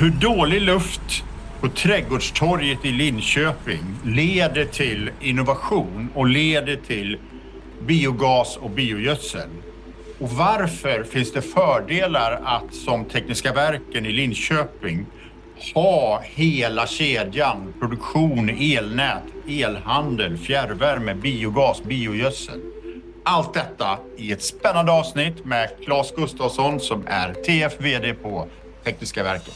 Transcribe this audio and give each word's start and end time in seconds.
Hur 0.00 0.10
dålig 0.10 0.62
luft 0.62 1.24
på 1.60 1.68
Trädgårdstorget 1.68 2.84
i 2.84 2.92
Linköping 2.92 3.80
leder 4.04 4.64
till 4.64 5.10
innovation 5.20 6.08
och 6.14 6.26
leder 6.26 6.76
till 6.76 7.18
biogas 7.86 8.56
och 8.56 8.70
biogödsel. 8.70 9.48
Och 10.18 10.30
varför 10.30 11.04
finns 11.04 11.32
det 11.32 11.42
fördelar 11.42 12.40
att 12.44 12.74
som 12.74 13.04
Tekniska 13.04 13.52
verken 13.52 14.06
i 14.06 14.12
Linköping 14.12 15.06
ha 15.74 16.20
hela 16.24 16.86
kedjan 16.86 17.74
produktion, 17.80 18.48
elnät, 18.48 19.22
elhandel, 19.48 20.38
fjärrvärme, 20.38 21.14
biogas, 21.14 21.82
biogödsel. 21.82 22.60
Allt 23.24 23.54
detta 23.54 23.98
i 24.16 24.32
ett 24.32 24.42
spännande 24.42 24.92
avsnitt 24.92 25.44
med 25.44 25.70
Claes 25.84 26.12
Gustafsson 26.16 26.80
som 26.80 27.06
är 27.06 27.32
TF 27.32 27.80
VD 27.80 28.14
på 28.14 28.48
Tekniska 28.84 29.22
verken. 29.22 29.54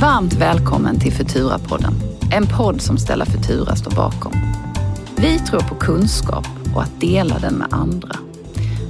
Varmt 0.00 0.32
välkommen 0.32 1.00
till 1.00 1.12
Futura-podden. 1.12 1.92
En 2.32 2.46
podd 2.46 2.80
som 2.80 2.98
Ställa 2.98 3.26
Futura 3.26 3.76
står 3.76 3.90
bakom. 3.90 4.32
Vi 5.16 5.38
tror 5.38 5.60
på 5.60 5.74
kunskap 5.74 6.46
och 6.74 6.82
att 6.82 7.00
dela 7.00 7.38
den 7.38 7.54
med 7.54 7.68
andra. 7.70 8.16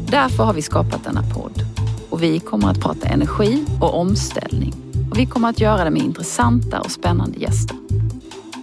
Därför 0.09 0.45
har 0.45 0.55
vi 0.55 0.63
skapat 0.63 1.05
denna 1.05 1.23
podd. 1.23 1.63
Och 2.11 2.23
vi 2.23 2.41
kommer 2.41 2.71
att 2.71 2.81
prata 2.81 3.09
energi 3.09 3.65
och 3.81 4.01
omställning. 4.01 4.75
Och 5.11 5.19
vi 5.19 5.27
kommer 5.27 5.49
att 5.49 5.61
göra 5.61 5.85
det 5.85 5.91
med 5.91 6.03
intressanta 6.03 6.81
och 6.81 6.91
spännande 6.91 7.39
gäster. 7.39 7.77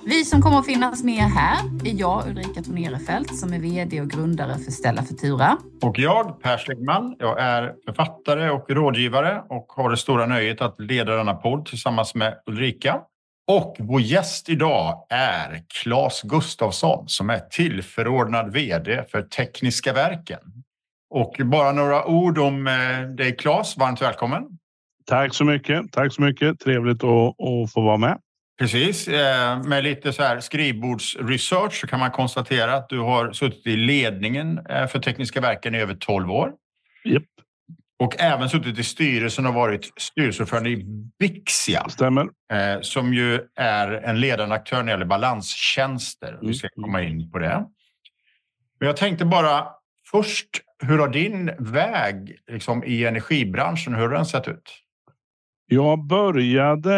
Vi 0.06 0.26
som 0.26 0.42
kommer 0.42 0.60
att 0.60 0.66
finnas 0.66 1.04
med 1.04 1.24
här 1.24 1.60
är 1.86 2.00
jag, 2.00 2.28
Ulrika 2.28 2.62
Tornerefelt, 2.62 3.38
som 3.38 3.54
är 3.54 3.60
VD 3.60 4.02
och 4.02 4.10
grundare 4.10 4.58
för 4.60 4.72
Stella 4.72 5.04
Futura. 5.04 5.58
Och 5.82 6.00
jag, 6.00 6.42
Per 6.42 6.58
Stegman. 6.58 7.16
Jag 7.20 7.42
är 7.42 7.74
författare 7.86 8.50
och 8.50 8.70
rådgivare 8.70 9.44
och 9.50 9.66
har 9.68 9.90
det 9.90 9.98
stora 9.98 10.26
nöjet 10.26 10.62
att 10.62 10.80
leda 10.80 11.16
denna 11.16 11.34
podd 11.34 11.66
tillsammans 11.66 12.16
med 12.16 12.38
Ulrika. 12.46 13.02
Och 13.48 13.76
vår 13.80 14.02
gäst 14.02 14.50
idag 14.50 15.06
är 15.10 15.64
Claes 15.68 16.22
Gustafsson 16.22 17.04
som 17.08 17.30
är 17.30 17.40
tillförordnad 17.40 18.54
VD 18.54 19.04
för 19.12 19.22
Tekniska 19.22 19.94
verken. 19.94 20.40
Och 21.10 21.36
bara 21.46 21.72
några 21.72 22.06
ord 22.06 22.38
om 22.38 22.68
eh, 22.68 23.02
dig 23.16 23.36
Claes. 23.36 23.78
Varmt 23.78 24.02
välkommen. 24.02 24.44
Tack 25.06 25.34
så 25.34 25.46
mycket. 25.46 25.92
Tack 25.92 26.14
så 26.14 26.22
mycket. 26.22 26.60
Trevligt 26.60 27.04
att, 27.04 27.28
att 27.28 27.74
få 27.74 27.82
vara 27.82 27.98
med. 27.98 28.18
Precis. 28.60 29.08
Eh, 29.08 29.64
med 29.64 29.84
lite 29.84 30.14
så 30.14 30.24
här 30.24 30.40
skrivbordsresearch 30.40 31.74
så 31.74 31.88
kan 31.88 32.00
man 32.00 32.12
konstatera 32.12 32.76
att 32.76 32.90
du 32.90 33.00
har 33.00 33.32
suttit 33.32 33.68
i 33.68 33.76
ledningen 33.76 34.60
eh, 34.70 34.88
för 34.88 35.00
Tekniska 35.00 35.42
verken 35.42 35.76
i 35.76 35.80
över 35.80 35.96
12 35.96 36.32
år. 36.32 36.52
Yep. 37.06 37.24
Och 38.00 38.16
även 38.20 38.50
suttit 38.50 38.80
i 38.80 38.84
styrelsen 38.84 39.46
och 39.46 39.54
varit 39.54 39.92
styrelseordförande 39.98 40.70
i 40.70 40.84
Bixia. 41.20 41.90
Stämmer. 41.90 42.22
Eh, 42.54 42.82
som 42.82 43.14
ju 43.14 43.40
är 43.56 43.92
en 43.92 44.20
ledande 44.20 44.56
aktör 44.56 44.78
när 44.78 44.84
det 44.84 44.92
gäller 44.92 45.06
balanstjänster. 45.06 46.40
Vi 46.42 46.54
ska 46.54 46.68
mm. 46.78 46.84
komma 46.84 47.02
in 47.02 47.32
på 47.32 47.40
det. 47.40 47.66
Men 48.80 48.88
jag 48.88 48.98
tänkte 48.98 49.26
bara 49.26 49.68
först, 50.12 50.50
hur 50.84 51.00
har 51.00 51.08
din 51.08 51.52
väg 51.60 52.38
liksom, 52.52 52.84
i 52.84 53.06
energibranschen, 53.06 53.94
hur 53.94 54.02
har 54.02 54.10
den 54.10 54.26
sett 54.26 54.48
ut? 54.48 54.83
Jag 55.74 56.06
började 56.06 56.94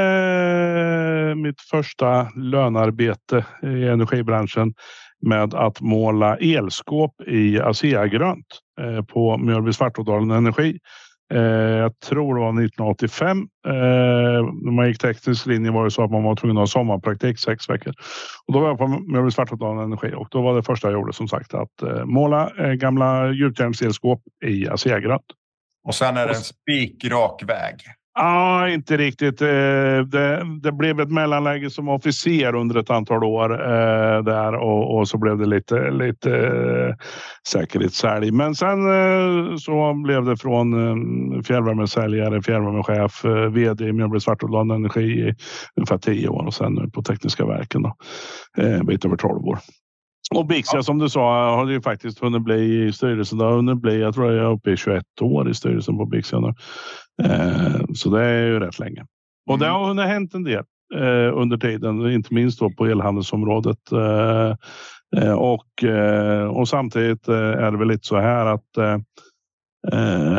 mitt 1.36 1.62
första 1.62 2.30
lönarbete 2.36 3.46
i 3.64 3.88
energibranschen 3.88 4.74
med 5.22 5.54
att 5.54 5.82
måla 5.82 6.38
elskåp 6.38 7.22
i 7.28 7.60
ASEA-grönt 7.60 8.46
eh, 8.82 9.04
på 9.06 9.38
Mjölby 9.38 9.74
Svartådalen 9.74 10.32
Energi. 10.32 10.80
Eh, 11.34 11.42
jag 11.42 12.00
tror 12.00 12.36
det 12.36 12.42
var 12.42 12.50
1985. 12.50 13.38
Eh, 13.68 13.74
när 14.64 14.72
man 14.72 14.88
gick 14.88 15.02
teknisk 15.02 15.46
linje 15.46 15.72
var 15.72 15.84
det 15.84 15.92
så 15.92 16.04
att 16.04 16.12
man 16.12 16.24
var 16.24 16.36
tvungen 16.36 16.58
att 16.58 16.62
ha 16.62 16.68
sommarpraktik 16.68 17.40
sex 17.40 17.70
veckor. 17.70 17.94
Och 18.48 18.54
då 18.54 18.60
var 18.60 18.68
jag 18.68 18.78
på 18.78 18.88
Mjölby 18.88 19.32
Svartådalen 19.32 19.84
Energi 19.84 20.14
och 20.16 20.28
då 20.32 20.42
var 20.42 20.56
det 20.56 20.64
första 20.64 20.88
jag 20.88 20.94
gjorde 20.94 21.14
som 21.14 21.28
sagt 21.28 21.54
att 21.54 22.06
måla 22.06 22.52
gamla 22.76 23.32
gjutjärnselskåp 23.32 24.22
i 24.46 24.68
ASEA-grönt. 24.68 25.26
Och 25.88 25.96
sen 25.96 26.18
är 26.18 26.28
det 26.28 26.34
en 26.34 26.42
spikrak 26.42 27.44
väg. 27.44 27.76
Ja, 28.18 28.70
inte 28.70 28.98
riktigt. 28.98 29.42
Eh, 29.42 29.48
det, 30.08 30.60
det, 30.62 30.72
blev 30.72 31.00
ett 31.00 31.12
mellanläge 31.12 31.70
som 31.70 31.90
officer 31.90 32.56
under 32.56 32.76
ett 32.76 32.90
antal 32.90 33.24
år 33.24 33.52
eh, 33.52 34.24
där 34.24 34.56
och, 34.56 34.98
och, 34.98 35.08
så 35.08 35.18
blev 35.18 35.38
det 35.38 35.46
lite, 35.46 35.92
lite 35.92 36.38
eh, 36.38 36.96
säkerhetssälj. 37.48 38.32
Men 38.32 38.56
sen 38.56 38.80
eh, 38.90 39.56
så 39.56 39.94
blev 39.94 40.26
det 40.26 40.38
från 40.38 40.74
eh, 40.74 41.42
fjärrvärmesäljare, 41.42 42.42
fjärrvärmechef, 42.42 43.26
eh, 43.26 43.52
vd 43.52 43.86
i 43.86 43.94
Mjölby 43.94 44.20
Svartådalen 44.20 44.72
Energi 44.72 45.30
i 45.30 45.36
ungefär 45.76 45.98
tio 45.98 46.28
år 46.28 46.46
och 46.46 46.54
sen 46.54 46.74
nu 46.74 46.90
på 46.90 47.02
Tekniska 47.02 47.46
verken 47.46 47.82
då, 47.82 47.96
eh, 48.58 48.84
bit 48.84 49.06
över 49.06 49.18
tolv 49.18 49.46
år. 49.46 49.60
Och 50.32 50.46
Bixia 50.46 50.78
ja. 50.78 50.84
som 50.84 50.98
du 50.98 51.10
sa 51.10 51.56
har 51.56 51.70
ju 51.70 51.82
faktiskt 51.82 52.20
hunnit 52.20 52.42
bli 52.42 52.86
i 52.86 52.94
styrelsen. 52.94 53.38
Det 53.38 53.46
har 53.46 53.56
hunnit 53.56 53.78
bli, 53.78 54.02
jag 54.02 54.14
tror 54.14 54.34
jag 54.34 54.46
är 54.46 54.52
uppe 54.52 54.72
i 54.72 54.78
21 54.78 55.04
år 55.22 55.50
i 55.50 55.54
styrelsen 55.54 55.98
på 55.98 56.06
Bixia 56.06 56.40
nu. 56.40 56.54
Eh, 57.24 57.86
så 57.94 58.10
det 58.10 58.24
är 58.24 58.48
ju 58.48 58.60
rätt 58.60 58.80
länge. 58.80 59.06
Och 59.50 59.60
det 59.60 59.66
mm. 59.66 59.80
har 59.80 59.88
hunnit 59.88 60.06
hänt 60.06 60.34
en 60.34 60.44
del 60.44 60.64
eh, 60.96 61.38
under 61.38 61.58
tiden, 61.58 62.12
inte 62.12 62.34
minst 62.34 62.60
då 62.60 62.70
på 62.70 62.86
elhandelsområdet. 62.86 63.92
Eh, 63.92 64.56
eh 65.18 65.34
och, 65.34 65.84
eh, 65.84 66.48
och 66.48 66.68
samtidigt 66.68 67.28
eh, 67.28 67.36
är 67.36 67.72
det 67.72 67.78
väl 67.78 67.88
lite 67.88 68.08
så 68.08 68.20
här 68.20 68.46
att 68.46 69.02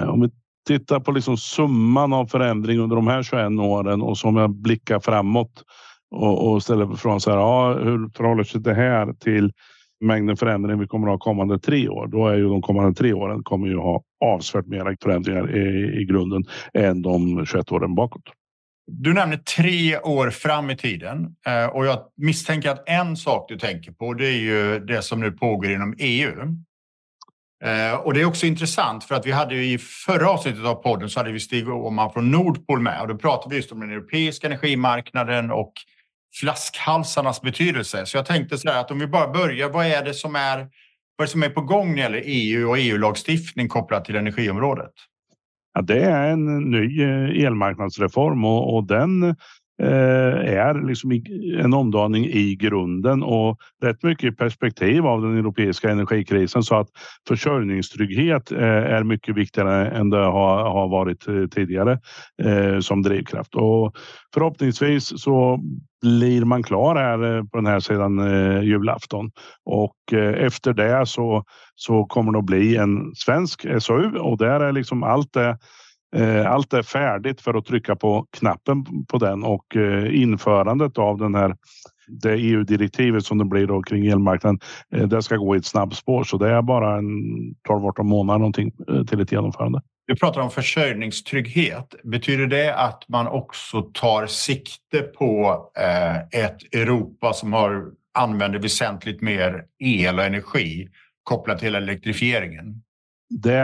om 0.08 0.20
vi 0.20 0.30
tittar 0.66 1.00
på 1.00 1.12
liksom 1.12 1.36
summan 1.36 2.12
av 2.12 2.26
förändring 2.26 2.78
under 2.78 2.96
de 2.96 3.06
här 3.06 3.22
21 3.22 3.60
åren 3.60 4.02
och 4.02 4.18
som 4.18 4.36
jag 4.36 4.50
blickar 4.50 5.00
framåt 5.00 5.62
och, 6.10 6.52
och 6.52 6.62
ställer 6.62 6.96
frågan 6.96 7.20
så 7.20 7.30
här, 7.30 7.38
ja, 7.38 7.72
hur 7.72 8.08
förhåller 8.16 8.44
sig 8.44 8.60
det 8.60 8.74
här 8.74 9.12
till 9.12 9.52
mängden 10.00 10.36
förändring 10.36 10.78
vi 10.78 10.86
kommer 10.86 11.06
att 11.06 11.12
ha 11.12 11.18
kommande 11.18 11.58
tre 11.58 11.88
år. 11.88 12.06
Då 12.06 12.28
är 12.28 12.36
ju 12.36 12.48
de 12.48 12.62
kommande 12.62 12.94
tre 12.94 13.12
åren 13.12 13.42
kommer 13.42 13.66
ju 13.66 13.76
ha 13.76 14.02
avsevärt 14.24 14.66
mer 14.66 14.96
förändringar 15.02 15.56
i, 15.56 16.00
i 16.00 16.04
grunden 16.04 16.44
än 16.74 17.02
de 17.02 17.46
21 17.46 17.72
åren 17.72 17.94
bakåt. 17.94 18.22
Du 18.86 19.12
nämner 19.12 19.36
tre 19.36 19.98
år 19.98 20.30
fram 20.30 20.70
i 20.70 20.76
tiden 20.76 21.36
eh, 21.46 21.66
och 21.66 21.86
jag 21.86 21.98
misstänker 22.16 22.70
att 22.70 22.88
en 22.88 23.16
sak 23.16 23.48
du 23.48 23.58
tänker 23.58 23.92
på 23.92 24.14
det 24.14 24.26
är 24.26 24.38
ju 24.38 24.78
det 24.78 25.02
som 25.02 25.20
nu 25.20 25.32
pågår 25.32 25.70
inom 25.70 25.94
EU. 25.98 26.32
Eh, 27.64 27.94
och 27.94 28.14
det 28.14 28.20
är 28.20 28.24
också 28.24 28.46
intressant 28.46 29.04
för 29.04 29.14
att 29.14 29.26
vi 29.26 29.32
hade 29.32 29.54
ju 29.54 29.72
i 29.72 29.78
förra 29.78 30.30
avsnittet 30.30 30.64
av 30.64 30.74
podden 30.74 31.10
så 31.10 31.20
hade 31.20 31.32
vi 31.32 31.40
Stig 31.40 31.68
Åhman 31.68 32.12
från 32.12 32.30
Nordpol 32.30 32.80
med 32.80 33.00
och 33.00 33.08
då 33.08 33.16
pratade 33.16 33.50
vi 33.50 33.56
just 33.56 33.72
om 33.72 33.80
den 33.80 33.90
europeiska 33.90 34.46
energimarknaden 34.46 35.50
och 35.50 35.72
flaskhalsarnas 36.40 37.42
betydelse. 37.42 38.06
Så 38.06 38.16
jag 38.16 38.26
tänkte 38.26 38.58
så 38.58 38.68
här 38.68 38.80
att 38.80 38.90
om 38.90 38.98
vi 38.98 39.06
bara 39.06 39.32
börjar, 39.32 39.68
vad 39.70 39.86
är 39.86 40.04
det 40.04 40.14
som 40.14 40.36
är, 40.36 40.56
vad 41.16 41.24
är, 41.24 41.26
det 41.26 41.28
som 41.28 41.42
är 41.42 41.48
på 41.48 41.60
gång 41.60 41.94
när 41.94 41.94
det 41.94 42.00
gäller 42.02 42.22
EU 42.24 42.68
och 42.68 42.78
EU-lagstiftning 42.78 43.68
kopplat 43.68 44.04
till 44.04 44.16
energiområdet? 44.16 44.92
Ja, 45.74 45.82
det 45.82 46.00
är 46.00 46.30
en 46.30 46.70
ny 46.70 47.02
eh, 47.02 47.46
elmarknadsreform 47.46 48.44
och, 48.44 48.76
och 48.76 48.86
den 48.86 49.36
Eh, 49.82 50.54
är 50.54 50.86
liksom 50.86 51.12
en 51.58 51.74
omdaning 51.74 52.24
i 52.24 52.56
grunden 52.56 53.22
och 53.22 53.58
rätt 53.82 54.02
mycket 54.02 54.38
perspektiv 54.38 55.06
av 55.06 55.22
den 55.22 55.38
europeiska 55.38 55.90
energikrisen 55.90 56.62
så 56.62 56.74
att 56.74 56.88
försörjningstrygghet 57.28 58.52
eh, 58.52 58.62
är 58.68 59.02
mycket 59.02 59.36
viktigare 59.36 59.88
än 59.88 60.10
det 60.10 60.24
har 60.24 60.88
varit 60.88 61.28
eh, 61.28 61.46
tidigare 61.46 62.00
som 62.80 63.02
drivkraft. 63.02 63.54
Och 63.54 63.96
förhoppningsvis 64.34 65.22
så 65.22 65.60
blir 66.02 66.44
man 66.44 66.62
klar 66.62 66.96
här 66.96 67.42
på 67.42 67.56
den 67.56 67.66
här 67.66 67.80
sidan 67.80 68.18
julafton 68.62 69.30
och 69.64 69.96
efter 70.36 70.72
det 70.72 71.06
så, 71.06 71.44
så 71.74 72.04
kommer 72.04 72.32
det 72.32 72.38
att 72.38 72.44
bli 72.44 72.76
en 72.76 73.14
svensk 73.14 73.66
SOU 73.78 74.18
och 74.18 74.38
där 74.38 74.60
är 74.60 74.72
liksom 74.72 75.02
allt 75.02 75.32
det 75.32 75.58
Eh, 76.16 76.50
allt 76.50 76.72
är 76.72 76.82
färdigt 76.82 77.40
för 77.40 77.54
att 77.54 77.66
trycka 77.66 77.96
på 77.96 78.26
knappen 78.38 79.06
på 79.06 79.18
den 79.18 79.44
och 79.44 79.76
eh, 79.76 80.22
införandet 80.22 80.98
av 80.98 81.18
den 81.18 81.34
här 81.34 81.56
det 82.08 82.32
EU-direktivet 82.32 83.24
som 83.24 83.38
det 83.38 83.44
blir 83.44 83.66
då 83.66 83.82
kring 83.82 84.06
elmarknaden. 84.06 84.60
Eh, 84.94 85.08
det 85.08 85.22
ska 85.22 85.36
gå 85.36 85.54
i 85.54 85.58
ett 85.58 85.66
snabbspår 85.66 86.24
så 86.24 86.36
det 86.36 86.50
är 86.50 86.62
bara 86.62 86.98
en 86.98 87.06
12-18 87.68 88.02
månader 88.02 88.38
någonting 88.38 88.72
till 89.08 89.20
ett 89.20 89.32
genomförande. 89.32 89.82
Du 90.06 90.16
pratar 90.16 90.40
om 90.40 90.50
försörjningstrygghet. 90.50 91.94
Betyder 92.04 92.46
det 92.46 92.74
att 92.74 93.04
man 93.08 93.26
också 93.26 93.82
tar 93.82 94.26
sikte 94.26 95.02
på 95.02 95.60
ett 96.32 96.74
Europa 96.74 97.32
som 97.32 97.52
har, 97.52 97.84
använder 98.18 98.58
väsentligt 98.58 99.22
mer 99.22 99.64
el 99.78 100.18
och 100.18 100.24
energi 100.24 100.88
kopplat 101.22 101.58
till 101.58 101.74
elektrifieringen? 101.74 102.82
Det, 103.28 103.60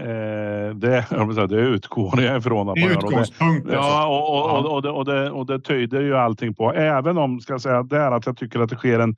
eh, 0.00 0.74
det, 0.74 1.46
det 1.48 1.60
utgår 1.60 2.22
jag 2.22 2.38
ifrån. 2.38 2.68
Att 2.68 2.74
det 2.74 2.82
är 2.82 2.90
utgångspunkten. 2.90 3.72
Ja, 3.72 4.06
och, 4.06 4.34
och, 4.34 4.66
och, 4.66 4.74
och, 4.74 4.82
det, 4.82 4.90
och, 4.90 5.04
det, 5.04 5.30
och 5.30 5.46
det 5.46 5.60
tyder 5.60 6.00
ju 6.00 6.16
allting 6.16 6.54
på. 6.54 6.72
Även 6.72 7.18
om 7.18 7.40
ska 7.40 7.52
jag 7.52 7.60
säga 7.60 7.82
där 7.82 8.12
att 8.12 8.26
jag 8.26 8.36
tycker 8.36 8.60
att 8.60 8.70
det 8.70 8.76
sker 8.76 8.98
en 8.98 9.16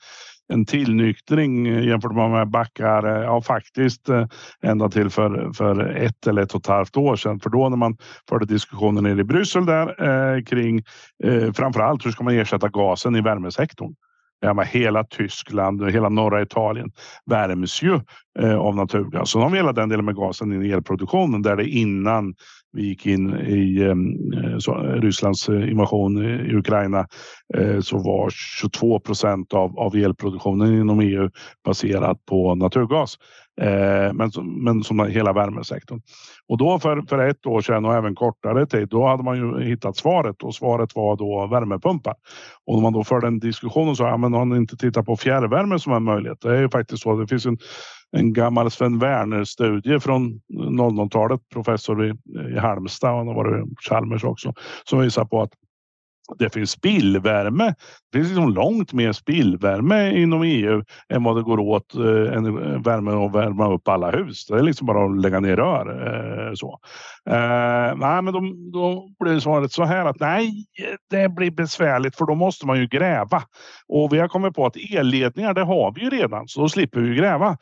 en 0.49 0.67
tillnyktring 0.67 1.67
jämfört 1.67 2.13
med 2.13 2.31
de 2.31 2.51
backar. 2.51 3.17
Eh, 3.17 3.23
ja, 3.23 3.43
faktiskt 3.43 4.09
eh, 4.09 4.27
ända 4.63 4.89
till 4.89 5.11
för, 5.11 5.53
för 5.53 5.81
ett 5.81 6.27
eller 6.27 6.43
ett 6.43 6.55
och 6.55 6.61
ett 6.61 6.67
halvt 6.67 6.97
år 6.97 7.17
sedan. 7.17 7.41
För 7.41 7.51
då 7.51 7.69
när 7.69 7.77
man 7.77 7.97
förde 8.29 8.47
diskussioner 8.47 9.03
nere 9.03 9.21
i 9.21 9.25
Bryssel 9.25 9.67
där 9.67 10.09
eh, 10.37 10.43
kring 10.43 10.83
eh, 11.25 11.53
framförallt 11.53 12.07
hur 12.07 12.11
ska 12.11 12.25
man 12.25 12.35
ersätta 12.35 12.69
gasen 12.69 13.17
i 13.17 13.21
värmesektorn? 13.21 13.95
Ja, 14.41 14.55
men 14.55 14.67
hela 14.67 15.05
Tyskland 15.05 15.83
och 15.83 15.91
hela 15.91 16.09
norra 16.09 16.43
Italien 16.43 16.91
värms 17.27 17.83
ju 17.83 18.01
eh, 18.39 18.57
av 18.57 18.77
naturgas. 18.77 19.31
Så 19.31 19.39
de 19.39 19.43
har 19.43 19.51
vi 19.51 19.57
hela 19.57 19.73
den 19.73 19.89
delen 19.89 20.05
med 20.05 20.17
gasen 20.17 20.63
i 20.63 20.71
elproduktionen 20.71 21.43
där 21.43 21.57
det 21.57 21.69
innan 21.69 22.35
vi 22.77 22.83
gick 22.83 23.07
in 23.07 23.35
i 23.41 23.83
ehm, 23.83 24.33
eh, 24.33 24.59
så, 24.59 24.73
eh, 24.73 25.01
Rysslands 25.01 25.49
eh, 25.49 25.71
invasion 25.71 26.19
i 26.19 26.55
Ukraina 26.55 27.07
så 27.81 27.99
var 27.99 28.31
22 28.31 29.01
procent 29.01 29.55
av, 29.55 29.79
av 29.79 29.97
elproduktionen 29.97 30.81
inom 30.81 31.01
EU 31.01 31.31
baserat 31.65 32.27
på 32.27 32.55
naturgas. 32.55 33.19
Men, 34.13 34.31
men 34.47 34.83
som 34.83 35.01
hela 35.01 35.33
värmesektorn. 35.33 36.01
Och 36.49 36.59
då 36.59 36.79
för, 36.79 37.03
för 37.09 37.19
ett 37.19 37.47
år 37.47 37.61
sedan 37.61 37.85
och 37.85 37.95
även 37.95 38.15
kortare 38.15 38.67
tid, 38.67 38.89
då 38.89 39.07
hade 39.07 39.23
man 39.23 39.37
ju 39.37 39.65
hittat 39.65 39.97
svaret 39.97 40.43
och 40.43 40.55
svaret 40.55 40.97
var 40.97 41.17
då 41.17 41.47
värmepumpar. 41.47 42.15
Och 42.67 42.77
om 42.77 42.83
man 42.83 42.93
då 42.93 43.05
förde 43.05 43.27
en 43.27 43.39
diskussion 43.39 43.89
och 43.89 43.97
sa, 43.97 44.09
ja 44.09 44.17
men 44.17 44.33
har 44.33 44.45
ni 44.45 44.57
inte 44.57 44.77
tittat 44.77 45.07
på 45.07 45.17
fjärrvärme 45.17 45.79
som 45.79 45.93
en 45.93 46.03
möjlighet? 46.03 46.41
Det 46.41 46.57
är 46.57 46.61
ju 46.61 46.69
faktiskt 46.69 47.03
så. 47.03 47.17
Det 47.17 47.27
finns 47.27 47.47
en, 47.47 47.59
en 48.13 48.33
gammal 48.33 48.71
Sven 48.71 48.99
Werner-studie 48.99 50.01
från 50.01 50.41
00-talet, 50.53 51.41
professor 51.53 52.07
i, 52.07 52.15
i 52.55 52.59
Halmstad, 52.59 53.11
och 53.11 53.19
han 53.19 53.27
har 53.27 53.35
varit 53.35 53.81
Chalmers 53.89 54.25
också, 54.25 54.55
som 54.85 55.01
visar 55.01 55.25
på 55.25 55.43
att 55.43 55.51
det 56.39 56.51
finns 56.51 56.71
spillvärme. 56.71 57.75
Det 58.13 58.19
finns 58.19 58.29
liksom 58.29 58.55
långt 58.55 58.93
mer 58.93 59.13
spillvärme 59.13 60.11
inom 60.11 60.43
EU 60.43 60.83
än 61.09 61.25
vad 61.25 61.37
det 61.37 61.43
går 61.43 61.61
åt 61.61 61.95
eh, 61.95 62.37
en 62.37 62.83
värme 62.83 63.11
att 63.11 63.35
värma 63.35 63.73
upp 63.73 63.89
alla 63.89 64.11
hus. 64.11 64.47
Det 64.47 64.59
är 64.59 64.63
liksom 64.63 64.87
bara 64.87 65.05
att 65.05 65.21
lägga 65.21 65.41
ner 65.41 65.57
rör. 65.57 65.87
Eh, 66.07 66.55
så. 66.55 66.79
Eh, 67.31 67.97
nej, 67.97 68.23
men 68.23 68.33
då, 68.33 68.41
då 68.73 69.09
blir 69.21 69.41
svaret 69.41 69.73
så 69.73 69.85
här 69.85 70.07
att 70.07 70.21
nej, 70.21 70.51
det 71.11 71.29
blir 71.29 71.51
besvärligt 71.51 72.17
för 72.17 72.25
då 72.25 72.35
måste 72.35 72.67
man 72.67 72.79
ju 72.79 72.87
gräva. 72.87 73.43
Och 73.89 74.13
vi 74.13 74.19
har 74.19 74.29
kommit 74.29 74.55
på 74.55 74.67
att 74.67 74.77
elledningar, 74.95 75.55
det 75.55 75.65
har 75.65 75.93
vi 75.93 76.01
ju 76.01 76.11
redan, 76.11 76.49
så 76.49 76.61
då 76.61 76.69
slipper 76.69 77.01
vi 77.01 77.17
gräva. 77.17 77.57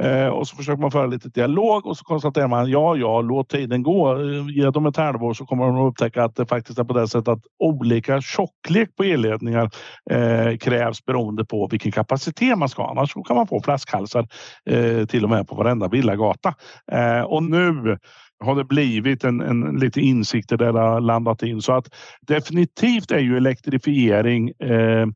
Eh, 0.00 0.26
och 0.26 0.48
så 0.48 0.56
försöker 0.56 0.80
man 0.80 0.90
föra 0.90 1.06
lite 1.06 1.28
dialog 1.28 1.86
och 1.86 1.96
så 1.96 2.04
konstaterar 2.04 2.48
man 2.48 2.70
ja, 2.70 2.96
ja, 2.96 3.20
låt 3.20 3.48
tiden 3.48 3.82
gå. 3.82 4.18
Ge 4.50 4.70
dem 4.70 4.86
ett 4.86 4.96
halvår 4.96 5.34
så 5.34 5.46
kommer 5.46 5.66
de 5.66 5.76
att 5.76 5.90
upptäcka 5.90 6.24
att 6.24 6.36
det 6.36 6.46
faktiskt 6.46 6.78
är 6.78 6.84
på 6.84 6.92
det 6.92 7.08
sättet 7.08 7.28
att 7.28 7.42
olika 7.58 8.20
tjocklek 8.20 8.96
på 8.96 9.02
elledningar 9.02 9.70
eh, 10.10 10.56
krävs 10.56 11.04
beroende 11.04 11.44
på 11.44 11.68
vilken 11.70 11.92
kapacitet 11.92 12.58
man 12.58 12.68
ska 12.68 12.82
ha. 12.82 12.90
Annars 12.90 13.12
kan 13.26 13.36
man 13.36 13.46
få 13.46 13.62
flaskhalsar 13.62 14.26
eh, 14.70 15.06
till 15.06 15.24
och 15.24 15.30
med 15.30 15.48
på 15.48 15.54
varenda 15.54 15.88
villagata. 15.88 16.54
Eh, 16.92 17.20
och 17.20 17.42
nu 17.42 17.98
har 18.44 18.54
det 18.54 18.64
blivit 18.64 19.24
en, 19.24 19.40
en 19.40 19.78
lite 19.78 20.00
insikter 20.00 20.56
där 20.56 20.72
det 20.72 20.80
har 20.80 21.00
landat 21.00 21.42
in 21.42 21.62
så 21.62 21.72
att 21.72 21.94
definitivt 22.26 23.10
är 23.10 23.18
ju 23.18 23.36
elektrifiering 23.36 24.48
eh, 24.48 25.06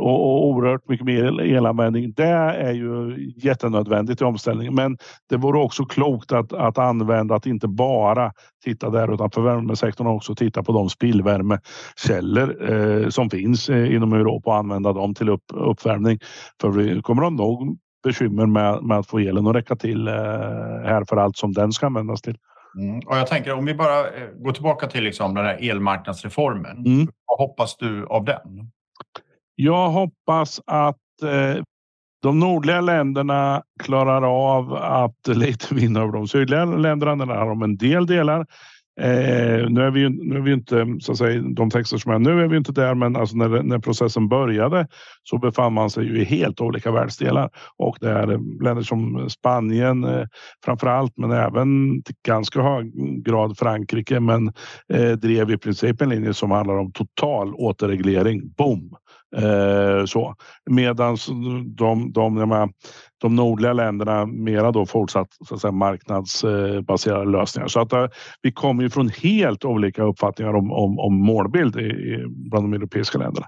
och, 0.00 0.20
och 0.22 0.46
oerhört 0.46 0.88
mycket 0.88 1.06
mer 1.06 1.40
elanvändning. 1.40 2.12
Det 2.12 2.24
är 2.24 2.72
ju 2.72 3.16
jättenödvändigt 3.36 4.20
i 4.20 4.24
omställningen. 4.24 4.74
Men 4.74 4.98
det 5.28 5.36
vore 5.36 5.58
också 5.58 5.84
klokt 5.84 6.32
att, 6.32 6.52
att 6.52 6.78
använda 6.78 7.34
att 7.34 7.46
inte 7.46 7.68
bara 7.68 8.32
titta 8.64 8.90
där 8.90 9.14
utan 9.14 9.30
för 9.30 9.42
värmesektorn 9.42 10.06
också 10.06 10.34
titta 10.34 10.62
på 10.62 10.72
de 10.72 10.88
spillvärmekällor 10.88 12.72
eh, 12.72 13.08
som 13.08 13.30
finns 13.30 13.68
eh, 13.68 13.94
inom 13.94 14.12
Europa 14.12 14.50
och 14.50 14.56
använda 14.56 14.92
dem 14.92 15.14
till 15.14 15.28
upp, 15.28 15.44
uppvärmning. 15.54 16.18
För 16.60 16.70
vi 16.70 17.02
kommer 17.02 17.26
att 17.26 17.32
nog 17.32 17.78
bekymmer 18.02 18.46
med, 18.46 18.82
med 18.82 18.98
att 18.98 19.06
få 19.06 19.18
elen 19.18 19.46
att 19.46 19.56
räcka 19.56 19.76
till 19.76 20.08
eh, 20.08 20.14
här 20.84 21.04
för 21.08 21.16
allt 21.16 21.36
som 21.36 21.52
den 21.52 21.72
ska 21.72 21.86
användas 21.86 22.22
till. 22.22 22.36
Mm. 22.78 22.98
Och 23.06 23.16
jag 23.16 23.26
tänker 23.26 23.52
om 23.52 23.64
vi 23.64 23.74
bara 23.74 23.98
eh, 23.98 24.28
går 24.36 24.52
tillbaka 24.52 24.86
till 24.86 25.04
liksom 25.04 25.34
den 25.34 25.44
här 25.44 25.70
elmarknadsreformen. 25.70 26.76
Mm. 26.86 27.08
Vad 27.26 27.38
hoppas 27.38 27.76
du 27.76 28.06
av 28.06 28.24
den? 28.24 28.70
Jag 29.62 29.90
hoppas 29.90 30.60
att 30.66 30.96
eh, 31.22 31.62
de 32.22 32.38
nordliga 32.38 32.80
länderna 32.80 33.62
klarar 33.82 34.22
av 34.22 34.74
att 34.74 35.28
lite 35.36 35.74
vinna 35.74 36.00
över 36.00 36.12
de 36.12 36.28
sydliga 36.28 36.64
länderna. 36.64 37.26
Där 37.26 37.34
har 37.34 37.48
de 37.48 37.62
en 37.62 37.76
del 37.76 38.06
delar. 38.06 38.46
Eh, 39.00 39.68
nu 39.70 39.82
är 39.82 39.90
vi 39.90 40.08
nu 40.08 40.36
är 40.36 40.40
vi 40.40 40.52
inte, 40.52 40.86
så 41.00 41.12
att 41.12 41.18
säga, 41.18 41.42
de 41.42 41.70
texter 41.70 41.98
som 41.98 42.12
är 42.12 42.18
nu 42.18 42.42
är 42.42 42.48
vi 42.48 42.56
inte 42.56 42.72
där, 42.72 42.94
men 42.94 43.16
alltså 43.16 43.36
när, 43.36 43.62
när 43.62 43.78
processen 43.78 44.28
började 44.28 44.88
så 45.22 45.38
befann 45.38 45.72
man 45.72 45.90
sig 45.90 46.04
ju 46.04 46.20
i 46.20 46.24
helt 46.24 46.60
olika 46.60 46.90
världsdelar 46.90 47.50
och 47.76 47.96
det 48.00 48.10
är 48.10 48.32
eh, 48.32 48.38
länder 48.62 48.82
som 48.82 49.30
Spanien 49.30 50.04
eh, 50.04 50.26
framför 50.64 50.86
allt, 50.86 51.12
men 51.16 51.30
även 51.30 52.02
till 52.02 52.14
ganska 52.26 52.62
hög 52.62 52.92
grad 53.24 53.58
Frankrike, 53.58 54.20
men 54.20 54.52
eh, 54.92 55.12
drev 55.12 55.50
i 55.50 55.58
princip 55.58 56.00
en 56.00 56.08
linje 56.08 56.34
som 56.34 56.50
handlar 56.50 56.78
om 56.78 56.92
total 56.92 57.54
återreglering. 57.54 58.50
Boom! 58.58 58.96
Eh, 59.36 60.04
så. 60.04 60.34
Medan 60.70 61.16
de, 61.76 62.12
de, 62.12 62.38
de, 62.38 62.72
de 63.20 63.36
nordliga 63.36 63.72
länderna 63.72 64.26
mera 64.26 64.72
då 64.72 64.86
fortsatt 64.86 65.28
så 65.48 65.54
att 65.54 65.60
säga, 65.60 65.72
marknadsbaserade 65.72 67.30
lösningar. 67.30 67.68
Så 67.68 67.80
att 67.80 67.92
eh, 67.92 68.06
vi 68.42 68.52
kommer 68.52 68.82
ju 68.82 68.90
från 68.90 69.08
helt 69.08 69.64
olika 69.64 70.02
uppfattningar 70.02 70.54
om, 70.54 70.72
om, 70.72 70.98
om 70.98 71.14
målbild 71.14 71.76
i, 71.76 71.80
i, 71.80 72.24
bland 72.28 72.64
de 72.64 72.72
europeiska 72.72 73.18
länderna. 73.18 73.46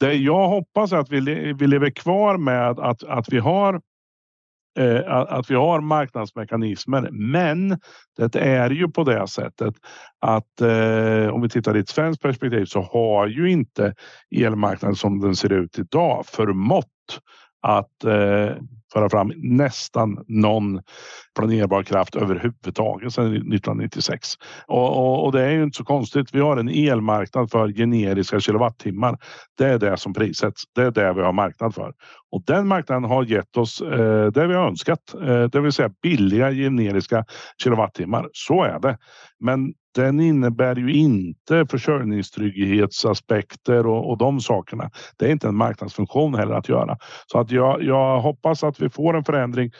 Det 0.00 0.14
jag 0.14 0.48
hoppas 0.48 0.92
är 0.92 0.96
att 0.96 1.10
vi, 1.10 1.52
vi 1.52 1.66
lever 1.66 1.90
kvar 1.90 2.36
med 2.36 2.78
att, 2.78 3.04
att 3.04 3.32
vi 3.32 3.38
har 3.38 3.80
Eh, 4.78 5.00
att 5.06 5.50
vi 5.50 5.54
har 5.54 5.80
marknadsmekanismer. 5.80 7.08
Men 7.12 7.68
det 8.16 8.36
är 8.36 8.70
ju 8.70 8.88
på 8.88 9.04
det 9.04 9.28
sättet 9.28 9.74
att 10.20 10.60
eh, 10.60 11.28
om 11.28 11.42
vi 11.42 11.48
tittar 11.48 11.76
i 11.76 11.80
ett 11.80 11.88
svenskt 11.88 12.22
perspektiv 12.22 12.64
så 12.64 12.80
har 12.80 13.26
ju 13.26 13.50
inte 13.50 13.94
elmarknaden 14.36 14.96
som 14.96 15.20
den 15.20 15.36
ser 15.36 15.52
ut 15.52 15.78
idag 15.78 16.26
förmått 16.26 16.86
att 17.64 18.04
eh, 18.04 18.56
föra 18.92 19.10
fram 19.10 19.32
nästan 19.36 20.24
någon 20.28 20.80
planerbar 21.38 21.82
kraft 21.82 22.16
överhuvudtaget 22.16 23.12
sedan 23.12 23.26
1996. 23.26 24.28
Och, 24.66 24.96
och, 24.96 25.24
och, 25.24 25.32
det 25.32 25.42
är 25.42 25.50
ju 25.50 25.62
inte 25.62 25.76
så 25.76 25.84
konstigt. 25.84 26.34
Vi 26.34 26.40
har 26.40 26.56
en 26.56 26.68
elmarknad 26.68 27.50
för 27.50 27.68
generiska 27.68 28.40
kilowattimmar. 28.40 29.18
Det 29.58 29.64
är 29.64 29.78
det 29.78 29.96
som 29.96 30.14
prissätts. 30.14 30.62
Det 30.74 30.82
är 30.82 30.90
det 30.90 31.12
vi 31.12 31.22
har 31.22 31.32
marknad 31.32 31.74
för. 31.74 31.92
Och 32.30 32.42
den 32.46 32.68
marknaden 32.68 33.04
har 33.04 33.24
gett 33.24 33.56
oss 33.56 33.80
eh, 33.80 34.26
det 34.26 34.46
vi 34.46 34.54
har 34.54 34.66
önskat, 34.66 35.14
eh, 35.22 35.44
det 35.44 35.60
vill 35.60 35.72
säga 35.72 35.90
billiga 36.02 36.52
generiska 36.52 37.24
kilowattimmar. 37.62 38.28
Så 38.32 38.64
är 38.64 38.78
det. 38.78 38.98
Men 39.40 39.74
den 39.94 40.20
innebär 40.20 40.76
ju 40.76 40.92
inte 40.92 41.66
försörjningstrygghetsaspekter 41.70 43.86
och, 43.86 44.10
och 44.10 44.18
de 44.18 44.40
sakerna. 44.40 44.90
Det 45.16 45.26
är 45.26 45.30
inte 45.30 45.48
en 45.48 45.56
marknadsfunktion 45.56 46.34
heller 46.34 46.54
att 46.54 46.68
göra. 46.68 46.98
Så 47.26 47.38
att 47.38 47.50
jag, 47.50 47.82
jag 47.82 48.20
hoppas 48.20 48.64
att 48.64 48.80
vi 48.80 48.90
får 48.90 49.16
en 49.16 49.24
förändring 49.24 49.70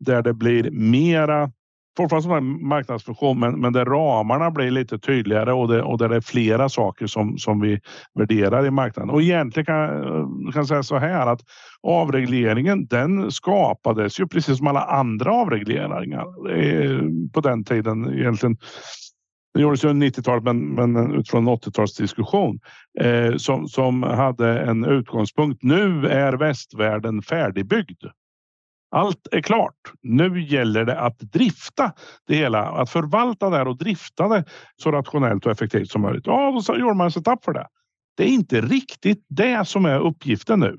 där 0.00 0.22
det 0.22 0.34
blir 0.34 0.70
mera 0.70 1.50
fortfarande 1.96 2.22
som 2.22 2.36
en 2.36 2.68
marknadsfunktion, 2.68 3.40
men, 3.40 3.60
men 3.60 3.72
där 3.72 3.84
ramarna 3.84 4.50
blir 4.50 4.70
lite 4.70 4.98
tydligare 4.98 5.52
och, 5.52 5.68
det, 5.68 5.82
och 5.82 5.98
där 5.98 6.08
det 6.08 6.16
är 6.16 6.20
flera 6.20 6.68
saker 6.68 7.06
som, 7.06 7.38
som 7.38 7.60
vi 7.60 7.80
värderar 8.14 8.66
i 8.66 8.70
marknaden. 8.70 9.10
Och 9.10 9.22
egentligen 9.22 9.66
kan 9.66 10.52
jag 10.54 10.66
säga 10.66 10.82
så 10.82 10.98
här 10.98 11.26
att 11.26 11.40
avregleringen 11.82 12.86
den 12.86 13.30
skapades 13.30 14.20
ju 14.20 14.26
precis 14.26 14.58
som 14.58 14.66
alla 14.66 14.84
andra 14.84 15.32
avregleringar 15.32 16.50
eh, 16.58 17.00
på 17.32 17.40
den 17.40 17.64
tiden 17.64 18.18
egentligen 18.18 18.56
det 19.54 19.60
gjordes 19.60 19.84
ju 19.84 19.88
90-talet 19.88 20.44
men, 20.44 20.74
men 20.74 21.14
utifrån 21.14 21.48
80-talsdiskussion 21.48 22.60
eh, 23.00 23.36
som, 23.36 23.68
som 23.68 24.02
hade 24.02 24.60
en 24.60 24.84
utgångspunkt. 24.84 25.62
Nu 25.62 26.06
är 26.06 26.32
västvärlden 26.32 27.22
färdigbyggd. 27.22 28.04
Allt 28.90 29.28
är 29.32 29.40
klart. 29.40 29.92
Nu 30.02 30.42
gäller 30.42 30.84
det 30.84 31.00
att 31.00 31.18
drifta 31.18 31.92
det 32.26 32.36
hela, 32.36 32.68
att 32.68 32.90
förvalta 32.90 33.50
det 33.50 33.56
här 33.56 33.68
och 33.68 33.78
drifta 33.78 34.28
det 34.28 34.44
så 34.82 34.92
rationellt 34.92 35.46
och 35.46 35.52
effektivt 35.52 35.90
som 35.90 36.02
möjligt. 36.02 36.26
Ja, 36.26 36.62
då 36.66 36.78
gjorde 36.78 36.94
man 36.94 37.04
en 37.04 37.10
setup 37.10 37.44
för 37.44 37.52
det. 37.52 37.66
Det 38.16 38.24
är 38.24 38.28
inte 38.28 38.60
riktigt 38.60 39.24
det 39.28 39.68
som 39.68 39.84
är 39.84 39.98
uppgiften 39.98 40.60
nu. 40.60 40.78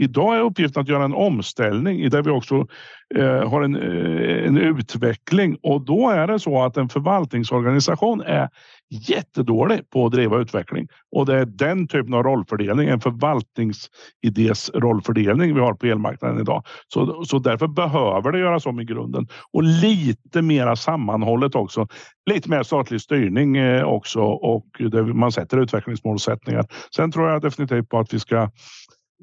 Idag 0.00 0.36
är 0.36 0.40
uppgiften 0.40 0.82
att 0.82 0.88
göra 0.88 1.04
en 1.04 1.14
omställning 1.14 2.10
där 2.10 2.22
vi 2.22 2.30
också 2.30 2.66
eh, 3.14 3.50
har 3.50 3.62
en, 3.62 3.76
eh, 3.76 4.46
en 4.46 4.58
utveckling 4.58 5.56
och 5.62 5.84
då 5.84 6.10
är 6.10 6.26
det 6.26 6.38
så 6.38 6.62
att 6.62 6.76
en 6.76 6.88
förvaltningsorganisation 6.88 8.20
är 8.20 8.48
jättedålig 8.90 9.90
på 9.90 10.06
att 10.06 10.12
driva 10.12 10.38
utveckling 10.38 10.88
och 11.16 11.26
det 11.26 11.38
är 11.38 11.44
den 11.44 11.88
typen 11.88 12.14
av 12.14 12.22
rollfördelning, 12.22 12.88
en 12.88 13.00
förvaltningsidés 13.00 14.70
rollfördelning 14.74 15.54
vi 15.54 15.60
har 15.60 15.74
på 15.74 15.86
elmarknaden 15.86 16.40
idag. 16.40 16.62
Så, 16.88 17.24
så 17.24 17.38
därför 17.38 17.66
behöver 17.66 18.32
det 18.32 18.38
göras 18.38 18.66
om 18.66 18.80
i 18.80 18.84
grunden 18.84 19.28
och 19.52 19.62
lite 19.62 20.42
mera 20.42 20.76
sammanhållet 20.76 21.54
också. 21.54 21.88
Lite 22.30 22.50
mer 22.50 22.62
statlig 22.62 23.00
styrning 23.00 23.56
eh, 23.56 23.84
också 23.84 24.20
och 24.20 24.66
man 25.14 25.32
sätter 25.32 25.58
utvecklingsmålsättningar. 25.58 26.66
Sen 26.96 27.12
tror 27.12 27.28
jag 27.28 27.42
definitivt 27.42 27.88
på 27.88 27.98
att 27.98 28.14
vi 28.14 28.20
ska 28.20 28.50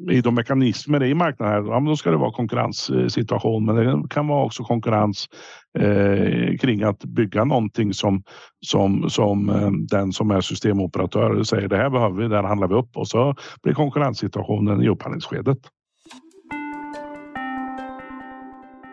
i 0.10 0.22
de 0.22 0.36
mekanismer 0.36 1.04
i 1.04 1.14
marknaden, 1.14 1.66
ja, 1.66 1.80
men 1.80 1.86
då 1.86 1.98
ska 1.98 2.12
det 2.12 2.18
vara 2.18 2.32
konkurrenssituation. 2.32 3.66
Men 3.66 3.76
det 3.76 4.08
kan 4.10 4.28
vara 4.28 4.46
också 4.46 4.64
konkurrens 4.64 5.28
eh, 5.80 6.58
kring 6.58 6.84
att 6.84 7.06
bygga 7.06 7.44
någonting 7.44 7.94
som, 7.94 8.24
som, 8.66 9.10
som 9.10 9.50
eh, 9.50 9.72
den 9.72 10.14
som 10.14 10.32
är 10.32 10.42
systemoperatör 10.42 11.44
säger 11.44 11.68
det 11.68 11.78
här 11.78 11.90
behöver 11.90 12.22
vi, 12.22 12.28
där 12.28 12.44
handlar 12.44 12.68
vi 12.68 12.76
upp 12.76 12.98
och 12.98 13.08
så 13.08 13.36
blir 13.64 13.74
konkurrenssituationen 13.74 14.84
i 14.84 14.90
upphandlingsskedet. 14.90 15.58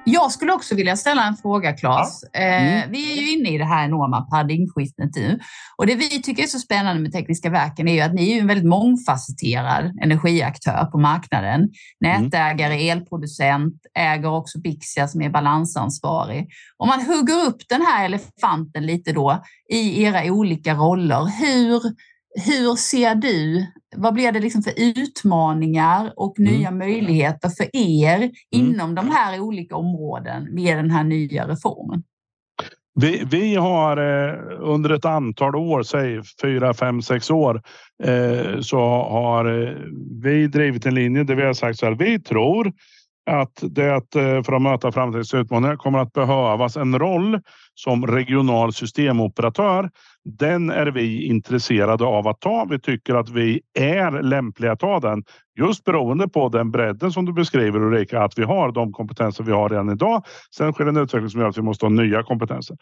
Jag 0.04 0.32
skulle 0.32 0.52
också 0.52 0.74
vilja 0.74 0.96
ställa 0.96 1.24
en 1.24 1.36
fråga, 1.36 1.72
Claes. 1.72 2.24
Ja. 2.32 2.40
Eh, 2.40 2.62
mm. 2.62 2.90
vi 2.90 3.12
är 3.12 3.22
ju 3.22 3.30
inne 3.30 3.54
i 3.54 3.58
det 3.58 3.64
här 3.64 3.84
enorma 3.84 4.20
paradigmskiftet 4.20 5.10
nu 5.16 5.38
och 5.76 5.86
det 5.86 5.94
vi 5.94 6.22
tycker 6.22 6.42
är 6.42 6.46
så 6.46 6.58
spännande 6.58 7.02
med 7.02 7.12
Tekniska 7.12 7.50
verken 7.50 7.88
är 7.88 7.94
ju 7.94 8.00
att 8.00 8.14
ni 8.14 8.32
är 8.32 8.40
en 8.40 8.46
väldigt 8.46 8.68
mångfacetterad 8.68 9.98
energiaktör 10.02 10.84
på 10.84 10.98
marknaden. 10.98 11.68
Nätägare, 12.00 12.74
mm. 12.74 12.98
elproducent, 12.98 13.74
äger 13.98 14.30
också 14.30 14.60
Bixia 14.60 15.08
som 15.08 15.22
är 15.22 15.30
balansansvarig. 15.30 16.48
Om 16.76 16.88
man 16.88 17.06
hugger 17.06 17.46
upp 17.46 17.68
den 17.68 17.82
här 17.82 18.04
elefanten 18.04 18.86
lite 18.86 19.12
då 19.12 19.42
i 19.72 20.02
era 20.02 20.32
olika 20.32 20.74
roller, 20.74 21.26
hur 21.40 21.82
hur 22.34 22.76
ser 22.76 23.14
du, 23.14 23.66
vad 23.96 24.14
blir 24.14 24.32
det 24.32 24.40
liksom 24.40 24.62
för 24.62 24.72
utmaningar 24.76 26.12
och 26.16 26.38
mm. 26.38 26.52
nya 26.52 26.70
möjligheter 26.70 27.48
för 27.48 27.76
er 27.76 28.16
mm. 28.16 28.32
inom 28.50 28.94
de 28.94 29.10
här 29.10 29.40
olika 29.40 29.76
områden 29.76 30.54
med 30.54 30.76
den 30.76 30.90
här 30.90 31.04
nya 31.04 31.48
reformen? 31.48 32.02
Vi, 32.94 33.24
vi 33.30 33.54
har 33.54 33.96
eh, 33.96 34.38
under 34.60 34.90
ett 34.90 35.04
antal 35.04 35.56
år, 35.56 35.82
säg 35.82 36.20
fyra, 36.42 36.74
fem, 36.74 37.02
sex 37.02 37.30
år, 37.30 37.62
eh, 38.02 38.60
så 38.60 38.78
har 39.10 39.62
eh, 39.62 39.76
vi 40.22 40.46
drivit 40.46 40.86
en 40.86 40.94
linje 40.94 41.24
där 41.24 41.34
vi 41.34 41.42
har 41.42 41.54
sagt 41.54 41.78
så 41.78 41.86
här. 41.86 41.94
Vi 41.94 42.20
tror 42.20 42.72
att 43.30 43.62
det 43.62 44.02
för 44.46 44.52
att 44.52 44.62
möta 44.62 44.92
framtidens 44.92 45.34
utmaningar 45.34 45.76
kommer 45.76 45.98
att 45.98 46.12
behövas 46.12 46.76
en 46.76 46.98
roll 46.98 47.40
som 47.74 48.06
regional 48.06 48.72
systemoperatör 48.72 49.90
den 50.24 50.70
är 50.70 50.86
vi 50.86 51.26
intresserade 51.26 52.04
av 52.04 52.28
att 52.28 52.40
ta. 52.40 52.66
Vi 52.70 52.78
tycker 52.78 53.14
att 53.14 53.28
vi 53.28 53.60
är 53.78 54.22
lämpliga 54.22 54.72
att 54.72 54.80
ta 54.80 55.00
den 55.00 55.24
just 55.58 55.84
beroende 55.84 56.28
på 56.28 56.48
den 56.48 56.70
bredden 56.70 57.12
som 57.12 57.24
du 57.24 57.32
beskriver 57.32 57.80
Ulrika, 57.80 58.22
att 58.22 58.38
vi 58.38 58.44
har 58.44 58.72
de 58.72 58.92
kompetenser 58.92 59.44
vi 59.44 59.52
har 59.52 59.68
redan 59.68 59.90
idag. 59.90 60.24
Sen 60.56 60.72
sker 60.72 60.86
en 60.86 60.96
utveckling 60.96 61.30
som 61.30 61.40
gör 61.40 61.48
att 61.48 61.58
vi 61.58 61.62
måste 61.62 61.86
ha 61.86 61.90
nya 61.90 62.22
kompetenser. 62.22 62.76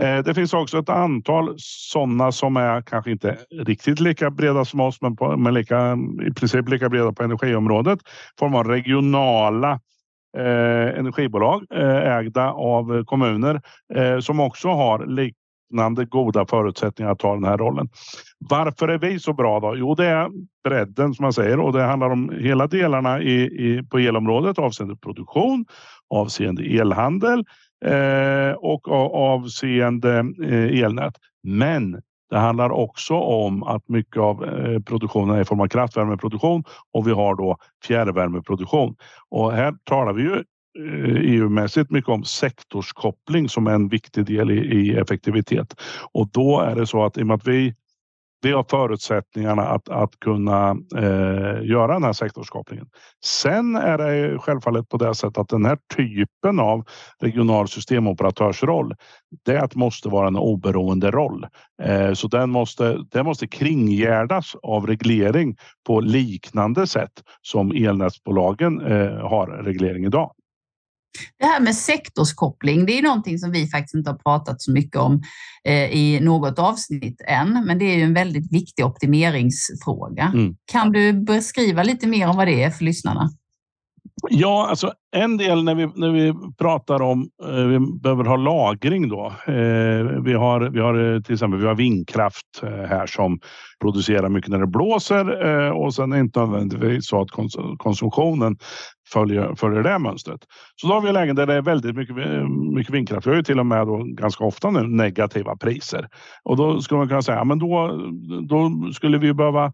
Eh, 0.00 0.18
det 0.18 0.34
finns 0.34 0.54
också 0.54 0.78
ett 0.78 0.88
antal 0.88 1.54
sådana 1.58 2.32
som 2.32 2.56
är 2.56 2.82
kanske 2.82 3.10
inte 3.10 3.38
riktigt 3.66 4.00
lika 4.00 4.30
breda 4.30 4.64
som 4.64 4.80
oss, 4.80 5.00
men, 5.00 5.16
på, 5.16 5.36
men 5.36 5.54
lika, 5.54 5.98
i 6.30 6.34
princip 6.34 6.68
lika 6.68 6.88
breda 6.88 7.12
på 7.12 7.22
energiområdet. 7.22 7.98
I 8.00 8.38
form 8.38 8.54
av 8.54 8.68
regionala 8.68 9.80
eh, 10.38 10.98
energibolag 10.98 11.66
eh, 11.74 12.16
ägda 12.16 12.50
av 12.50 13.04
kommuner 13.04 13.60
eh, 13.94 14.18
som 14.18 14.40
också 14.40 14.68
har 14.68 15.06
lik, 15.06 15.34
liknande 15.70 16.04
goda 16.04 16.46
förutsättningar 16.46 17.12
att 17.12 17.18
ta 17.18 17.34
den 17.34 17.44
här 17.44 17.58
rollen. 17.58 17.88
Varför 18.38 18.88
är 18.88 18.98
vi 18.98 19.18
så 19.18 19.32
bra 19.32 19.60
då? 19.60 19.76
Jo, 19.76 19.94
det 19.94 20.06
är 20.06 20.30
bredden 20.64 21.14
som 21.14 21.22
man 21.22 21.32
säger 21.32 21.60
och 21.60 21.72
det 21.72 21.82
handlar 21.82 22.10
om 22.10 22.32
hela 22.40 22.66
delarna 22.66 23.22
i, 23.22 23.42
i 23.42 23.82
på 23.90 23.98
elområdet 23.98 24.58
avseende 24.58 24.96
produktion, 24.96 25.64
avseende 26.14 26.62
elhandel 26.62 27.44
eh, 27.84 28.52
och 28.56 28.88
avseende 29.14 30.18
eh, 30.44 30.82
elnät. 30.82 31.14
Men 31.42 32.02
det 32.30 32.38
handlar 32.38 32.70
också 32.70 33.14
om 33.14 33.62
att 33.62 33.88
mycket 33.88 34.16
av 34.16 34.44
eh, 34.44 34.80
produktionen 34.82 35.36
är 35.36 35.40
i 35.40 35.44
form 35.44 35.60
av 35.60 35.68
kraftvärmeproduktion 35.68 36.64
och 36.92 37.06
vi 37.06 37.12
har 37.12 37.34
då 37.34 37.56
fjärrvärmeproduktion. 37.84 38.96
Och 39.30 39.52
här 39.52 39.74
talar 39.84 40.12
vi 40.12 40.22
ju 40.22 40.42
Eh, 40.76 41.16
e 41.16 41.36
EU-mässigt 41.36 41.90
mycket 41.90 42.10
om 42.10 42.24
sektorskoppling 42.24 43.48
som 43.48 43.66
är 43.66 43.72
en 43.72 43.88
viktig 43.88 44.26
del 44.26 44.50
i, 44.50 44.54
i, 44.54 44.96
effektivitet. 44.96 45.80
Och 46.12 46.28
då 46.32 46.60
är 46.60 46.74
det 46.74 46.86
så 46.86 47.04
att 47.04 47.18
i 47.18 47.22
och 47.22 47.26
med 47.26 47.34
att 47.34 47.46
vi, 47.46 47.74
vi 48.42 48.52
har 48.52 48.64
förutsättningarna 48.70 49.62
att, 49.62 49.88
att 49.88 50.20
kunna 50.20 50.76
eh, 50.96 51.64
göra 51.64 51.92
den 51.92 52.04
här 52.04 52.12
sektorskopplingen. 52.12 52.86
Sen 53.24 53.76
är 53.76 53.98
det 53.98 54.38
självfallet 54.38 54.88
på 54.88 54.96
det 54.96 55.14
sättet 55.14 55.38
att 55.38 55.48
den 55.48 55.64
här 55.64 55.78
typen 55.96 56.60
av 56.60 56.84
regional 57.20 57.68
systemoperatörsroll 57.68 58.94
det 59.44 59.74
måste 59.74 60.08
vara 60.08 60.26
en 60.26 60.36
oberoende 60.36 61.10
roll. 61.10 61.46
Eh, 61.82 62.12
så 62.12 62.28
den 62.28 62.50
måste, 62.50 62.98
den 63.10 63.24
måste 63.24 63.46
kringgärdas 63.46 64.56
av 64.62 64.86
reglering 64.86 65.56
på 65.86 66.00
liknande 66.00 66.86
sätt 66.86 67.22
som 67.42 67.70
elnätsbolagen 67.70 68.80
eh, 68.80 69.28
har 69.28 69.46
reglering 69.46 70.04
idag. 70.04 70.32
Det 71.38 71.46
här 71.46 71.60
med 71.60 71.74
sektorskoppling, 71.76 72.86
det 72.86 72.98
är 72.98 73.02
någonting 73.02 73.38
som 73.38 73.50
vi 73.52 73.66
faktiskt 73.66 73.94
inte 73.94 74.10
har 74.10 74.18
pratat 74.18 74.62
så 74.62 74.72
mycket 74.72 74.96
om 74.96 75.22
eh, 75.64 75.90
i 75.90 76.20
något 76.20 76.58
avsnitt 76.58 77.20
än, 77.26 77.64
men 77.66 77.78
det 77.78 77.84
är 77.84 77.96
ju 77.96 78.02
en 78.02 78.14
väldigt 78.14 78.52
viktig 78.52 78.86
optimeringsfråga. 78.86 80.32
Mm. 80.34 80.56
Kan 80.72 80.92
du 80.92 81.12
beskriva 81.12 81.82
lite 81.82 82.06
mer 82.06 82.28
om 82.28 82.36
vad 82.36 82.46
det 82.46 82.62
är 82.62 82.70
för 82.70 82.84
lyssnarna? 82.84 83.30
Ja, 84.22 84.66
alltså 84.70 84.92
en 85.16 85.36
del 85.36 85.64
när 85.64 85.74
vi, 85.74 85.86
när 85.94 86.10
vi 86.10 86.34
pratar 86.58 87.02
om 87.02 87.28
eh, 87.42 87.64
vi 87.64 87.78
behöver 88.02 88.24
ha 88.24 88.36
lagring 88.36 89.08
då. 89.08 89.26
Eh, 89.46 90.22
vi, 90.24 90.32
har, 90.32 90.70
vi 90.70 90.80
har 90.80 91.14
eh, 91.14 91.20
till 91.20 91.32
exempel 91.32 91.60
vi 91.60 91.66
har 91.66 91.74
vindkraft 91.74 92.62
eh, 92.62 92.68
här 92.70 93.06
som 93.06 93.40
producerar 93.80 94.28
mycket 94.28 94.50
när 94.50 94.58
det 94.58 94.66
blåser 94.66 95.46
eh, 95.46 95.70
och 95.70 95.94
sen 95.94 96.12
är 96.12 96.16
det 96.16 96.20
inte 96.20 96.40
nödvändigtvis 96.40 97.08
så 97.08 97.20
att 97.20 97.30
kons 97.30 97.56
konsumtionen 97.78 98.56
följer, 99.12 99.54
följer 99.54 99.82
det 99.82 99.98
mönstret. 99.98 100.40
Så 100.76 100.86
då 100.86 100.94
har 100.94 101.00
vi 101.00 101.12
lägen 101.12 101.36
där 101.36 101.46
det 101.46 101.54
är 101.54 101.62
väldigt 101.62 101.96
mycket, 101.96 102.16
eh, 102.18 102.48
mycket 102.48 102.94
vindkraft. 102.94 103.26
Vi 103.26 103.30
har 103.30 103.36
ju 103.36 103.42
till 103.42 103.60
och 103.60 103.66
med 103.66 103.86
då 103.86 104.02
ganska 104.04 104.44
ofta 104.44 104.70
nu 104.70 104.82
negativa 104.82 105.56
priser 105.56 106.08
och 106.44 106.56
då 106.56 106.80
skulle 106.80 106.98
man 106.98 107.08
kunna 107.08 107.22
säga, 107.22 107.44
men 107.44 107.58
då, 107.58 108.00
då 108.48 108.70
skulle 108.92 109.18
vi 109.18 109.34
behöva 109.34 109.72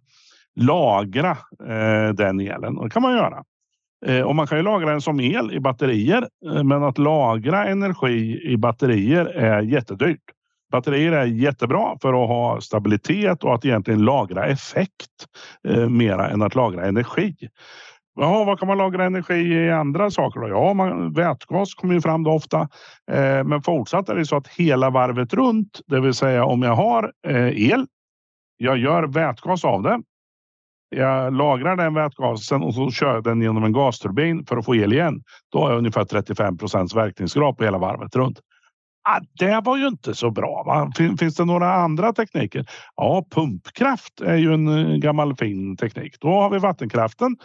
lagra 0.60 1.30
eh, 1.68 2.14
den 2.14 2.40
elen 2.40 2.78
och 2.78 2.84
det 2.84 2.90
kan 2.90 3.02
man 3.02 3.12
göra. 3.12 3.44
Eh, 4.06 4.20
och 4.22 4.36
man 4.36 4.46
kan 4.46 4.58
ju 4.58 4.64
lagra 4.64 4.90
den 4.90 5.00
som 5.00 5.20
el 5.20 5.52
i 5.52 5.60
batterier, 5.60 6.28
eh, 6.46 6.64
men 6.64 6.84
att 6.84 6.98
lagra 6.98 7.66
energi 7.66 8.40
i 8.44 8.56
batterier 8.56 9.24
är 9.26 9.62
jättedyrt. 9.62 10.22
Batterier 10.72 11.12
är 11.12 11.24
jättebra 11.24 11.96
för 12.02 12.22
att 12.22 12.28
ha 12.28 12.60
stabilitet 12.60 13.44
och 13.44 13.54
att 13.54 13.64
egentligen 13.64 14.04
lagra 14.04 14.46
effekt 14.46 15.26
eh, 15.68 15.88
mera 15.88 16.28
än 16.30 16.42
att 16.42 16.54
lagra 16.54 16.86
energi. 16.86 17.34
Ja, 18.14 18.44
vad 18.44 18.58
kan 18.58 18.68
man 18.68 18.78
lagra 18.78 19.04
energi 19.04 19.34
i 19.34 19.70
andra 19.70 20.10
saker? 20.10 20.40
Då? 20.40 20.48
Ja, 20.48 20.74
man, 20.74 21.12
vätgas 21.12 21.74
kommer 21.74 21.94
ju 21.94 22.00
fram 22.00 22.22
då 22.22 22.30
ofta. 22.30 22.60
Eh, 23.10 23.44
men 23.44 23.62
fortsatt 23.62 24.08
är 24.08 24.14
det 24.14 24.26
så 24.26 24.36
att 24.36 24.48
hela 24.48 24.90
varvet 24.90 25.34
runt, 25.34 25.80
det 25.86 26.00
vill 26.00 26.14
säga 26.14 26.44
om 26.44 26.62
jag 26.62 26.74
har 26.74 27.12
eh, 27.26 27.70
el, 27.70 27.86
jag 28.56 28.78
gör 28.78 29.02
vätgas 29.02 29.64
av 29.64 29.82
det 29.82 30.02
jag 30.92 31.32
lagrar 31.34 31.76
den 31.76 31.94
vätgasen 31.94 32.62
och 32.62 32.74
så 32.74 32.90
kör 32.90 33.14
jag 33.14 33.24
den 33.24 33.42
genom 33.42 33.64
en 33.64 33.72
gasturbin 33.72 34.46
för 34.46 34.56
att 34.56 34.64
få 34.64 34.74
el 34.74 34.92
igen. 34.92 35.22
Då 35.52 35.58
har 35.58 35.70
jag 35.70 35.78
ungefär 35.78 36.04
35 36.04 36.58
procents 36.58 36.94
verkningsgrad 36.94 37.56
på 37.56 37.64
hela 37.64 37.78
varvet 37.78 38.16
runt. 38.16 38.38
Ah, 39.04 39.20
det 39.38 39.60
var 39.64 39.76
ju 39.76 39.86
inte 39.88 40.14
så 40.14 40.30
bra. 40.30 40.62
Va? 40.66 40.92
Finns 41.18 41.36
det 41.36 41.44
några 41.44 41.74
andra 41.74 42.12
tekniker? 42.12 42.66
Ja, 42.96 43.24
pumpkraft 43.34 44.20
är 44.20 44.36
ju 44.36 44.54
en 44.54 44.68
eh, 44.68 44.96
gammal 44.96 45.36
fin 45.36 45.76
teknik. 45.76 46.16
Då 46.20 46.28
har 46.28 46.50
vi 46.50 46.58
vattenkraften 46.58 47.36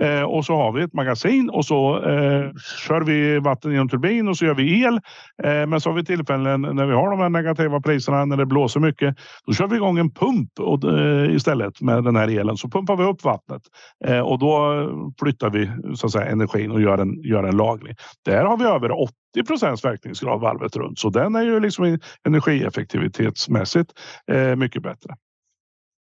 eh, 0.00 0.22
och 0.22 0.44
så 0.44 0.56
har 0.56 0.72
vi 0.72 0.82
ett 0.82 0.92
magasin 0.92 1.50
och 1.50 1.64
så 1.64 1.96
eh, 1.96 2.50
kör 2.86 3.00
vi 3.00 3.38
vatten 3.38 3.72
genom 3.72 3.88
turbin 3.88 4.28
och 4.28 4.36
så 4.36 4.44
gör 4.44 4.54
vi 4.54 4.82
el. 4.82 4.94
Eh, 5.42 5.66
men 5.66 5.80
så 5.80 5.90
har 5.90 5.94
vi 5.94 6.04
tillfällen 6.04 6.60
när 6.60 6.86
vi 6.86 6.94
har 6.94 7.10
de 7.10 7.20
här 7.20 7.28
negativa 7.28 7.80
priserna 7.80 8.24
när 8.24 8.36
det 8.36 8.46
blåser 8.46 8.80
mycket. 8.80 9.16
Då 9.46 9.52
kör 9.52 9.66
vi 9.66 9.76
igång 9.76 9.98
en 9.98 10.10
pump 10.10 10.60
och, 10.60 10.84
eh, 10.84 11.34
istället 11.34 11.80
med 11.80 12.04
den 12.04 12.16
här 12.16 12.28
elen 12.28 12.56
så 12.56 12.68
pumpar 12.68 12.96
vi 12.96 13.04
upp 13.04 13.24
vattnet 13.24 13.62
eh, 14.06 14.20
och 14.20 14.38
då 14.38 14.86
flyttar 15.20 15.50
vi 15.50 15.70
så 15.94 16.06
att 16.06 16.12
säga, 16.12 16.26
energin 16.26 16.70
och 16.70 16.80
gör 16.80 16.96
den 16.96 17.22
gör 17.22 17.42
den 17.42 17.56
laglig. 17.56 17.96
Där 18.24 18.44
har 18.44 18.56
vi 18.56 18.64
över 18.64 19.02
80 19.02 19.14
procents 19.46 19.84
verkningsgrad 19.84 20.40
varvet 20.40 20.76
runt, 20.76 20.98
så 20.98 21.10
den 21.10 21.34
är 21.34 21.42
ju 21.42 21.60
liksom 21.60 21.98
energieffektivitetsmässigt 22.24 23.92
eh, 24.26 24.56
mycket 24.56 24.82
bättre. 24.82 25.16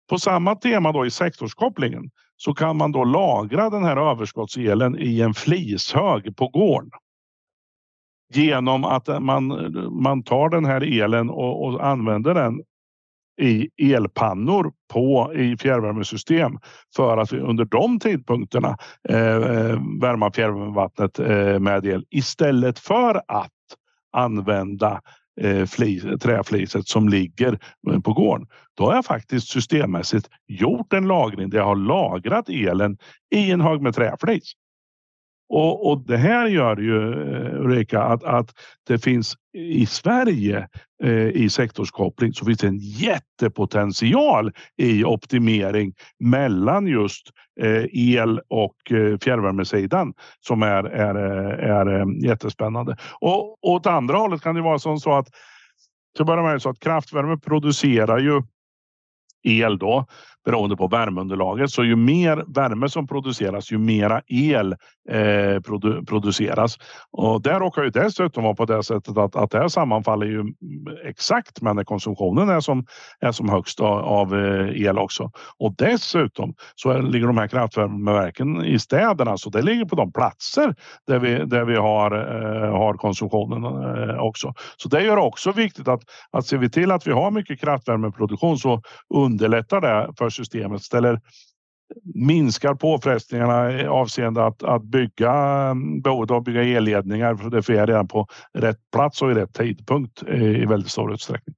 På 0.08 0.18
samma 0.18 0.54
tema 0.54 0.92
då 0.92 1.06
i 1.06 1.10
sektorskopplingen 1.10 2.10
så 2.36 2.54
kan 2.54 2.76
man 2.76 2.92
då 2.92 3.04
lagra 3.04 3.70
den 3.70 3.84
här 3.84 4.10
överskottselen 4.10 4.98
i 4.98 5.20
en 5.20 5.34
flishög 5.34 6.36
på 6.36 6.48
gården. 6.48 6.90
Genom 8.34 8.84
att 8.84 9.22
man, 9.22 9.46
man 10.02 10.22
tar 10.22 10.48
den 10.48 10.64
här 10.64 10.80
elen 10.80 11.30
och, 11.30 11.64
och 11.64 11.86
använder 11.86 12.34
den 12.34 12.62
i 13.38 13.70
elpannor 13.92 14.72
på 14.92 15.34
i 15.34 15.56
fjärrvärmesystem 15.56 16.58
för 16.96 17.16
att 17.16 17.32
vi 17.32 17.40
under 17.40 17.64
de 17.64 18.00
tidpunkterna 18.00 18.76
eh, 19.08 19.36
eh 19.36 19.78
värma 20.00 20.32
fjärrvattnet 20.32 21.18
eh, 21.18 21.58
med 21.58 21.86
el 21.86 22.04
istället 22.10 22.78
för 22.78 23.22
att 23.28 23.52
använda 24.12 25.00
eh, 25.40 25.66
flis, 25.66 26.04
träfliset 26.20 26.88
som 26.88 27.08
ligger 27.08 27.58
eh, 27.90 28.00
på 28.00 28.12
gården. 28.12 28.46
Då 28.76 28.84
har 28.84 28.94
jag 28.94 29.04
faktiskt 29.04 29.48
systemmässigt 29.48 30.28
gjort 30.46 30.92
en 30.92 31.08
lagring 31.08 31.50
där 31.50 31.58
jag 31.58 31.64
har 31.64 31.76
lagrat 31.76 32.48
elen 32.48 32.98
i 33.34 33.50
en 33.50 33.60
hög 33.60 33.82
med 33.82 33.94
träflis. 33.94 34.52
Och, 35.48 35.90
och 35.90 36.00
det 36.06 36.16
här 36.16 36.46
gör 36.46 36.76
ju 36.76 37.12
eh, 37.12 37.60
Ulrika 37.60 38.02
att, 38.02 38.24
att 38.24 38.54
det 38.86 38.98
finns 38.98 39.34
i 39.52 39.86
Sverige 39.86 40.68
eh, 41.02 41.28
i 41.28 41.50
sektorskoppling 41.50 42.32
så 42.32 42.44
finns 42.44 42.58
det 42.58 42.66
en 42.66 42.78
jättepotential 42.78 44.52
i 44.76 45.04
optimering 45.04 45.94
mellan 46.18 46.86
just 46.86 47.30
eh, 47.60 47.84
el 47.92 48.40
och 48.48 48.92
eh, 48.92 49.18
fjärrvärmesidan 49.18 50.14
som 50.40 50.62
är, 50.62 50.84
är, 50.84 51.14
eh, 51.14 51.70
är 51.70 52.00
eh, 52.00 52.06
jättespännande. 52.28 52.96
Och, 53.20 53.52
och 53.52 53.70
åt 53.70 53.86
andra 53.86 54.18
hållet 54.18 54.42
kan 54.42 54.54
det 54.54 54.62
vara 54.62 54.78
som 54.78 55.00
så 55.00 55.12
att 55.12 55.28
till 56.16 56.24
börja 56.24 56.42
med 56.42 56.62
så 56.62 56.70
att 56.70 56.80
kraftvärme 56.80 57.36
producerar 57.38 58.18
ju 58.18 58.42
el 59.42 59.78
då 59.78 60.06
beroende 60.48 60.76
på 60.76 60.88
värmeunderlaget. 60.88 61.70
Så 61.70 61.84
ju 61.84 61.96
mer 61.96 62.44
värme 62.46 62.88
som 62.88 63.06
produceras, 63.06 63.72
ju 63.72 63.78
mera 63.78 64.22
el 64.26 64.72
eh, 65.10 65.60
produ 65.60 66.04
produceras. 66.04 66.78
Och 67.10 67.42
där 67.42 67.60
råkar 67.60 67.82
ju 67.82 67.90
dessutom 67.90 68.44
vara 68.44 68.54
på 68.54 68.64
det 68.64 68.82
sättet 68.82 69.18
att, 69.18 69.36
att 69.36 69.50
det 69.50 69.58
här 69.58 69.68
sammanfaller 69.68 70.26
ju 70.26 70.44
exakt 71.04 71.62
med 71.62 71.76
när 71.76 71.84
konsumtionen 71.84 72.48
är 72.48 72.60
som, 72.60 72.86
är 73.20 73.32
som 73.32 73.48
högst 73.48 73.80
av, 73.80 73.98
av 73.98 74.34
eh, 74.34 74.82
el 74.82 74.98
också. 74.98 75.30
Och 75.58 75.74
dessutom 75.78 76.54
så 76.74 76.98
ligger 76.98 77.26
de 77.26 77.38
här 77.38 77.48
kraftvärmeverken 77.48 78.64
i 78.64 78.78
städerna, 78.78 79.36
så 79.36 79.50
det 79.50 79.62
ligger 79.62 79.84
på 79.84 79.96
de 79.96 80.12
platser 80.12 80.74
där 81.06 81.18
vi, 81.18 81.44
där 81.46 81.64
vi 81.64 81.76
har, 81.76 82.10
eh, 82.12 82.72
har 82.72 82.94
konsumtionen 82.94 83.64
eh, 83.64 84.18
också. 84.18 84.54
Så 84.76 84.88
det 84.88 85.02
gör 85.02 85.16
också 85.16 85.52
viktigt 85.52 85.88
att, 85.88 86.00
att 86.30 86.46
ser 86.46 86.58
vi 86.58 86.70
till 86.70 86.90
att 86.90 87.06
vi 87.06 87.12
har 87.12 87.30
mycket 87.30 87.60
kraftvärmeproduktion 87.60 88.58
så 88.58 88.82
underlättar 89.14 89.80
det 89.80 90.12
för 90.18 90.37
systemet 90.38 90.82
ställer 90.82 91.20
minskar 92.14 92.74
påfrestningarna 92.74 93.90
avseende 93.90 94.46
att, 94.46 94.62
att 94.62 94.82
bygga 94.82 95.74
behovet 96.02 96.30
av 96.30 96.42
bygga 96.42 96.62
elledningar 96.62 97.34
för 97.34 97.50
det 97.50 97.62
sker 97.62 97.86
redan 97.86 98.08
på 98.08 98.26
rätt 98.54 98.78
plats 98.92 99.22
och 99.22 99.30
i 99.30 99.34
rätt 99.34 99.54
tidpunkt 99.54 100.22
i 100.22 100.66
väldigt 100.66 100.90
stor 100.90 101.12
utsträckning. 101.12 101.54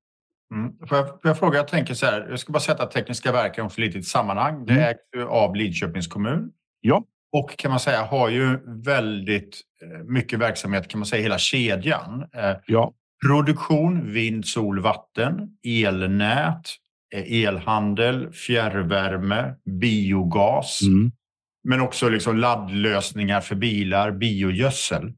Mm. 0.55 0.73
Får, 0.89 0.99
jag, 0.99 1.07
får 1.07 1.21
jag 1.23 1.39
fråga, 1.39 1.57
jag 1.57 1.69
tänker 1.69 1.95
så 1.95 2.07
här, 2.07 2.27
jag 2.31 2.39
ska 2.39 2.53
bara 2.53 2.61
sätta 2.61 2.87
Tekniska 2.87 3.33
verken 3.33 3.71
för 3.71 3.81
lite 3.81 3.99
i 3.99 4.03
sammanhang. 4.03 4.67
Det 4.67 4.73
mm. 4.73 4.85
ägs 4.85 5.29
av 5.29 5.57
Lidköpings 5.57 6.07
kommun. 6.07 6.51
Ja. 6.81 7.05
Och 7.33 7.59
kan 7.59 7.71
man 7.71 7.81
säga 7.81 8.05
har 8.05 8.29
ju 8.29 8.59
väldigt 8.85 9.61
eh, 9.83 10.05
mycket 10.05 10.39
verksamhet, 10.39 10.89
kan 10.89 10.99
man 10.99 11.07
säga 11.07 11.23
hela 11.23 11.39
kedjan. 11.39 12.25
Eh, 12.33 12.57
ja. 12.67 12.93
Produktion, 13.27 14.13
vind, 14.13 14.47
sol, 14.47 14.81
vatten, 14.81 15.49
elnät, 15.67 16.69
elhandel, 17.13 18.33
fjärrvärme, 18.33 19.55
biogas. 19.81 20.83
Mm. 20.83 21.13
Men 21.69 21.81
också 21.81 22.09
liksom 22.09 22.39
laddlösningar 22.39 23.41
för 23.41 23.55
bilar, 23.55 24.11
biogödsel. 24.11 25.13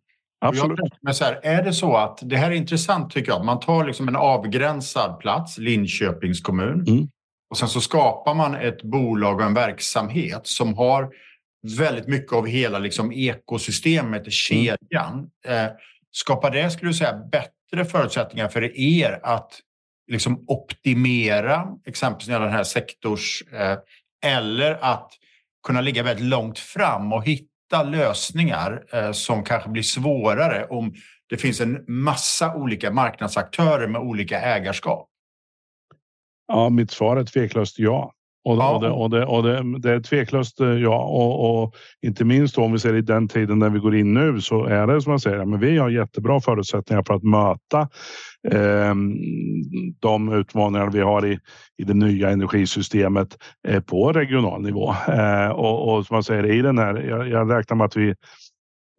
Absolut. 0.45 0.79
Men 1.01 1.15
så 1.15 1.25
här, 1.25 1.41
är 1.43 1.63
det 1.63 1.73
så 1.73 1.97
att, 1.97 2.19
det 2.23 2.37
här 2.37 2.51
är 2.51 2.55
intressant 2.55 3.13
tycker 3.13 3.33
jag, 3.33 3.45
man 3.45 3.61
tar 3.61 3.85
liksom 3.85 4.09
en 4.09 4.17
avgränsad 4.17 5.21
plats, 5.21 5.59
Linköpings 5.59 6.41
kommun, 6.41 6.85
mm. 6.89 7.09
och 7.51 7.59
sen 7.59 7.69
så 7.69 7.81
skapar 7.81 8.35
man 8.35 8.55
ett 8.55 8.83
bolag 8.83 9.37
och 9.37 9.47
en 9.47 9.55
verksamhet 9.55 10.41
som 10.47 10.75
har 10.75 11.11
väldigt 11.79 12.09
mycket 12.09 12.33
av 12.33 12.47
hela 12.47 12.79
liksom 12.79 13.13
ekosystemet, 13.13 14.21
mm. 14.21 14.31
kedjan. 14.31 15.31
Mm. 15.47 15.67
Eh, 15.67 15.73
skapar 16.11 16.51
det, 16.51 16.71
skulle 16.71 16.91
du 16.91 16.95
säga, 16.95 17.21
bättre 17.33 17.85
förutsättningar 17.85 18.49
för 18.49 18.77
er 18.81 19.21
att 19.23 19.61
liksom 20.11 20.45
optimera 20.47 21.69
exempelvis 21.87 22.29
den 22.29 22.53
här 22.53 22.65
sektors... 22.65 23.43
Eh, 23.53 23.79
eller 24.25 24.79
att 24.85 25.13
kunna 25.67 25.81
ligga 25.81 26.03
väldigt 26.03 26.27
långt 26.27 26.59
fram 26.59 27.13
och 27.13 27.25
hitta 27.25 27.83
lösningar 27.83 28.85
eh, 28.93 29.13
som 29.13 29.45
kanske 29.45 29.69
blir 29.69 29.83
svårare 29.83 30.67
om 30.67 30.95
det 31.29 31.37
finns 31.37 31.61
en 31.61 31.85
massa 31.89 32.55
olika 32.55 32.91
marknadsaktörer 32.91 33.87
med 33.87 34.01
olika 34.01 34.41
ägarskap? 34.41 35.09
Ja, 36.49 36.69
mitt 36.69 36.91
svar 36.91 37.17
är 37.17 37.25
tveklöst 37.25 37.79
ja. 37.79 38.13
Och, 38.45 38.57
ja. 38.57 38.75
och, 38.75 38.81
det, 38.83 38.91
och, 38.91 39.11
det, 39.11 39.27
och 39.27 39.43
det, 39.43 39.79
det, 39.79 39.91
är 39.91 40.01
tveklöst 40.01 40.61
eh, 40.61 40.69
ja. 40.69 41.05
Och, 41.05 41.63
och, 41.65 41.75
inte 42.03 42.25
minst 42.25 42.59
om 42.59 42.73
vi 42.73 42.79
ser 42.79 42.95
i 42.95 43.03
den 43.03 43.29
tiden 43.29 43.59
där 43.59 43.71
vi 43.71 43.79
går 43.79 43.95
in 43.97 44.15
nu 44.15 44.41
så 44.41 44.65
är 44.65 44.87
det 44.87 45.03
som 45.03 45.11
jag 45.11 45.21
säger, 45.21 45.45
men 45.45 45.61
vi 45.61 45.79
har 45.79 45.91
jättebra 45.91 46.41
förutsättningar 46.41 47.03
för 47.07 47.15
att 47.15 47.23
möta 47.23 47.89
eh, 48.49 48.95
de 50.01 50.33
utmaningar 50.33 50.91
vi 50.91 51.01
har 51.01 51.27
i, 51.27 51.39
i 51.79 51.85
det 51.85 51.95
nya 51.95 52.31
energisystemet 52.31 53.29
eh, 53.69 53.81
på 53.81 54.13
regional 54.13 54.63
nivå. 54.63 54.95
Eh, 55.09 55.49
och, 55.49 55.95
och 55.95 56.07
som 56.07 56.15
jag 56.15 56.25
säger 56.25 56.47
i 56.47 56.63
den 56.63 56.79
här, 56.79 56.95
jag, 56.95 57.29
jag 57.29 57.53
räknar 57.53 57.77
med 57.77 57.85
att 57.85 57.97
vi 57.97 58.15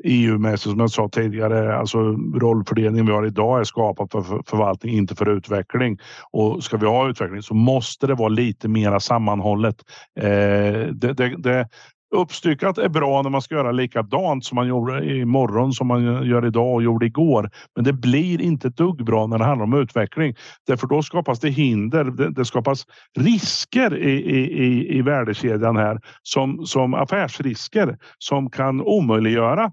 EU-mässigt 0.04 0.72
som 0.72 0.80
jag 0.80 0.92
sa 0.92 1.10
tidigare, 1.10 1.78
alltså 1.78 1.98
rollfördelningen 2.36 3.06
vi 3.06 3.12
har 3.12 3.26
idag 3.26 3.60
är 3.60 3.64
skapad 3.64 4.12
för 4.12 4.42
förvaltning, 4.50 4.96
inte 4.96 5.16
för 5.16 5.30
utveckling. 5.30 6.00
Och 6.32 6.64
ska 6.64 6.78
vi 6.78 6.86
ha 6.86 7.10
utveckling 7.10 7.42
så 7.42 7.54
måste 7.54 8.08
det 8.08 8.16
vara 8.16 8.30
lite 8.30 8.68
mera 8.68 9.00
sammanhållet. 9.00 9.76
Eh, 10.20 10.88
det, 10.94 11.14
det, 11.14 11.36
det, 11.38 11.68
uppstyckat 12.14 12.78
är 12.78 12.90
bra 12.90 13.22
när 13.22 13.30
man 13.30 13.42
ska 13.42 13.56
göra 13.56 13.72
likadant 13.72 14.46
som 14.46 14.56
man 14.56 14.68
gjorde 14.68 15.06
i 15.06 15.26
morgon 15.26 15.74
som 15.74 15.88
man 15.88 16.04
gör 16.04 16.46
idag 16.46 16.74
och 16.74 16.84
gjorde 16.84 17.06
igår. 17.06 17.50
Men 17.76 17.86
det 17.86 17.94
blir 17.94 18.42
inte 18.42 18.68
ett 18.68 18.78
dugg 18.78 19.06
bra 19.06 19.28
när 19.28 19.38
det 19.38 19.46
handlar 19.46 19.64
om 19.64 19.74
utveckling. 19.74 20.36
Därför 20.68 20.88
då 20.88 21.02
skapas 21.02 21.40
det 21.40 21.50
hinder. 21.50 22.04
Det, 22.04 22.30
det 22.30 22.46
skapas 22.46 22.86
risker 23.20 23.98
i, 23.98 24.12
i, 24.12 24.64
i, 24.64 24.98
i 24.98 25.02
värdekedjan 25.02 25.78
här 25.78 26.00
som, 26.24 26.66
som 26.66 26.94
affärsrisker 26.94 27.98
som 28.18 28.50
kan 28.50 28.82
omöjliggöra 28.82 29.72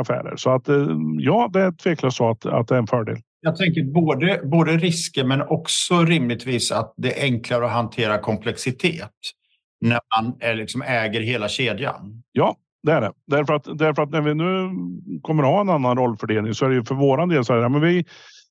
affärer. 0.00 0.36
Så 0.36 0.50
att 0.50 0.68
eh, 0.68 0.86
ja, 1.18 1.50
det 1.52 1.60
är 1.60 1.72
tveklöst 1.72 2.16
så 2.16 2.30
att, 2.30 2.46
att 2.46 2.68
det 2.68 2.74
är 2.74 2.78
en 2.78 2.86
fördel. 2.86 3.16
Jag 3.40 3.56
tänker 3.56 3.84
både, 3.84 4.40
både 4.44 4.76
risker 4.76 5.24
men 5.24 5.42
också 5.42 6.04
rimligtvis 6.04 6.72
att 6.72 6.94
det 6.96 7.20
är 7.20 7.22
enklare 7.22 7.66
att 7.66 7.72
hantera 7.72 8.18
komplexitet 8.18 9.10
när 9.80 10.00
man 10.16 10.36
är, 10.40 10.54
liksom 10.54 10.82
äger 10.82 11.20
hela 11.20 11.48
kedjan. 11.48 12.22
Ja, 12.32 12.56
det 12.82 12.92
är 12.92 13.00
det. 13.00 13.12
Därför 13.26 13.54
att, 13.54 13.78
därför 13.78 14.02
att 14.02 14.10
när 14.10 14.20
vi 14.20 14.34
nu 14.34 14.70
kommer 15.22 15.42
ha 15.42 15.60
en 15.60 15.68
annan 15.68 15.96
rollfördelning 15.96 16.54
så 16.54 16.64
är 16.64 16.68
det 16.68 16.74
ju 16.74 16.84
för 16.84 16.94
våran 16.94 17.28
del 17.28 17.44
så 17.44 17.60
här, 17.60 17.68
men 17.68 17.80
vi, 17.80 18.04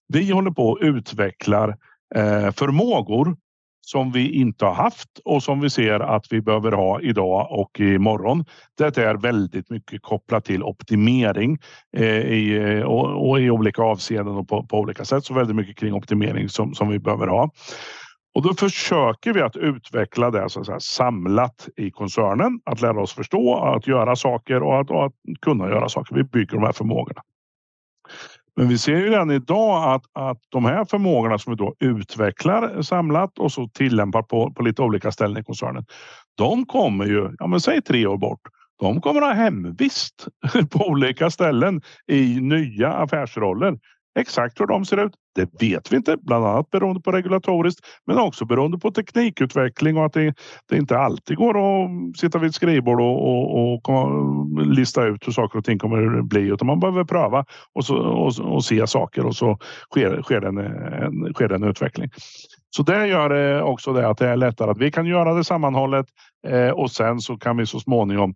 vi 0.08 0.32
håller 0.32 0.52
på 0.52 0.70
och 0.70 0.78
utvecklar 0.82 1.70
eh, 2.16 2.52
förmågor 2.52 3.38
som 3.82 4.12
vi 4.12 4.32
inte 4.32 4.66
har 4.66 4.74
haft 4.74 5.20
och 5.26 5.44
som 5.44 5.60
vi 5.60 5.70
ser 5.70 6.00
att 6.00 6.26
vi 6.30 6.42
behöver 6.42 6.72
ha 6.72 7.02
idag 7.02 7.48
och 7.52 7.80
imorgon. 7.80 8.46
Det 8.78 8.98
är 8.98 9.16
väldigt 9.16 9.70
mycket 9.70 10.02
kopplat 10.02 10.46
till 10.46 10.64
optimering 10.64 11.58
eh, 11.98 12.06
i, 12.18 12.58
eh, 12.58 12.84
och, 12.84 13.30
och, 13.30 13.40
i 13.42 13.50
olika 13.50 13.82
avseenden 13.82 14.36
och 14.36 14.48
på, 14.48 14.66
på, 14.66 14.80
olika 14.80 15.06
sätt. 15.06 15.26
Så 15.26 15.34
väldigt 15.34 15.56
mycket 15.56 15.78
kring 15.78 15.94
optimering 15.94 16.50
som, 16.50 16.74
som 16.74 16.90
vi 16.90 17.00
behöver 17.00 17.28
ha. 17.28 17.52
Och 18.34 18.42
då 18.42 18.54
försöker 18.54 19.34
vi 19.34 19.42
att 19.42 19.56
utveckla 19.56 20.32
det 20.32 20.50
så 20.50 20.60
att 20.60 20.66
säga, 20.66 20.80
samlat 20.80 21.70
i 21.78 21.92
koncernen. 21.92 22.60
Att 22.66 22.82
lära 22.82 23.02
oss 23.02 23.14
förstå, 23.14 23.56
att 23.56 23.88
göra 23.88 24.16
saker 24.16 24.64
och 24.64 24.80
att, 24.80 24.90
och 24.90 25.06
att 25.06 25.14
kunna 25.42 25.70
göra 25.70 25.90
saker. 25.90 26.16
Vi 26.16 26.24
bygger 26.24 26.54
de 26.54 26.64
här 26.64 26.72
förmågorna. 26.72 27.22
Men 28.58 28.68
vi 28.68 28.78
ser 28.78 28.96
ju 28.96 29.10
redan 29.10 29.32
idag 29.32 29.94
att, 29.94 30.04
att 30.14 30.38
de 30.50 30.66
här 30.66 30.86
förmågorna 30.86 31.38
som 31.38 31.54
vi 31.54 31.58
då 31.58 31.76
utvecklar 31.80 32.82
samlat 32.82 33.40
och 33.40 33.52
så 33.52 33.68
tillämpar 33.68 34.22
på, 34.22 34.54
på 34.54 34.64
lite 34.64 34.82
olika 34.82 35.12
ställen 35.12 35.38
i 35.38 35.44
koncernen. 35.44 35.86
De 36.38 36.66
kommer 36.66 37.06
ju, 37.06 37.36
ja 37.40 37.48
men 37.48 37.62
säg 37.62 37.82
tre 37.82 38.08
år 38.08 38.18
bort. 38.18 38.42
De 38.80 39.02
kommer 39.02 39.22
att 39.22 39.28
ha 39.28 39.44
hemvist 39.44 40.28
på 40.72 40.88
olika 40.88 41.30
ställen 41.30 41.82
i 42.08 42.42
nya 42.42 42.94
affärsroller. 42.94 43.78
Exakt 44.16 44.60
hur 44.60 44.68
de 44.68 44.86
ser 44.86 45.06
ut, 45.06 45.14
det 45.36 45.64
vet 45.64 45.92
vi 45.92 45.98
inte, 45.98 46.18
bland 46.18 46.46
annat 46.46 46.70
beroende 46.70 47.02
på 47.02 47.12
regulatoriskt, 47.12 47.86
men 48.08 48.18
också 48.18 48.46
beroende 48.46 48.78
på 48.78 48.92
teknikutveckling 48.92 49.98
och 49.98 50.06
att 50.06 50.14
det, 50.14 50.34
det 50.70 50.78
inte 50.78 50.98
alltid 50.98 51.38
går 51.38 51.58
att 51.58 52.18
sitta 52.18 52.40
vid 52.40 52.50
ett 52.50 52.56
skrivbord 52.56 53.02
och, 53.02 53.24
och, 53.24 53.90
och, 53.90 54.66
lista 54.66 55.04
ut 55.06 55.28
hur 55.28 55.32
saker 55.32 55.60
och 55.60 55.66
ting 55.66 55.80
kommer 55.80 56.20
att 56.20 56.26
bli, 56.26 56.42
utan 56.42 56.68
man 56.68 56.80
behöver 56.80 57.04
pröva 57.04 57.46
och, 57.74 57.86
så, 57.86 57.98
och, 57.98 58.40
och 58.40 58.66
se 58.66 58.88
saker 58.88 59.26
och 59.26 59.36
så 59.36 59.58
sker, 59.92 60.22
sker, 60.22 60.42
en, 60.42 60.58
en, 60.58 61.34
sker 61.34 61.52
en 61.52 61.64
utveckling. 61.64 62.10
Så 62.70 62.84
det 62.84 63.08
gör 63.08 63.30
det 63.30 63.64
också 63.64 63.94
det 63.94 64.08
att 64.08 64.18
det 64.18 64.28
är 64.28 64.38
lättare 64.38 64.72
att 64.72 64.78
vi 64.78 64.92
kan 64.92 65.06
göra 65.06 65.34
det 65.34 65.44
sammanhållet 65.44 66.06
eh, 66.48 66.70
och 66.70 66.92
sen 66.92 67.20
så 67.20 67.38
kan 67.38 67.58
vi 67.58 67.66
så 67.66 67.80
småningom 67.80 68.36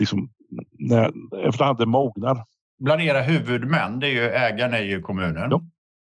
liksom 0.00 0.30
när, 0.78 1.12
efterhand 1.46 1.78
det 1.78 1.86
mognar 1.86 2.44
bland 2.78 3.02
era 3.02 3.20
huvudmän, 3.20 4.00
det 4.00 4.06
är 4.06 4.10
ju 4.10 4.28
ägaren 4.28 4.74
är 4.74 4.82
ju 4.82 5.00
kommunen. 5.00 5.50
Ja. 5.50 5.62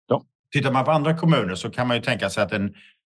Ja. 0.07 0.23
Tittar 0.53 0.71
man 0.71 0.85
på 0.85 0.91
andra 0.91 1.17
kommuner 1.17 1.55
så 1.55 1.69
kan 1.69 1.87
man 1.87 1.97
ju 1.97 2.03
tänka 2.03 2.29
sig 2.29 2.43
att 2.43 2.51
en 2.51 2.75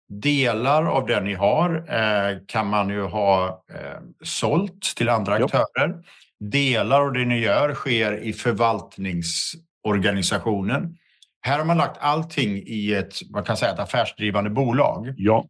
delar 0.09 0.85
av 0.85 1.07
det 1.07 1.21
ni 1.21 1.35
har 1.35 1.85
eh, 1.89 2.37
kan 2.47 2.67
man 2.67 2.89
ju 2.89 3.03
ha 3.03 3.65
eh, 3.71 4.01
sålt 4.23 4.83
till 4.97 5.09
andra 5.09 5.39
ja. 5.39 5.45
aktörer. 5.45 5.95
Delar 6.41 7.01
av 7.01 7.13
det 7.13 7.25
ni 7.25 7.39
gör 7.39 7.75
sker 7.75 8.23
i 8.23 8.33
förvaltningsorganisationen. 8.33 10.97
Här 11.41 11.59
har 11.59 11.65
man 11.65 11.77
lagt 11.77 11.99
allting 12.01 12.63
i 12.67 12.95
ett, 12.95 13.15
man 13.31 13.45
kan 13.45 13.57
säga 13.57 13.73
ett 13.73 13.79
affärsdrivande 13.79 14.51
bolag. 14.51 15.15
Ja. 15.17 15.45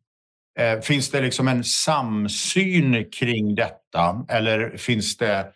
Eh, 0.59 0.81
finns 0.81 1.11
det 1.11 1.21
liksom 1.21 1.49
en 1.49 1.65
samsyn 1.65 3.11
kring 3.11 3.55
detta 3.55 4.27
eller 4.29 4.77
finns 4.77 5.17
det 5.17 5.53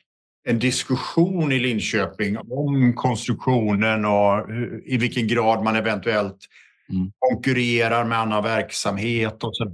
en 0.48 0.58
diskussion 0.58 1.52
i 1.52 1.58
Linköping 1.58 2.38
om 2.38 2.92
konstruktionen 2.96 4.04
och 4.04 4.50
i 4.84 4.96
vilken 4.96 5.28
grad 5.28 5.64
man 5.64 5.76
eventuellt 5.76 6.38
mm. 6.90 7.12
konkurrerar 7.18 8.04
med 8.04 8.18
annan 8.18 8.42
verksamhet 8.42 9.44
och 9.44 9.56
så 9.56 9.72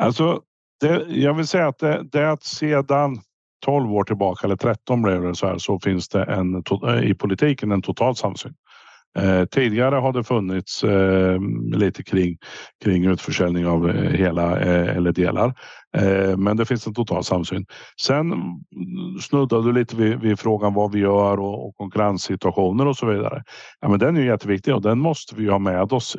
Alltså, 0.00 0.40
det, 0.80 1.04
jag 1.08 1.34
vill 1.34 1.46
säga 1.46 1.68
att 1.68 1.78
det, 1.78 2.02
det 2.12 2.30
att 2.30 2.44
sedan 2.44 3.20
12 3.64 3.92
år 3.92 4.04
tillbaka 4.04 4.46
eller 4.46 4.56
13 4.56 5.02
blev 5.02 5.22
det 5.22 5.34
så 5.34 5.46
här 5.46 5.58
så 5.58 5.80
finns 5.80 6.08
det 6.08 6.24
en 6.24 6.64
i 7.04 7.14
politiken 7.14 7.72
en 7.72 7.82
total 7.82 8.16
samsyn. 8.16 8.54
Eh, 9.18 9.44
tidigare 9.44 9.94
har 9.94 10.12
det 10.12 10.24
funnits 10.24 10.84
eh, 10.84 11.40
lite 11.72 12.02
kring, 12.02 12.38
kring 12.84 13.04
utförsäljning 13.04 13.66
av 13.66 13.90
eh, 13.90 14.10
hela 14.10 14.60
eller 14.60 15.12
delar. 15.12 15.54
Men 16.36 16.56
det 16.56 16.66
finns 16.66 16.86
en 16.86 16.94
total 16.94 17.24
samsyn. 17.24 17.66
Sen 18.00 18.34
snuddade 19.20 19.64
du 19.64 19.72
lite 19.72 19.96
vid, 19.96 20.20
vid 20.20 20.38
frågan 20.38 20.74
vad 20.74 20.92
vi 20.92 21.00
gör 21.00 21.40
och, 21.40 21.68
och, 21.68 21.76
konkurrenssituationer 21.76 22.86
och 22.86 22.96
så 22.96 23.06
vidare. 23.06 23.42
Ja, 23.80 23.88
men 23.88 23.98
den 23.98 24.16
är 24.16 24.20
jätteviktig 24.20 24.74
och 24.74 24.82
den 24.82 24.98
måste 24.98 25.34
vi 25.34 25.48
ha 25.48 25.58
med 25.58 25.92
oss 25.92 26.16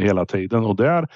hela 0.00 0.26
tiden 0.26 0.64
och 0.64 0.76
där 0.76 1.08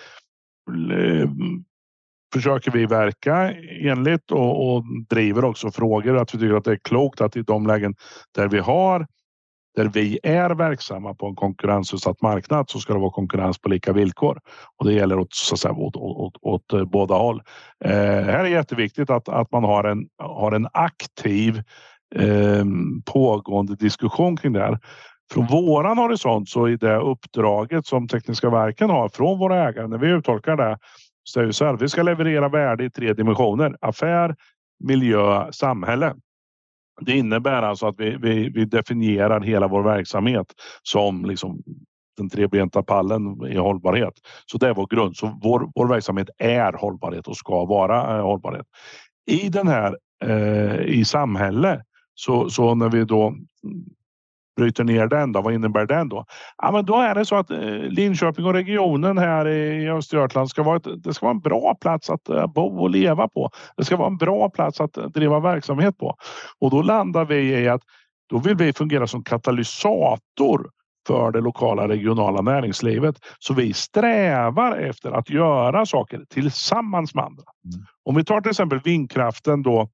försöker 2.32 2.70
vi 2.70 2.86
verka 2.86 3.52
enligt 3.80 4.30
och, 4.30 4.76
och 4.76 4.84
driver 5.08 5.44
också 5.44 5.70
frågor 5.70 6.16
att 6.16 6.34
vi 6.34 6.38
tycker 6.38 6.54
att 6.54 6.64
det 6.64 6.72
är 6.72 6.80
klokt 6.84 7.20
att 7.20 7.36
i 7.36 7.42
de 7.42 7.66
lägen 7.66 7.94
där 8.34 8.48
vi 8.48 8.58
har 8.58 9.06
där 9.76 9.85
vi 9.85 10.18
är 10.22 10.50
verksamma 10.50 11.14
på 11.14 11.26
en 11.26 11.35
konkurrensutsatt 11.35 12.22
marknad 12.22 12.70
så 12.70 12.78
ska 12.78 12.92
det 12.92 13.00
vara 13.00 13.11
konkurrens 13.11 13.59
på 13.59 13.68
lika 13.68 13.92
villkor 13.92 14.40
och 14.76 14.87
det 14.87 14.92
gäller 14.92 15.18
åt, 15.18 15.35
så 15.35 15.54
att 15.54 15.61
säga, 15.61 15.74
åt, 15.74 15.96
åt, 15.96 16.16
åt, 16.16 16.37
åt 16.42 16.72
eh, 16.72 16.85
båda 16.85 17.14
håll. 17.14 17.42
Eh, 17.85 17.90
här 17.92 18.44
är 18.44 18.44
jätteviktigt 18.44 19.11
att, 19.11 19.28
att 19.28 19.52
man 19.52 19.64
har 19.64 19.85
en, 19.85 20.09
har 20.18 20.52
en 20.52 20.68
aktiv 20.72 21.62
eh, 22.14 22.64
pågående 23.04 23.76
diskussion 23.76 24.37
kring 24.37 24.52
det 24.52 24.61
här. 24.61 24.78
Från 25.33 25.46
våran 25.46 25.98
horisont 25.98 26.48
så 26.48 26.68
i 26.68 26.76
det 26.76 26.96
uppdraget 26.96 27.87
som 27.87 28.09
Tekniska 28.09 28.50
verken 28.50 28.90
har 28.90 29.09
från 29.09 29.38
våra 29.38 29.68
ägare 29.68 29.87
när 29.87 29.98
vi 29.98 30.09
uttolkar 30.09 30.56
det 30.56 30.78
så 31.24 31.40
är 31.40 31.46
det 31.46 31.52
så 31.52 31.64
här, 31.64 31.76
vi 31.76 31.88
ska 31.88 32.02
leverera 32.02 32.48
värde 32.48 32.85
i 32.85 32.90
tre 32.90 33.12
dimensioner. 33.12 33.76
Affär, 33.80 34.37
miljö, 34.85 35.52
samhälle. 35.52 36.14
Det 37.00 37.12
innebär 37.12 37.62
alltså 37.62 37.86
att 37.86 37.94
vi, 37.98 38.16
vi, 38.16 38.48
vi 38.48 38.64
definierar 38.64 39.40
hela 39.40 39.68
vår 39.68 39.82
verksamhet 39.82 40.46
som 40.82 41.24
liksom 41.24 41.62
den 42.16 42.30
trebenta 42.30 42.82
pallen 42.82 43.46
i 43.46 43.56
hållbarhet. 43.56 44.14
Så 44.46 44.58
det 44.58 44.68
är 44.68 44.74
vår 44.74 44.86
grund. 44.86 45.16
Så 45.16 45.38
vår, 45.42 45.70
vår 45.74 45.86
verksamhet 45.86 46.28
är 46.38 46.72
hållbarhet 46.72 47.28
och 47.28 47.36
ska 47.36 47.64
vara 47.64 48.16
eh, 48.16 48.22
hållbarhet. 48.22 48.66
I 49.26 49.48
den 49.48 49.68
här 49.68 49.96
eh, 50.24 50.80
i 50.80 51.04
samhälle 51.04 51.82
så, 52.14 52.50
så 52.50 52.74
när 52.74 52.88
vi 52.88 53.04
då 53.04 53.34
bryter 54.56 54.84
ner 54.84 55.06
den 55.06 55.32
då, 55.32 55.40
vad 55.40 55.54
innebär 55.54 55.86
den 55.86 56.08
då? 56.08 56.24
Ja, 56.62 56.72
men 56.72 56.84
då 56.84 56.96
är 56.96 57.14
det 57.14 57.24
så 57.24 57.36
att 57.36 57.50
eh, 57.50 57.58
Linköping 57.70 58.44
och 58.44 58.52
regionen 58.52 59.18
här 59.18 59.48
i 59.48 59.90
Östergötland 59.90 60.50
ska 60.50 60.62
vara, 60.62 60.76
ett, 60.76 61.02
det 61.04 61.14
ska 61.14 61.26
vara 61.26 61.34
en 61.34 61.40
bra 61.40 61.74
plats 61.80 62.10
att 62.10 62.28
eh, 62.28 62.46
bo 62.46 62.80
och 62.80 62.90
leva 62.90 63.28
på. 63.28 63.50
Det 63.76 63.84
ska 63.84 63.96
vara 63.96 64.08
en 64.08 64.16
bra 64.16 64.50
plats 64.50 64.80
att 64.80 64.92
driva 64.92 65.40
verksamhet 65.40 65.98
på 65.98 66.16
och 66.58 66.70
då 66.70 66.82
landar 66.82 67.24
vi 67.24 67.36
i 67.36 67.68
att 67.68 67.82
då 68.30 68.38
vill 68.38 68.56
vi 68.56 68.72
fungera 68.72 69.06
som 69.06 69.24
katalysator 69.24 70.70
för 71.06 71.30
det 71.30 71.40
lokala 71.40 71.88
regionala 71.88 72.40
näringslivet. 72.40 73.16
Så 73.38 73.54
vi 73.54 73.72
strävar 73.72 74.76
efter 74.76 75.10
att 75.10 75.30
göra 75.30 75.86
saker 75.86 76.24
tillsammans 76.28 77.14
med 77.14 77.24
andra. 77.24 77.44
Mm. 77.64 77.86
Om 78.04 78.14
vi 78.14 78.24
tar 78.24 78.40
till 78.40 78.50
exempel 78.50 78.80
vindkraften 78.84 79.62
då 79.62 79.88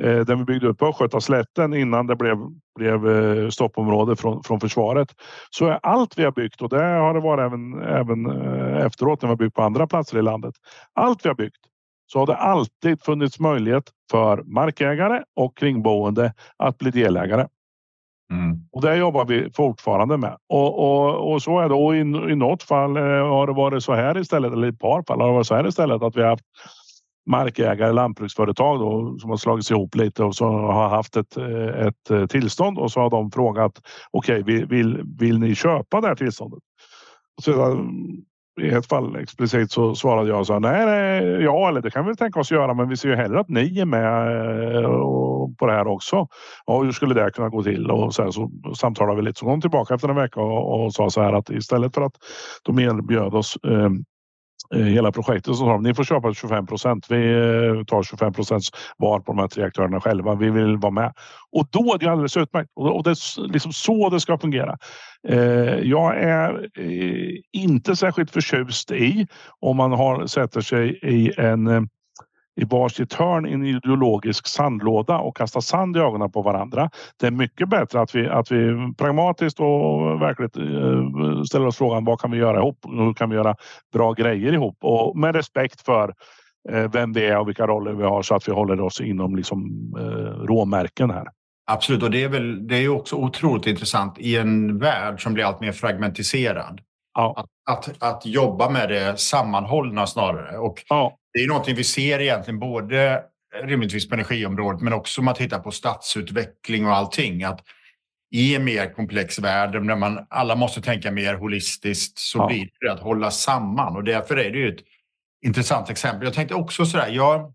eh, 0.00 0.20
den 0.20 0.38
vi 0.38 0.44
byggde 0.44 0.68
upp 0.68 0.78
på 0.78 0.86
Östgötaslätten 0.86 1.74
innan 1.74 2.06
det 2.06 2.16
blev, 2.16 2.38
blev 2.78 3.08
eh, 3.08 3.48
stoppområde 3.48 4.16
från, 4.16 4.42
från 4.42 4.60
försvaret. 4.60 5.08
Så 5.50 5.66
är 5.66 5.78
allt 5.82 6.18
vi 6.18 6.24
har 6.24 6.32
byggt 6.32 6.62
och 6.62 6.68
det 6.68 6.82
har 6.82 7.14
det 7.14 7.20
varit 7.20 7.46
även, 7.46 7.82
även 7.82 8.26
eh, 8.26 8.86
efteråt 8.86 9.22
när 9.22 9.28
vi 9.28 9.30
har 9.30 9.36
byggt 9.36 9.54
på 9.54 9.62
andra 9.62 9.86
platser 9.86 10.18
i 10.18 10.22
landet. 10.22 10.54
Allt 10.92 11.24
vi 11.24 11.28
har 11.28 11.36
byggt 11.36 11.60
så 12.06 12.18
har 12.18 12.26
det 12.26 12.36
alltid 12.36 13.02
funnits 13.02 13.40
möjlighet 13.40 13.90
för 14.10 14.42
markägare 14.42 15.22
och 15.36 15.56
kringboende 15.56 16.32
att 16.56 16.78
bli 16.78 16.90
delägare. 16.90 17.46
Mm. 18.32 18.60
Och 18.72 18.82
det 18.82 18.96
jobbar 18.96 19.24
vi 19.24 19.50
fortfarande 19.56 20.16
med. 20.16 20.36
Och, 20.48 20.78
och, 20.78 21.32
och 21.32 21.42
så 21.42 21.60
är 21.60 21.68
det. 21.68 21.74
Och 21.74 21.96
i, 21.96 21.98
i 22.32 22.36
något 22.36 22.62
fall 22.62 22.96
eh, 22.96 23.02
har 23.02 23.46
det 23.46 23.52
varit 23.52 23.82
så 23.82 23.94
här 23.94 24.18
istället, 24.18 24.52
eller 24.52 24.66
i 24.66 24.70
ett 24.70 24.78
par 24.78 25.02
fall 25.02 25.20
har 25.20 25.28
det 25.28 25.34
varit 25.34 25.46
så 25.46 25.54
här 25.54 25.66
istället 25.66 26.02
att 26.02 26.16
vi 26.16 26.22
har 26.22 26.28
haft 26.28 26.44
markägare, 27.26 27.92
lantbruksföretag 27.92 28.78
då, 28.78 29.18
som 29.18 29.30
har 29.30 29.36
slagits 29.36 29.70
ihop 29.70 29.94
lite 29.94 30.24
och 30.24 30.34
så 30.34 30.44
har 30.48 30.88
haft 30.88 31.16
ett, 31.16 31.36
eh, 31.36 31.86
ett 31.86 32.10
eh, 32.10 32.26
tillstånd 32.26 32.78
och 32.78 32.92
så 32.92 33.00
har 33.00 33.10
de 33.10 33.30
frågat 33.30 33.82
okej, 34.10 34.42
okay, 34.42 34.64
vill, 34.64 35.02
vill 35.18 35.38
ni 35.38 35.54
köpa 35.54 36.00
det 36.00 36.08
här 36.08 36.14
tillståndet? 36.14 36.60
Så 37.42 37.70
eh, 37.70 37.78
i 38.60 38.68
ett 38.68 38.86
fall 38.86 39.16
explicit 39.16 39.72
så 39.72 39.94
svarade 39.94 40.28
jag 40.28 40.46
så 40.46 40.58
nej, 40.58 40.86
nej, 40.86 41.42
ja, 41.42 41.68
eller 41.68 41.80
det 41.80 41.90
kan 41.90 42.06
vi 42.06 42.16
tänka 42.16 42.40
oss 42.40 42.50
göra, 42.50 42.74
men 42.74 42.88
vi 42.88 42.96
ser 42.96 43.08
ju 43.08 43.16
hellre 43.16 43.40
att 43.40 43.48
ni 43.48 43.78
är 43.78 43.84
med 43.84 44.86
på 45.58 45.66
det 45.66 45.72
här 45.72 45.86
också. 45.86 46.28
Och 46.64 46.84
hur 46.84 46.92
skulle 46.92 47.14
det 47.14 47.30
kunna 47.30 47.48
gå 47.48 47.62
till? 47.62 47.90
Och 47.90 48.14
sen 48.14 48.32
så 48.32 48.50
samtalade 48.76 49.16
vi 49.16 49.22
lite. 49.22 49.38
Så 49.38 49.46
kom 49.46 49.60
tillbaka 49.60 49.94
efter 49.94 50.08
en 50.08 50.16
vecka 50.16 50.40
och, 50.40 50.84
och 50.84 50.94
sa 50.94 51.10
så 51.10 51.22
här 51.22 51.32
att 51.32 51.50
istället 51.50 51.94
för 51.94 52.02
att 52.02 52.14
de 52.62 52.78
erbjöd 52.78 53.34
oss 53.34 53.58
Eh, 53.64 53.90
Eh, 54.74 54.80
hela 54.80 55.12
projektet 55.12 55.46
så 55.46 55.54
sa 55.54 55.72
de 55.72 55.82
ni 55.82 55.94
får 55.94 56.04
köpa 56.04 56.34
25 56.34 56.66
procent. 56.66 57.06
Vi 57.10 57.32
eh, 57.32 57.84
tar 57.84 58.02
25 58.02 58.32
procents 58.32 58.68
var 58.96 59.20
på 59.20 59.32
de 59.32 59.38
här 59.38 59.48
tre 59.48 59.64
aktörerna 59.64 60.00
själva. 60.00 60.34
Vi 60.34 60.50
vill 60.50 60.76
vara 60.76 60.92
med 60.92 61.12
och 61.52 61.68
då 61.70 61.94
är 61.94 61.98
det 61.98 62.06
alldeles 62.06 62.36
utmärkt 62.36 62.70
och 62.74 63.02
det 63.02 63.10
är 63.10 63.52
liksom 63.52 63.72
så 63.72 64.10
det 64.10 64.20
ska 64.20 64.38
fungera. 64.38 64.76
Eh, 65.28 65.78
jag 65.78 66.16
är 66.16 66.68
inte 67.52 67.96
särskilt 67.96 68.30
förtjust 68.30 68.90
i 68.90 69.26
om 69.60 69.76
man 69.76 69.92
har 69.92 70.26
sätter 70.26 70.60
sig 70.60 70.98
i 71.02 71.32
en 71.38 71.88
i 72.56 72.64
varsitt 72.64 73.12
hörn 73.12 73.46
i 73.46 73.52
en 73.52 73.66
ideologisk 73.66 74.46
sandlåda 74.46 75.18
och 75.18 75.36
kasta 75.36 75.60
sand 75.60 75.96
i 75.96 76.00
ögonen 76.00 76.32
på 76.32 76.42
varandra. 76.42 76.90
Det 77.20 77.26
är 77.26 77.30
mycket 77.30 77.68
bättre 77.68 78.00
att 78.00 78.14
vi, 78.14 78.28
att 78.28 78.52
vi 78.52 78.92
pragmatiskt 78.98 79.60
och 79.60 80.22
verkligt 80.22 80.56
eh, 80.56 81.42
ställer 81.42 81.66
oss 81.66 81.76
frågan 81.76 82.04
vad 82.04 82.20
kan 82.20 82.30
vi 82.30 82.38
göra 82.38 82.58
ihop? 82.58 82.78
Hur 82.88 83.14
kan 83.14 83.30
vi 83.30 83.36
göra 83.36 83.56
bra 83.92 84.12
grejer 84.12 84.52
ihop? 84.52 84.78
Och 84.80 85.18
med 85.18 85.34
respekt 85.34 85.80
för 85.80 86.14
eh, 86.72 86.90
vem 86.92 87.12
det 87.12 87.26
är 87.26 87.38
och 87.38 87.48
vilka 87.48 87.66
roller 87.66 87.92
vi 87.92 88.04
har 88.04 88.22
så 88.22 88.34
att 88.34 88.48
vi 88.48 88.52
håller 88.52 88.80
oss 88.80 89.00
inom 89.00 89.36
liksom, 89.36 89.92
eh, 89.98 90.44
råmärken 90.46 91.10
här. 91.10 91.26
Absolut, 91.70 92.02
och 92.02 92.10
det 92.10 92.24
är, 92.24 92.28
väl, 92.28 92.66
det 92.66 92.76
är 92.76 92.88
också 92.88 93.16
otroligt 93.16 93.66
intressant 93.66 94.18
i 94.18 94.36
en 94.36 94.78
värld 94.78 95.22
som 95.22 95.34
blir 95.34 95.44
allt 95.44 95.60
mer 95.60 95.72
fragmentiserad. 95.72 96.80
Ja. 97.14 97.34
Att, 97.36 97.78
att, 97.78 98.02
att 98.02 98.26
jobba 98.26 98.70
med 98.70 98.88
det 98.88 99.20
sammanhållna 99.20 100.06
snarare. 100.06 100.58
Och 100.58 100.82
ja. 100.88 101.16
Det 101.36 101.42
är 101.42 101.48
någonting 101.48 101.76
vi 101.76 101.84
ser 101.84 102.20
egentligen 102.20 102.58
både 102.58 103.22
rimligtvis 103.64 104.08
på 104.08 104.14
energiområdet 104.14 104.80
men 104.80 104.92
också 104.92 105.20
om 105.20 105.24
man 105.24 105.34
tittar 105.34 105.58
på 105.58 105.70
stadsutveckling 105.70 106.86
och 106.86 106.96
allting. 106.96 107.44
Att 107.44 107.60
i 108.30 108.54
en 108.54 108.64
mer 108.64 108.94
komplex 108.94 109.38
värld 109.38 109.72
där 109.72 109.96
man 109.96 110.26
alla 110.30 110.54
måste 110.54 110.82
tänka 110.82 111.10
mer 111.10 111.34
holistiskt 111.34 112.18
så 112.18 112.38
ja. 112.38 112.46
blir 112.46 112.68
det 112.80 112.92
att 112.92 113.00
hålla 113.00 113.30
samman 113.30 113.96
och 113.96 114.04
därför 114.04 114.36
är 114.36 114.50
det 114.50 114.58
ju 114.58 114.68
ett 114.68 114.80
intressant 115.46 115.90
exempel. 115.90 116.24
Jag 116.24 116.34
tänkte 116.34 116.54
också 116.54 116.86
så 116.86 116.96
där, 116.96 117.08
jag, 117.08 117.52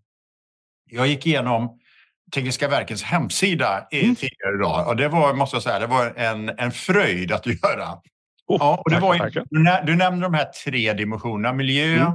jag 0.90 1.06
gick 1.06 1.26
igenom 1.26 1.78
Tekniska 2.34 2.68
verkens 2.68 3.02
hemsida 3.02 3.88
mm. 3.90 4.16
tidigare 4.16 4.54
idag. 4.54 4.88
Och 4.88 4.96
det 4.96 5.08
var, 5.08 5.34
måste 5.34 5.56
jag 5.56 5.62
säga, 5.62 5.78
det 5.78 5.86
var 5.86 6.12
en, 6.16 6.48
en 6.48 6.72
fröjd 6.72 7.32
att 7.32 7.46
göra. 7.46 7.92
Oh, 8.46 8.56
ja, 8.60 8.82
och 8.84 8.90
det 8.90 8.96
tack, 8.96 9.02
var, 9.02 9.18
tack. 9.18 9.34
Du, 9.34 9.92
du 9.92 9.96
nämnde 9.96 10.26
de 10.26 10.34
här 10.34 10.44
tre 10.64 10.92
dimensionerna. 10.92 11.52
Miljö, 11.52 11.96
mm. 11.96 12.12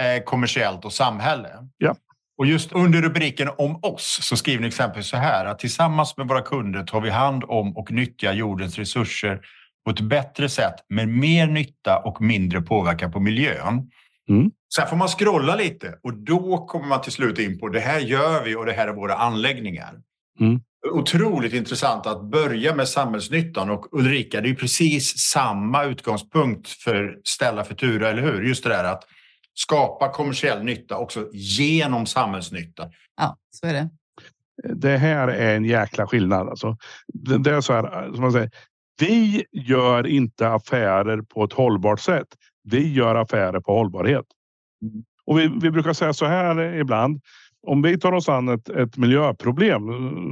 Eh, 0.00 0.22
kommersiellt 0.24 0.84
och 0.84 0.92
samhälle. 0.92 1.48
Ja. 1.78 1.96
Och 2.38 2.46
just 2.46 2.72
under 2.72 3.02
rubriken 3.02 3.48
om 3.58 3.78
oss 3.82 4.18
så 4.22 4.36
skriver 4.36 4.60
ni 4.60 4.68
exempelvis 4.68 5.06
så 5.06 5.16
här 5.16 5.44
att 5.44 5.58
tillsammans 5.58 6.16
med 6.16 6.28
våra 6.28 6.42
kunder 6.42 6.82
tar 6.82 7.00
vi 7.00 7.10
hand 7.10 7.44
om 7.44 7.76
och 7.76 7.90
nyttjar 7.92 8.32
jordens 8.32 8.78
resurser 8.78 9.40
på 9.84 9.90
ett 9.90 10.00
bättre 10.00 10.48
sätt 10.48 10.74
med 10.88 11.08
mer 11.08 11.46
nytta 11.46 11.98
och 11.98 12.20
mindre 12.20 12.60
påverkan 12.60 13.12
på 13.12 13.20
miljön. 13.20 13.90
Mm. 14.28 14.50
Sen 14.74 14.86
får 14.88 14.96
man 14.96 15.08
scrolla 15.08 15.56
lite 15.56 15.98
och 16.02 16.14
då 16.14 16.66
kommer 16.66 16.86
man 16.86 17.02
till 17.02 17.12
slut 17.12 17.38
in 17.38 17.58
på 17.58 17.68
det 17.68 17.80
här 17.80 17.98
gör 17.98 18.44
vi 18.44 18.54
och 18.54 18.66
det 18.66 18.72
här 18.72 18.88
är 18.88 18.92
våra 18.92 19.14
anläggningar. 19.14 19.94
Mm. 20.40 20.60
Otroligt 20.92 21.52
intressant 21.52 22.06
att 22.06 22.22
börja 22.22 22.74
med 22.74 22.88
samhällsnyttan 22.88 23.70
och 23.70 23.98
Ulrika, 23.98 24.40
det 24.40 24.50
är 24.50 24.54
precis 24.54 25.18
samma 25.18 25.84
utgångspunkt 25.84 26.68
för 26.68 27.18
Ställa 27.24 27.64
Futura, 27.64 28.10
eller 28.10 28.22
hur? 28.22 28.42
Just 28.42 28.64
det 28.64 28.70
där 28.70 28.84
att 28.84 29.04
skapa 29.54 30.08
kommersiell 30.08 30.64
nytta 30.64 30.96
också 30.96 31.28
genom 31.32 32.06
samhällsnytta. 32.06 32.90
Ja, 33.16 33.36
så 33.50 33.66
är 33.66 33.72
det. 33.72 33.90
Det 34.74 34.96
här 34.96 35.28
är 35.28 35.56
en 35.56 35.64
jäkla 35.64 36.06
skillnad. 36.06 36.48
Alltså, 36.48 36.76
det 37.38 37.50
är 37.50 37.60
så 37.60 37.72
här, 37.72 38.12
som 38.12 38.20
man 38.20 38.32
säger, 38.32 38.50
vi 39.00 39.44
gör 39.52 40.06
inte 40.06 40.48
affärer 40.48 41.22
på 41.22 41.44
ett 41.44 41.52
hållbart 41.52 42.00
sätt. 42.00 42.26
Vi 42.62 42.92
gör 42.92 43.14
affärer 43.14 43.60
på 43.60 43.72
hållbarhet. 43.72 44.26
Och 45.26 45.38
vi, 45.38 45.50
vi 45.62 45.70
brukar 45.70 45.92
säga 45.92 46.12
så 46.12 46.26
här 46.26 46.74
ibland. 46.74 47.20
Om 47.66 47.82
vi 47.82 47.98
tar 47.98 48.12
oss 48.12 48.28
an 48.28 48.48
ett, 48.48 48.68
ett 48.68 48.96
miljöproblem 48.96 49.82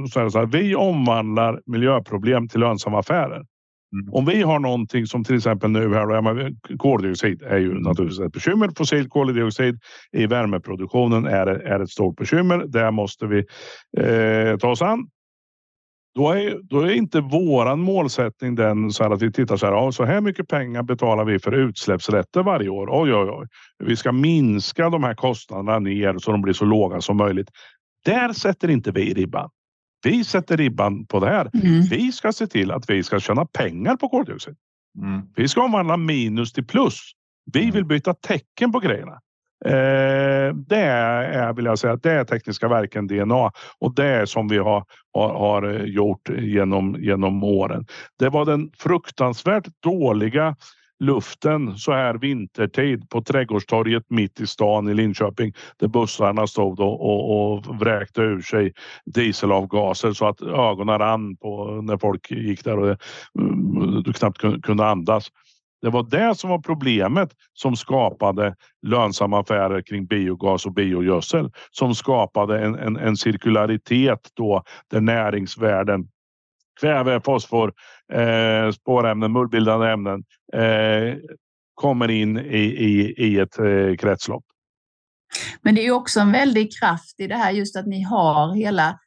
så 0.07 0.19
är 0.19 0.23
det 0.23 0.31
så 0.31 0.39
här. 0.39 0.45
Vi 0.45 0.75
omvandlar 0.75 1.61
miljöproblem 1.65 2.47
till 2.47 2.59
lönsamma 2.59 2.99
affärer. 2.99 3.45
Mm. 3.93 4.13
Om 4.13 4.25
vi 4.25 4.41
har 4.41 4.59
någonting 4.59 5.07
som 5.07 5.23
till 5.23 5.35
exempel 5.35 5.69
nu 5.69 5.93
här, 5.93 6.49
då, 6.51 6.77
koldioxid 6.77 7.41
är 7.41 7.57
ju 7.57 7.73
naturligtvis 7.73 8.19
ett 8.19 8.33
bekymmer. 8.33 8.69
Fossil 8.77 9.09
koldioxid 9.09 9.79
i 10.11 10.27
värmeproduktionen 10.27 11.25
är, 11.25 11.47
är 11.47 11.79
ett 11.79 11.89
stort 11.89 12.17
bekymmer. 12.17 12.65
Det 12.67 12.91
måste 12.91 13.25
vi 13.25 13.37
eh, 13.97 14.57
ta 14.57 14.69
oss 14.69 14.81
an. 14.81 15.07
Då 16.15 16.31
är, 16.31 16.59
då 16.63 16.81
är 16.81 16.91
inte 16.91 17.21
våran 17.21 17.79
målsättning 17.79 18.55
den 18.55 18.91
så 18.91 19.03
här 19.03 19.11
att 19.11 19.21
vi 19.21 19.31
tittar 19.31 19.57
så 19.57 19.65
här. 19.65 19.73
Ja, 19.73 19.91
så 19.91 20.03
här 20.03 20.21
mycket 20.21 20.47
pengar 20.47 20.83
betalar 20.83 21.25
vi 21.25 21.39
för 21.39 21.51
utsläppsrätter 21.51 22.43
varje 22.43 22.69
år. 22.69 22.87
Oj, 22.91 23.13
oj, 23.13 23.29
oj. 23.29 23.47
Vi 23.83 23.95
ska 23.95 24.11
minska 24.11 24.89
de 24.89 25.03
här 25.03 25.13
kostnaderna 25.13 25.79
ner 25.79 26.17
så 26.17 26.31
de 26.31 26.41
blir 26.41 26.53
så 26.53 26.65
låga 26.65 27.01
som 27.01 27.17
möjligt. 27.17 27.49
Där 28.05 28.33
sätter 28.33 28.69
inte 28.69 28.91
vi 28.91 29.13
ribban. 29.13 29.49
Vi 30.03 30.23
sätter 30.23 30.57
ribban 30.57 31.05
på 31.05 31.19
det 31.19 31.29
här. 31.29 31.49
Mm. 31.53 31.81
Vi 31.81 32.11
ska 32.11 32.31
se 32.31 32.47
till 32.47 32.71
att 32.71 32.89
vi 32.89 33.03
ska 33.03 33.19
tjäna 33.19 33.45
pengar 33.45 33.95
på 33.95 34.09
koldioxid. 34.09 34.55
Mm. 34.97 35.21
Vi 35.35 35.47
ska 35.47 35.63
omvandla 35.63 35.97
minus 35.97 36.53
till 36.53 36.65
plus. 36.65 36.99
Vi 37.53 37.61
mm. 37.61 37.73
vill 37.73 37.85
byta 37.85 38.13
tecken 38.13 38.71
på 38.71 38.79
grejerna. 38.79 39.19
Eh, 39.65 40.55
det 40.55 40.81
är, 40.81 41.53
vill 41.53 41.65
jag 41.65 41.79
säga, 41.79 41.95
det 41.95 42.11
är 42.11 42.23
tekniska 42.23 42.67
verken 42.67 43.07
DNA 43.07 43.51
och 43.79 43.95
det 43.95 44.05
är 44.05 44.25
som 44.25 44.47
vi 44.47 44.57
har, 44.57 44.85
har, 45.13 45.33
har, 45.33 45.69
gjort 45.85 46.29
genom, 46.29 46.95
genom 46.99 47.43
åren. 47.43 47.85
Det 48.19 48.29
var 48.29 48.45
den 48.45 48.71
fruktansvärt 48.77 49.67
dåliga 49.83 50.55
luften 50.99 51.77
så 51.77 51.91
här 51.91 52.13
vintertid 52.13 53.09
på 53.09 53.21
Trädgårdstorget 53.21 54.03
mitt 54.09 54.41
i 54.41 54.47
stan 54.47 54.89
i 54.89 54.93
Linköping 54.93 55.53
där 55.79 55.87
bussarna 55.87 56.47
stod 56.47 56.79
och, 56.79 57.01
och, 57.01 57.57
och 57.57 57.79
vräkte 57.79 58.21
ur 58.21 58.41
sig 58.41 58.73
dieselavgaser 59.05 60.13
så 60.13 60.27
att 60.27 60.41
ögonen 60.41 60.99
rann 60.99 61.37
på 61.37 61.81
när 61.81 61.97
folk 61.97 62.31
gick 62.31 62.63
där 62.63 62.79
och 62.79 62.89
eh, 62.89 62.97
du 64.05 64.13
knappt 64.13 64.41
kunde 64.63 64.85
andas. 64.85 65.31
Det 65.81 65.89
var 65.89 66.03
det 66.03 66.35
som 66.35 66.49
var 66.49 66.59
problemet 66.59 67.29
som 67.53 67.75
skapade 67.75 68.55
lönsamma 68.81 69.39
affärer 69.39 69.81
kring 69.81 70.05
biogas 70.05 70.65
och 70.65 70.73
biogödsel 70.73 71.51
som 71.71 71.95
skapade 71.95 72.59
en, 72.59 72.75
en, 72.75 72.97
en 72.97 73.17
cirkularitet 73.17 74.19
då 74.33 74.63
där 74.91 75.01
näringsvärden 75.01 76.07
kväve, 76.79 77.21
fosfor, 77.21 77.73
eh, 78.13 78.71
spårämnen, 78.71 79.31
mullbildande 79.31 79.87
ämnen 79.87 80.23
eh, 80.53 81.17
kommer 81.75 82.11
in 82.11 82.37
i, 82.37 82.59
i, 82.59 83.13
i 83.17 83.39
ett 83.39 83.59
eh, 83.59 83.95
kretslopp. 83.95 84.43
Men 85.61 85.75
det 85.75 85.85
är 85.85 85.91
också 85.91 86.19
en 86.19 86.31
väldig 86.31 86.79
kraft 86.79 87.19
i 87.19 87.27
det 87.27 87.35
här 87.35 87.51
just 87.51 87.75
att 87.75 87.87
ni 87.87 88.03
har 88.03 88.55
hela 88.55 88.99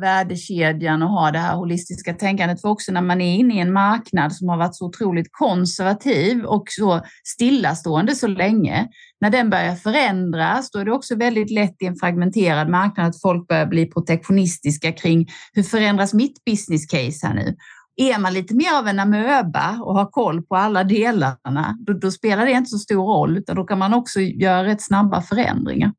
värdekedjan 0.00 1.02
och 1.02 1.08
ha 1.08 1.30
det 1.30 1.38
här 1.38 1.56
holistiska 1.56 2.14
tänkandet. 2.14 2.60
För 2.60 2.68
också 2.68 2.92
när 2.92 3.02
man 3.02 3.20
är 3.20 3.34
inne 3.34 3.54
i 3.54 3.60
en 3.60 3.72
marknad 3.72 4.32
som 4.32 4.48
har 4.48 4.56
varit 4.56 4.76
så 4.76 4.86
otroligt 4.86 5.28
konservativ 5.30 6.44
och 6.44 6.64
så 6.68 7.00
stillastående 7.24 8.14
så 8.14 8.26
länge, 8.26 8.88
när 9.20 9.30
den 9.30 9.50
börjar 9.50 9.74
förändras, 9.74 10.70
då 10.70 10.78
är 10.78 10.84
det 10.84 10.92
också 10.92 11.16
väldigt 11.16 11.50
lätt 11.50 11.76
i 11.82 11.86
en 11.86 11.96
fragmenterad 11.96 12.68
marknad 12.68 13.06
att 13.06 13.20
folk 13.20 13.48
börjar 13.48 13.66
bli 13.66 13.86
protektionistiska 13.86 14.92
kring 14.92 15.28
hur 15.52 15.62
förändras 15.62 16.14
mitt 16.14 16.44
business 16.44 16.86
case 16.86 17.26
här 17.26 17.34
nu? 17.34 17.56
Är 18.00 18.18
man 18.18 18.34
lite 18.34 18.54
mer 18.54 18.78
av 18.78 18.88
en 18.88 19.00
amöba 19.00 19.80
och 19.82 19.94
har 19.94 20.06
koll 20.06 20.42
på 20.42 20.56
alla 20.56 20.84
delarna, 20.84 21.76
då, 21.86 21.92
då 21.92 22.10
spelar 22.10 22.46
det 22.46 22.52
inte 22.52 22.70
så 22.70 22.78
stor 22.78 23.04
roll, 23.04 23.38
utan 23.38 23.56
då 23.56 23.64
kan 23.64 23.78
man 23.78 23.94
också 23.94 24.20
göra 24.20 24.64
rätt 24.64 24.82
snabba 24.82 25.22
förändringar. 25.22 25.92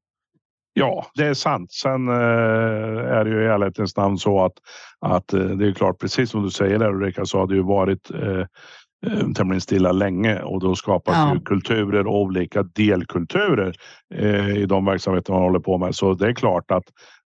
Ja, 0.80 1.06
det 1.16 1.26
är 1.26 1.34
sant. 1.34 1.72
Sen 1.72 2.08
eh, 2.08 2.16
är 3.18 3.24
det 3.24 3.30
ju 3.30 3.44
i 3.44 3.48
ärlighetens 3.48 3.98
namn 3.98 4.18
så 4.18 4.46
att, 4.46 4.54
att 5.00 5.34
eh, 5.34 5.40
det 5.40 5.68
är 5.68 5.74
klart, 5.74 6.00
precis 6.00 6.30
som 6.30 6.44
du 6.44 6.50
säger 6.50 6.80
där 6.80 6.90
Ulrika, 6.90 7.26
så 7.26 7.40
har 7.40 7.48
det 7.48 7.56
ju 7.56 7.64
varit 7.64 8.12
eh, 8.12 8.40
eh, 9.12 9.32
tämligen 9.36 9.62
stilla 9.62 9.92
länge 9.92 10.42
och 10.42 10.60
då 10.60 10.76
skapas 10.76 11.16
ja. 11.16 11.34
ju 11.34 11.40
kulturer 11.40 12.08
och 12.08 12.22
olika 12.22 12.64
delkulturer 12.64 13.76
eh, 14.16 14.50
i 14.58 14.66
de 14.66 14.86
verksamheter 14.86 15.34
man 15.34 15.42
håller 15.42 15.60
på 15.60 15.78
med. 15.78 15.96
Så 15.96 16.14
det 16.14 16.28
är 16.28 16.34
klart 16.34 16.72
att, 16.72 16.86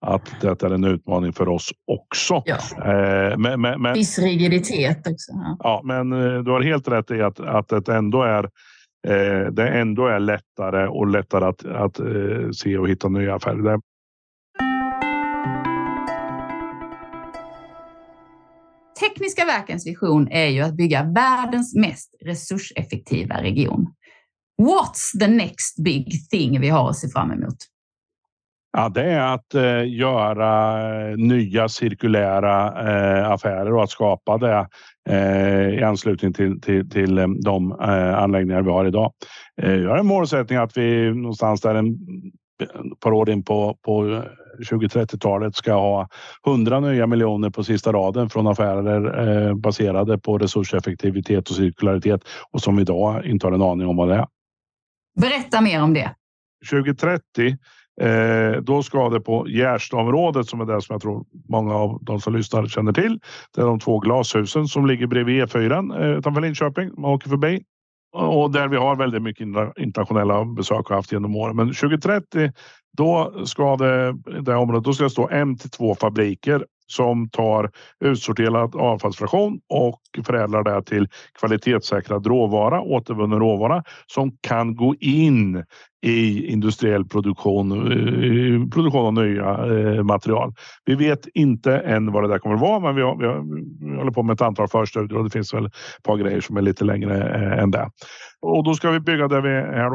att 0.06 0.40
det 0.40 0.62
är 0.62 0.70
en 0.70 0.84
utmaning 0.84 1.32
för 1.32 1.48
oss 1.48 1.70
också. 1.86 2.42
Ja. 2.44 2.56
Eh, 2.76 3.38
men, 3.38 3.60
men, 3.60 3.82
men, 3.82 3.94
Viss 3.94 4.18
rigiditet 4.18 4.98
också. 4.98 5.32
Ja, 5.32 5.56
ja 5.58 5.80
men 5.84 6.10
du 6.44 6.50
har 6.50 6.62
helt 6.62 6.88
rätt 6.88 7.10
i 7.10 7.22
att, 7.22 7.40
att 7.40 7.86
det 7.86 7.94
ändå 7.94 8.22
är 8.22 8.50
eh, 9.08 9.52
det 9.52 9.68
ändå 9.68 10.06
är 10.06 10.20
lättare 10.20 10.86
och 10.86 11.06
lättare 11.06 11.44
att, 11.44 11.64
att 11.64 11.98
eh, 11.98 12.50
se 12.52 12.78
och 12.78 12.88
hitta 12.88 13.08
nya 13.08 13.34
affärer. 13.34 13.80
Tekniska 19.00 19.44
Verkens 19.44 19.86
vision 19.86 20.28
är 20.30 20.46
ju 20.46 20.60
att 20.60 20.74
bygga 20.74 21.02
världens 21.02 21.74
mest 21.74 22.14
resurseffektiva 22.24 23.42
region. 23.42 23.86
What's 24.62 25.18
the 25.20 25.26
next 25.26 25.84
big 25.84 26.28
thing 26.30 26.60
vi 26.60 26.68
har 26.68 26.90
att 26.90 26.96
se 26.96 27.08
fram 27.08 27.32
emot? 27.32 27.56
Ja, 28.72 28.88
det 28.88 29.02
är 29.02 29.34
att 29.34 29.54
eh, 29.54 29.88
göra 29.88 30.76
nya 31.16 31.68
cirkulära 31.68 32.66
eh, 32.66 33.30
affärer 33.30 33.74
och 33.74 33.82
att 33.82 33.90
skapa 33.90 34.38
det 34.38 34.68
eh, 35.08 35.68
i 35.68 35.82
anslutning 35.82 36.32
till, 36.32 36.60
till, 36.60 36.90
till 36.90 37.18
eh, 37.18 37.28
de 37.28 37.72
eh, 37.72 38.18
anläggningar 38.18 38.62
vi 38.62 38.70
har 38.70 38.84
idag. 38.84 39.12
Eh, 39.62 39.74
jag 39.74 39.90
har 39.90 39.98
en 39.98 40.06
målsättning 40.06 40.58
att 40.58 40.76
vi 40.76 41.14
någonstans 41.14 41.60
där 41.60 41.74
en 41.74 41.98
par 43.00 43.12
år 43.12 43.30
in 43.30 43.44
på, 43.44 43.78
på 43.82 44.22
2030-talet 44.70 45.56
ska 45.56 45.72
ha 45.72 46.08
100 46.46 46.80
nya 46.80 47.06
miljoner 47.06 47.50
på 47.50 47.64
sista 47.64 47.92
raden 47.92 48.30
från 48.30 48.46
affärer 48.46 49.28
eh, 49.48 49.54
baserade 49.54 50.18
på 50.18 50.38
resurseffektivitet 50.38 51.48
och 51.48 51.56
cirkularitet 51.56 52.20
och 52.50 52.60
som 52.60 52.78
idag 52.78 53.26
inte 53.26 53.46
har 53.46 53.52
en 53.52 53.62
aning 53.62 53.86
om 53.88 53.96
vad 53.96 54.08
det 54.08 54.14
är. 54.14 54.26
Berätta 55.20 55.60
mer 55.60 55.82
om 55.82 55.94
det. 55.94 56.14
2030 56.70 57.56
Eh, 58.00 58.52
då 58.62 58.82
ska 58.82 59.08
det 59.08 59.20
på 59.20 59.48
Gärstaområdet 59.48 60.46
som 60.46 60.60
är 60.60 60.64
det 60.64 60.82
som 60.82 60.94
jag 60.94 61.02
tror 61.02 61.24
många 61.48 61.74
av 61.74 61.98
de 62.02 62.20
som 62.20 62.36
lyssnar 62.36 62.66
känner 62.66 62.92
till. 62.92 63.20
Det 63.54 63.60
är 63.60 63.66
de 63.66 63.80
två 63.80 63.98
glashusen 63.98 64.68
som 64.68 64.86
ligger 64.86 65.06
bredvid 65.06 65.44
E4 65.44 66.02
eh, 66.02 66.18
utanför 66.18 66.40
Linköping. 66.40 66.90
Man 66.96 67.10
åker 67.10 67.28
förbi 67.28 67.62
och 68.12 68.50
där 68.50 68.68
vi 68.68 68.76
har 68.76 68.96
väldigt 68.96 69.22
mycket 69.22 69.46
internationella 69.78 70.44
besök 70.44 70.90
och 70.90 70.96
haft 70.96 71.12
genom 71.12 71.36
åren. 71.36 71.56
Men 71.56 71.66
2030 71.66 72.52
då 72.96 73.32
ska 73.46 73.76
det, 73.76 74.12
det 74.40 74.54
området, 74.54 74.84
då 74.84 74.92
ska 74.92 75.04
det 75.04 75.10
stå 75.10 75.28
en 75.28 75.56
till 75.56 75.70
två 75.70 75.94
fabriker 75.94 76.64
som 76.90 77.28
tar 77.28 77.70
utsorterad 78.04 78.76
avfallsfraktion 78.76 79.60
och 79.68 80.00
förädlar 80.26 80.64
det 80.64 80.82
till 80.82 81.08
kvalitetssäkrad 81.40 82.26
råvara, 82.26 82.80
återvunnen 82.80 83.38
råvara 83.38 83.84
som 84.06 84.32
kan 84.40 84.76
gå 84.76 84.94
in 85.00 85.64
i 86.02 86.46
industriell 86.52 87.04
produktion, 87.04 87.72
eh, 87.72 88.68
produktion 88.68 89.06
av 89.06 89.24
nya 89.24 89.50
eh, 89.50 90.02
material. 90.02 90.54
Vi 90.84 90.94
vet 90.94 91.28
inte 91.34 91.76
än 91.76 92.12
vad 92.12 92.24
det 92.24 92.28
där 92.28 92.38
kommer 92.38 92.54
att 92.54 92.60
vara, 92.60 92.80
men 92.80 92.94
vi, 92.94 93.02
har, 93.02 93.16
vi, 93.16 93.26
har, 93.26 93.44
vi 93.90 93.96
håller 93.96 94.10
på 94.10 94.22
med 94.22 94.34
ett 94.34 94.42
antal 94.42 94.68
förstudier 94.68 95.18
och 95.18 95.24
det 95.24 95.30
finns 95.30 95.54
väl 95.54 95.66
ett 95.66 95.72
par 96.02 96.16
grejer 96.16 96.40
som 96.40 96.56
är 96.56 96.62
lite 96.62 96.84
längre 96.84 97.34
eh, 97.34 97.62
än 97.62 97.70
det. 97.70 97.90
Och 98.42 98.64
då 98.64 98.74
ska 98.74 98.90
vi 98.90 99.00
bygga 99.00 99.28
det 99.28 99.40
vi 99.40 99.48
här 99.48 99.90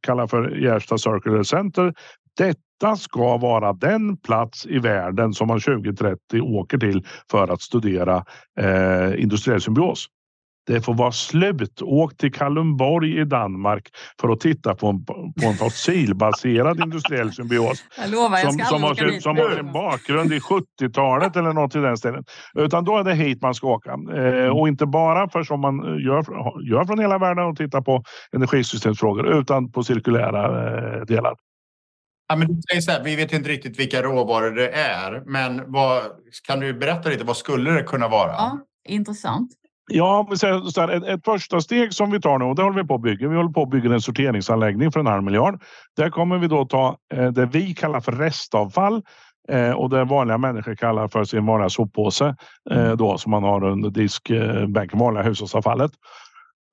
kallar 0.00 0.26
för 0.26 0.50
Gärsta 0.50 0.98
Circular 0.98 1.42
Center 1.42 1.94
detta 2.36 2.96
ska 2.96 3.36
vara 3.36 3.72
den 3.72 4.16
plats 4.16 4.66
i 4.66 4.78
världen 4.78 5.32
som 5.32 5.48
man 5.48 5.60
2030 5.60 6.40
åker 6.40 6.78
till 6.78 7.06
för 7.30 7.48
att 7.48 7.62
studera 7.62 8.24
eh, 8.60 9.22
industriell 9.22 9.60
symbios. 9.60 10.08
Det 10.66 10.80
får 10.80 10.94
vara 10.94 11.12
slut. 11.12 11.82
Åk 11.82 12.16
till 12.16 12.32
Kalundborg 12.32 13.20
i 13.20 13.24
Danmark 13.24 13.88
för 14.20 14.28
att 14.28 14.40
titta 14.40 14.74
på 14.74 14.86
en, 14.86 15.04
på 15.04 15.46
en 15.46 15.54
fossilbaserad 15.54 16.80
industriell 16.80 17.32
symbios. 17.32 17.84
Jag 17.98 18.10
lovar, 18.10 18.38
jag 18.38 18.54
ska 18.54 18.64
som, 18.64 18.78
som, 18.78 18.82
har, 18.82 18.94
sin, 18.94 19.20
som 19.20 19.36
har 19.36 19.50
sin 19.50 19.72
bakgrund 19.72 20.32
i 20.32 20.38
70-talet 20.38 21.36
eller 21.36 21.52
något 21.52 21.76
i 21.76 21.78
den 21.78 21.96
stilen. 21.96 22.24
Utan 22.54 22.84
då 22.84 22.98
är 22.98 23.04
det 23.04 23.14
hit 23.14 23.42
man 23.42 23.54
ska 23.54 23.66
åka. 23.66 23.90
Eh, 23.90 24.48
och 24.48 24.68
inte 24.68 24.86
bara 24.86 25.28
för 25.28 25.42
som 25.42 25.60
man 25.60 25.76
gör, 26.04 26.24
gör 26.70 26.84
från 26.84 26.98
hela 26.98 27.18
världen 27.18 27.44
och 27.44 27.56
titta 27.56 27.82
på 27.82 28.02
energisystemsfrågor 28.32 29.38
utan 29.38 29.72
på 29.72 29.84
cirkulära 29.84 30.44
eh, 30.96 31.00
delar. 31.00 31.34
Ja, 32.28 32.36
men 32.36 32.48
du 32.48 32.62
säger 32.70 32.80
så 32.80 32.90
här, 32.90 33.04
vi 33.04 33.16
vet 33.16 33.32
inte 33.32 33.48
riktigt 33.48 33.78
vilka 33.78 34.02
råvaror 34.02 34.50
det 34.50 34.68
är, 34.70 35.22
men 35.26 35.72
vad, 35.72 36.02
kan 36.46 36.60
du 36.60 36.74
berätta 36.74 37.08
lite, 37.08 37.24
vad 37.24 37.36
skulle 37.36 37.70
det 37.70 37.82
kunna 37.82 38.08
vara? 38.08 38.32
Ja, 38.32 38.58
intressant. 38.88 39.50
Ja, 39.92 40.26
vi 40.30 40.36
säger 40.36 40.60
så 40.60 40.80
här, 40.80 40.88
ett, 40.88 41.04
ett 41.04 41.24
första 41.24 41.60
steg 41.60 41.94
som 41.94 42.10
vi 42.10 42.20
tar 42.20 42.38
nu 42.38 42.44
och 42.44 42.56
det 42.56 42.62
håller 42.62 42.82
vi 42.82 42.88
på 42.88 42.94
att 42.94 43.02
bygga. 43.02 43.28
Vi 43.28 43.36
håller 43.36 43.50
på 43.50 43.62
att 43.62 43.70
bygga 43.70 43.94
en 43.94 44.00
sorteringsanläggning 44.00 44.92
för 44.92 45.00
en 45.00 45.06
halv 45.06 45.22
miljard. 45.22 45.62
Där 45.96 46.10
kommer 46.10 46.38
vi 46.38 46.48
då 46.48 46.64
ta 46.64 46.96
eh, 47.14 47.32
det 47.32 47.46
vi 47.46 47.74
kallar 47.74 48.00
för 48.00 48.12
restavfall 48.12 49.02
eh, 49.48 49.70
och 49.70 49.90
det 49.90 50.04
vanliga 50.04 50.38
människor 50.38 50.74
kallar 50.74 51.08
för 51.08 51.24
sin 51.24 51.46
vanliga 51.46 51.68
soppåse 51.68 52.36
eh, 52.70 52.92
då 52.92 53.18
som 53.18 53.30
man 53.30 53.42
har 53.42 53.64
under 53.64 53.90
diskbänken, 53.90 54.98
vanliga 54.98 55.22
hushållsavfallet. 55.22 55.92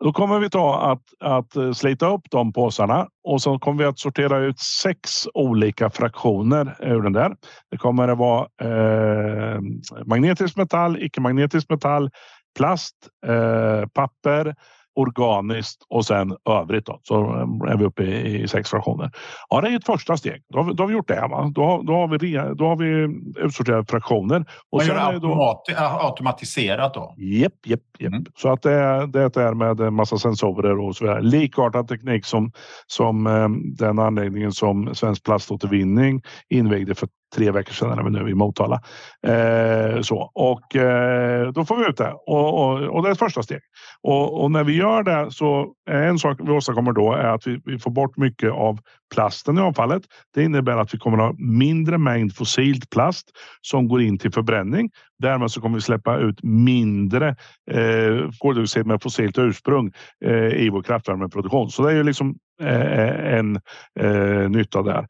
Då 0.03 0.13
kommer 0.13 0.39
vi 0.39 0.49
ta 0.49 0.91
att, 0.91 1.01
att 1.19 1.55
eh, 1.55 1.71
slita 1.71 2.07
upp 2.07 2.21
de 2.29 2.53
påsarna 2.53 3.07
och 3.23 3.41
så 3.41 3.59
kommer 3.59 3.83
vi 3.83 3.89
att 3.89 3.99
sortera 3.99 4.37
ut 4.37 4.59
sex 4.59 5.27
olika 5.33 5.89
fraktioner 5.89 6.75
ur 6.79 7.01
den 7.01 7.13
där. 7.13 7.35
Det 7.71 7.77
kommer 7.77 8.07
att 8.07 8.17
vara 8.17 8.47
eh, 8.61 9.59
magnetisk 10.05 10.57
metall, 10.57 11.03
icke-magnetisk 11.03 11.69
metall, 11.69 12.09
plast, 12.57 12.95
eh, 13.27 13.87
papper, 13.87 14.55
organiskt 14.95 15.85
och 15.89 16.05
sen 16.05 16.35
övrigt. 16.49 16.85
Då. 16.85 16.99
Så 17.03 17.23
är 17.69 17.77
vi 17.77 17.85
uppe 17.85 18.03
i, 18.03 18.41
i 18.41 18.47
sex 18.47 18.69
fraktioner. 18.69 19.11
Ja, 19.49 19.61
det 19.61 19.67
är 19.67 19.75
ett 19.75 19.85
första 19.85 20.17
steg. 20.17 20.43
Då 20.49 20.59
har 20.59 20.65
vi, 20.65 20.73
då 20.73 20.83
har 20.83 20.87
vi 20.87 20.93
gjort 20.93 21.07
det. 21.07 21.27
Va? 21.29 21.51
Då, 21.55 21.63
har, 21.65 21.83
då, 21.83 21.93
har 21.93 22.07
vi, 22.07 22.17
re- 22.17 22.53
då 22.55 22.65
har 22.67 22.75
vi 22.75 23.19
utsorterat 23.39 23.89
fraktioner. 23.89 24.45
Och 24.69 24.77
Man 24.77 24.87
gör 24.87 24.95
det 24.95 25.01
är 25.01 25.13
det 25.13 25.19
då, 25.19 25.27
automat, 25.27 25.69
äh, 25.69 26.05
automatiserat 26.05 26.93
då? 26.93 27.15
Japp, 27.17 27.53
japp, 27.65 27.79
japp. 27.99 28.13
Mm. 28.13 28.25
Så 28.37 28.49
att 28.49 28.61
det, 28.61 28.71
är- 28.73 29.07
det 29.07 29.37
är 29.37 29.53
med 29.53 29.93
massa 29.93 30.17
sensorer 30.17 30.79
och 30.79 30.95
så 30.95 31.03
vidare. 31.03 31.21
Likartad 31.21 31.87
teknik 31.87 32.25
som, 32.25 32.51
som 32.87 33.27
eh, 33.27 33.49
den 33.77 33.99
anläggningen 33.99 34.51
som 34.51 34.95
Svensk 34.95 35.23
Plaståtervinning 35.23 36.21
invigde 36.49 36.95
för 36.95 37.07
tre 37.35 37.51
veckor 37.51 37.73
sedan 37.73 37.95
när 37.95 38.03
vi 38.03 38.09
nu 38.09 38.19
är 38.19 38.29
i 38.29 38.33
Motala. 38.33 38.81
Eh, 39.27 40.01
så. 40.01 40.31
Och 40.33 40.75
eh, 40.75 41.51
då 41.51 41.65
får 41.65 41.77
vi 41.77 41.89
ut 41.89 41.97
det 41.97 42.11
och, 42.11 42.59
och, 42.59 42.81
och 42.81 43.03
det 43.03 43.09
är 43.09 43.11
ett 43.11 43.19
första 43.19 43.43
steg. 43.43 43.59
Och, 44.03 44.43
och 44.43 44.51
när 44.51 44.63
vi 44.63 44.75
gör 44.75 45.03
det 45.03 45.31
så 45.31 45.73
är 45.89 46.03
en 46.03 46.19
sak 46.19 46.39
vi 46.43 46.51
åstadkommer 46.51 46.91
då 46.91 47.13
är 47.13 47.27
att 47.27 47.47
vi, 47.47 47.61
vi 47.65 47.79
får 47.79 47.91
bort 47.91 48.17
mycket 48.17 48.51
av 48.51 48.79
plasten 49.13 49.57
i 49.57 49.61
avfallet. 49.61 50.03
Det 50.33 50.43
innebär 50.43 50.77
att 50.77 50.93
vi 50.93 50.97
kommer 50.97 51.17
att 51.17 51.23
ha 51.23 51.35
mindre 51.37 51.97
mängd 51.97 52.35
fossilt 52.35 52.89
plast 52.89 53.31
som 53.61 53.87
går 53.87 54.01
in 54.01 54.17
till 54.17 54.31
förbränning. 54.31 54.89
Därmed 55.19 55.51
så 55.51 55.61
kommer 55.61 55.75
vi 55.75 55.81
släppa 55.81 56.17
ut 56.17 56.43
mindre 56.43 57.35
eh, 57.71 58.29
koldioxid 58.39 58.85
med 58.85 59.01
fossilt 59.01 59.37
ursprung 59.37 59.91
eh, 60.25 60.63
i 60.63 60.69
vår 60.69 60.83
kraftvärmeproduktion. 60.83 61.69
Så 61.69 61.83
det 61.83 61.91
är 61.91 61.95
ju 61.95 62.03
liksom 62.03 62.35
eh, 62.61 62.81
eh 62.81 63.37
en 63.37 63.59
eh, 63.99 64.49
nytta 64.49 64.81
där. 64.81 65.07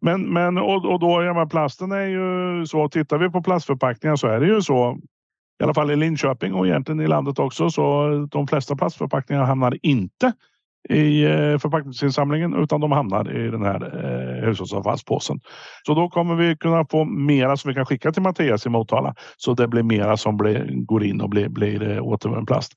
Men, 0.00 0.32
men 0.32 0.58
och, 0.58 0.84
och 0.84 1.00
då, 1.00 1.22
ja, 1.22 1.34
men 1.34 1.48
plasten 1.48 1.92
är 1.92 2.06
ju 2.06 2.66
så. 2.66 2.88
Tittar 2.88 3.18
vi 3.18 3.30
på 3.30 3.42
plastförpackningar 3.42 4.16
så 4.16 4.26
är 4.26 4.40
det 4.40 4.46
ju 4.46 4.62
så. 4.62 4.98
I 5.60 5.64
alla 5.64 5.74
fall 5.74 5.90
i 5.90 5.96
Linköping 5.96 6.54
och 6.54 6.66
egentligen 6.66 7.00
i 7.00 7.06
landet 7.06 7.38
också. 7.38 7.70
Så 7.70 8.08
de 8.30 8.46
flesta 8.46 8.76
plastförpackningar 8.76 9.44
hamnar 9.44 9.78
inte 9.82 10.32
i 10.88 11.24
eh, 11.24 11.58
förpackningsinsamlingen 11.58 12.54
utan 12.54 12.80
de 12.80 12.92
hamnar 12.92 13.36
i 13.36 13.50
den 13.50 13.62
här 13.62 14.04
eh, 14.04 14.46
hushållsavfallspåsen. 14.46 15.40
Så 15.86 15.94
då 15.94 16.08
kommer 16.08 16.34
vi 16.34 16.56
kunna 16.56 16.86
få 16.90 17.04
mera 17.04 17.56
som 17.56 17.68
vi 17.68 17.74
kan 17.74 17.86
skicka 17.86 18.12
till 18.12 18.22
Mattias 18.22 18.66
i 18.66 18.68
Motala. 18.68 19.14
Så 19.36 19.54
det 19.54 19.68
blir 19.68 19.82
mera 19.82 20.16
som 20.16 20.36
blir, 20.36 20.84
går 20.84 21.04
in 21.04 21.20
och 21.20 21.28
blir, 21.28 21.48
blir 21.48 21.90
eh, 21.90 22.02
återvunnen 22.02 22.46
plast. 22.46 22.72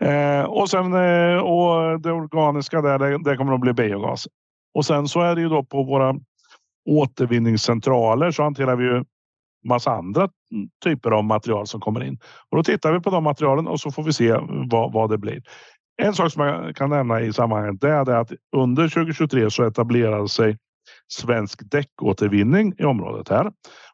Eh, 0.00 0.42
och 0.42 0.70
sen 0.70 0.94
eh, 0.94 1.38
och 1.38 2.00
det 2.00 2.12
organiska 2.12 2.80
där, 2.80 2.98
det, 2.98 3.30
det 3.30 3.36
kommer 3.36 3.54
att 3.54 3.60
bli 3.60 3.72
biogas. 3.72 4.26
Och 4.74 4.84
sen 4.84 5.08
så 5.08 5.20
är 5.20 5.34
det 5.34 5.40
ju 5.40 5.48
då 5.48 5.64
på 5.64 5.82
våra 5.82 6.14
återvinningscentraler 6.86 8.30
så 8.30 8.42
hanterar 8.42 8.76
vi 8.76 8.84
ju 8.84 9.04
massa 9.68 9.90
andra 9.90 10.28
typer 10.84 11.10
av 11.10 11.24
material 11.24 11.66
som 11.66 11.80
kommer 11.80 12.04
in. 12.04 12.18
Och 12.50 12.56
då 12.56 12.62
tittar 12.62 12.92
vi 12.92 13.00
på 13.00 13.10
de 13.10 13.24
materialen 13.24 13.66
och 13.66 13.80
så 13.80 13.90
får 13.90 14.02
vi 14.02 14.12
se 14.12 14.36
vad, 14.70 14.92
vad 14.92 15.10
det 15.10 15.18
blir. 15.18 15.42
En 16.02 16.14
sak 16.14 16.32
som 16.32 16.42
jag 16.42 16.76
kan 16.76 16.90
nämna 16.90 17.20
i 17.20 17.32
sammanhanget 17.32 17.84
är 17.84 18.04
det 18.04 18.18
att 18.18 18.32
under 18.56 18.88
2023 18.88 19.50
så 19.50 19.64
etablerade 19.64 20.28
sig 20.28 20.56
Svensk 21.08 21.70
däckåtervinning 21.70 22.74
i 22.78 22.84
området 22.84 23.28
här. 23.28 23.52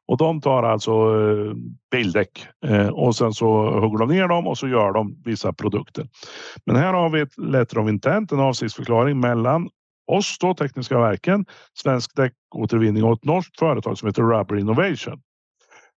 Och 0.08 0.16
de 0.16 0.40
tar 0.40 0.62
alltså 0.62 0.90
eh, 0.90 1.54
bildäck 1.90 2.46
eh, 2.66 2.88
och 2.88 3.16
sen 3.16 3.32
så 3.32 3.80
hugger 3.80 3.98
de 3.98 4.08
ner 4.08 4.28
dem 4.28 4.46
och 4.46 4.58
så 4.58 4.68
gör 4.68 4.92
de 4.92 5.22
vissa 5.24 5.52
produkter. 5.52 6.08
Men 6.66 6.76
här 6.76 6.92
har 6.92 7.10
vi 7.10 7.20
ett 7.20 7.38
letter 7.38 7.78
of 7.78 7.88
intent, 7.88 8.32
en 8.32 8.40
avsiktsförklaring 8.40 9.20
mellan 9.20 9.68
oss 10.06 10.38
då, 10.40 10.54
Tekniska 10.54 10.98
verken, 10.98 11.46
Svensk 11.74 12.16
däckåtervinning 12.16 13.04
och 13.04 13.12
ett 13.12 13.24
norskt 13.24 13.58
företag 13.58 13.98
som 13.98 14.08
heter 14.08 14.22
Rubber 14.22 14.56
Innovation. 14.56 15.22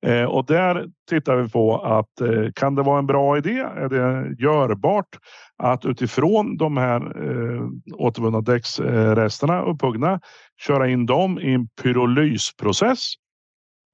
Eh, 0.06 0.24
och 0.24 0.46
där 0.46 0.86
tittar 1.08 1.36
vi 1.36 1.50
på 1.50 1.78
att 1.78 2.20
eh, 2.20 2.52
kan 2.54 2.74
det 2.74 2.82
vara 2.82 2.98
en 2.98 3.06
bra 3.06 3.38
idé? 3.38 3.58
Är 3.58 3.88
det 3.88 4.34
görbart 4.38 5.18
att 5.56 5.84
utifrån 5.84 6.56
de 6.56 6.76
här 6.76 7.00
eh, 7.00 7.62
återvunna 7.94 8.40
däcksresterna 8.40 9.62
upphuggna 9.62 10.20
köra 10.66 10.88
in 10.88 11.06
dem 11.06 11.38
i 11.38 11.54
en 11.54 11.68
pyrolysprocess 11.68 13.14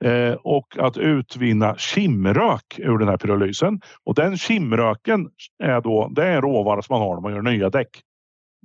eh, 0.04 0.32
och 0.32 0.78
att 0.78 0.96
utvinna 0.96 1.76
kimrök 1.76 2.78
ur 2.78 2.98
den 2.98 3.08
här 3.08 3.16
pyrolysen. 3.16 3.80
Och 4.04 4.14
den 4.14 4.36
kimröken 4.36 5.28
är 5.62 5.80
då 5.80 6.08
det 6.08 6.26
är 6.26 6.36
en 6.36 6.42
råvara 6.42 6.82
som 6.82 6.94
man 6.94 7.02
har 7.02 7.14
när 7.14 7.22
man 7.22 7.32
gör 7.32 7.42
nya 7.42 7.70
däck. 7.70 8.00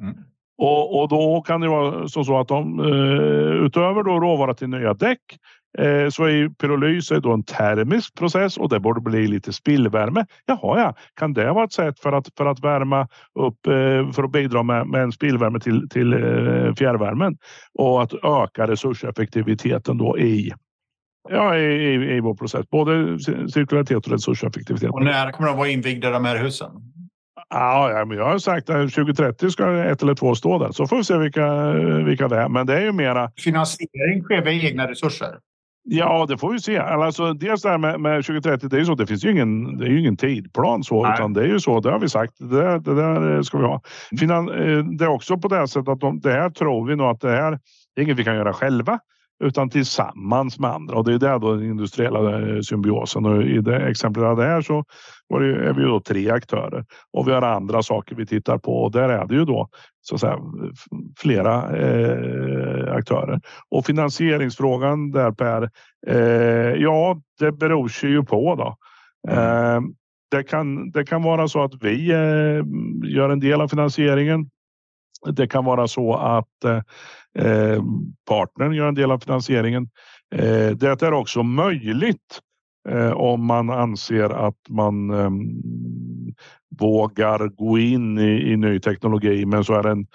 Mm. 0.02 0.16
Och, 0.58 1.02
och 1.02 1.10
då 1.10 1.42
kan 1.42 1.62
det 1.62 1.68
vara 1.68 2.08
så, 2.08 2.24
så 2.24 2.40
att 2.40 2.48
de 2.48 2.80
eh, 2.80 3.66
utöver 3.66 4.04
då 4.04 4.20
råvara 4.20 4.54
till 4.54 4.70
nya 4.70 4.94
däck 4.94 5.20
eh, 5.78 6.10
så 6.10 6.24
är 6.24 6.50
pyrolys 6.50 7.12
är 7.12 7.20
då 7.20 7.34
en 7.34 7.44
termisk 7.44 8.16
process 8.16 8.58
och 8.58 8.70
det 8.70 8.80
borde 8.80 9.02
bli 9.02 9.28
lite 9.28 9.54
spillvärme. 9.54 10.26
Jaha, 10.46 10.80
ja, 10.80 10.96
kan 11.16 11.34
det 11.34 11.54
vara 11.54 11.64
ett 11.64 11.74
sätt 11.74 12.00
för 12.00 12.12
att 12.12 12.28
för 12.38 12.46
att 12.46 12.60
värma 12.60 13.08
upp 13.40 13.68
eh, 13.68 14.12
för 14.12 14.24
att 14.24 14.32
bidra 14.32 14.64
med, 14.64 14.88
med 14.88 15.02
en 15.02 15.12
spillvärme 15.12 15.60
till 15.60 15.90
till 15.90 16.14
eh, 16.14 16.74
fjärrvärmen 16.74 17.38
och 17.74 18.04
att 18.04 18.14
öka 18.14 18.68
resurseffektiviteten 18.68 19.98
då 19.98 20.20
i 20.20 20.52
Ja, 21.30 21.58
i, 21.58 21.64
i, 21.64 22.16
i 22.16 22.20
vår 22.20 22.36
process. 22.36 22.70
Både 22.70 23.20
cirkularitet 23.50 23.98
och 23.98 24.12
resurseffektivitet. 24.12 24.90
Och 24.90 25.04
när 25.04 25.32
kommer 25.32 25.50
de 25.50 25.58
vara 25.58 25.68
invigda 25.68 26.10
de 26.10 26.26
här 26.26 26.38
husen? 26.38 26.72
Ja, 27.50 28.06
men 28.08 28.18
jag 28.18 28.26
har 28.26 28.38
sagt 28.38 28.70
att 28.70 28.94
2030 28.94 29.50
ska 29.50 29.84
ett 29.84 30.02
eller 30.02 30.16
två 30.16 30.36
stå 30.36 30.60
där. 30.60 30.72
Så 30.72 30.88
får 30.88 30.98
vi 30.98 31.04
se 31.04 31.18
vilka, 31.18 31.72
vilka 32.06 32.28
det 32.28 32.38
är. 32.38 32.50
Men 32.50 32.68
det 32.68 32.78
är 32.78 32.82
ju 32.82 32.92
mera 32.92 33.32
Finansiering 33.38 34.24
sker 34.24 34.44
med 34.44 34.66
egna 34.66 34.88
resurser. 34.88 35.36
Ja, 35.88 36.26
det 36.30 36.38
får 36.38 36.52
vi 36.52 36.60
se. 36.60 36.78
Alltså, 36.78 37.34
dels 37.34 37.62
det 37.62 37.70
här 37.70 37.78
med, 37.78 38.00
med 38.00 38.26
2030, 38.26 38.70
det 38.70 38.76
är 38.76 38.80
ju 38.80 38.86
så. 38.86 38.96
Det 38.96 39.08
finns 39.08 39.26
ju 39.26 39.32
ingen, 39.32 39.78
det 39.78 39.86
är 39.86 39.98
ingen 39.98 40.18
tidplan 40.18 40.84
så, 40.84 41.04
Nej. 41.04 41.14
utan 41.14 41.34
det 41.34 41.42
är 41.42 41.48
ju 41.48 41.60
så. 41.60 41.80
Det 41.80 41.92
har 41.92 42.00
vi 42.00 42.10
sagt. 42.10 42.34
Det, 42.40 42.80
det 42.80 42.96
där 42.96 43.42
ska 43.42 43.58
vi 43.58 43.66
ha. 43.66 43.82
Finan, 44.20 44.50
eh, 44.50 44.86
det 44.86 45.06
är 45.06 45.10
också 45.10 45.38
på 45.38 45.48
det 45.48 45.68
sättet 45.68 45.90
att 45.90 46.00
de, 46.00 46.20
det 46.20 46.32
här 46.32 46.50
tror 46.50 46.88
vi 46.88 46.96
nog 46.96 47.08
att 47.08 47.22
det 47.22 47.32
här 47.32 47.60
det 47.96 48.02
är 48.02 48.04
inget 48.04 48.18
vi 48.18 48.24
kan 48.24 48.36
göra 48.36 48.54
själva 48.54 49.00
utan 49.44 49.70
tillsammans 49.70 50.60
med 50.60 50.72
andra 50.72 50.96
och 50.96 51.04
det 51.06 51.14
är 51.14 51.18
där 51.18 51.40
då 51.40 51.54
den 51.54 51.64
industriella 51.64 52.40
eh, 52.40 52.62
symbiosen 52.62 53.26
och 53.26 53.44
i 53.44 53.58
det 53.58 53.88
exemplet 53.90 54.26
hade 54.26 54.44
här 54.44 54.62
så 54.62 54.84
var 55.28 55.40
det, 55.40 55.70
är 55.70 55.74
vi 55.74 55.84
då 55.84 56.00
tre 56.00 56.30
aktörer 56.30 56.86
och 57.14 57.28
vi 57.28 57.32
har 57.32 57.42
andra 57.42 57.84
saker 57.84 58.16
vi 58.16 58.26
tittar 58.26 58.58
på 58.58 58.84
och 58.84 58.92
där 58.92 59.10
är 59.10 59.26
det 59.26 59.36
ju 59.36 59.46
då 59.46 59.70
så 60.02 60.16
att 60.16 60.22
säga 60.22 60.40
flera 61.18 61.78
eh, 61.78 62.96
aktörer 62.96 63.42
och 63.70 63.86
finansieringsfrågan 63.86 65.12
där 65.12 65.32
Per. 65.32 65.70
Eh, 66.08 66.82
ja, 66.82 67.22
det 67.40 67.52
beror 67.52 67.88
sig 67.88 68.10
ju 68.10 68.24
på 68.24 68.56
då. 68.56 68.78
Eh, 69.34 69.82
det 70.32 70.44
kan, 70.44 70.92
det 70.92 71.06
kan 71.06 71.24
vara 71.24 71.48
så 71.48 71.64
att 71.64 71.84
vi 71.84 72.12
eh, 72.12 72.64
gör 73.16 73.30
en 73.30 73.40
del 73.40 73.62
av 73.62 73.68
finansieringen. 73.68 74.50
Det 75.26 75.48
kan 75.48 75.66
vara 75.66 75.88
så 75.88 76.16
att 76.16 76.64
eh, 76.64 76.82
eh, 77.46 77.84
partnern 78.28 78.74
gör 78.74 78.88
en 78.88 78.96
del 78.96 79.12
av 79.12 79.20
finansieringen. 79.20 79.90
Eh, 80.36 80.70
det 80.70 81.02
är 81.02 81.14
också 81.14 81.44
möjligt 81.44 82.42
Eh, 82.90 83.12
om 83.12 83.46
man 83.46 83.70
anser 83.70 84.30
att 84.30 84.70
man 84.70 85.10
eh, 85.10 85.30
vågar 86.80 87.48
gå 87.48 87.78
in 87.78 88.18
i, 88.18 88.52
i 88.52 88.58
ny 88.58 88.80
teknologi 88.80 89.46
men 89.46 89.64
så 89.64 89.74
är 89.74 89.84
det 89.84 89.92
en 89.92 90.08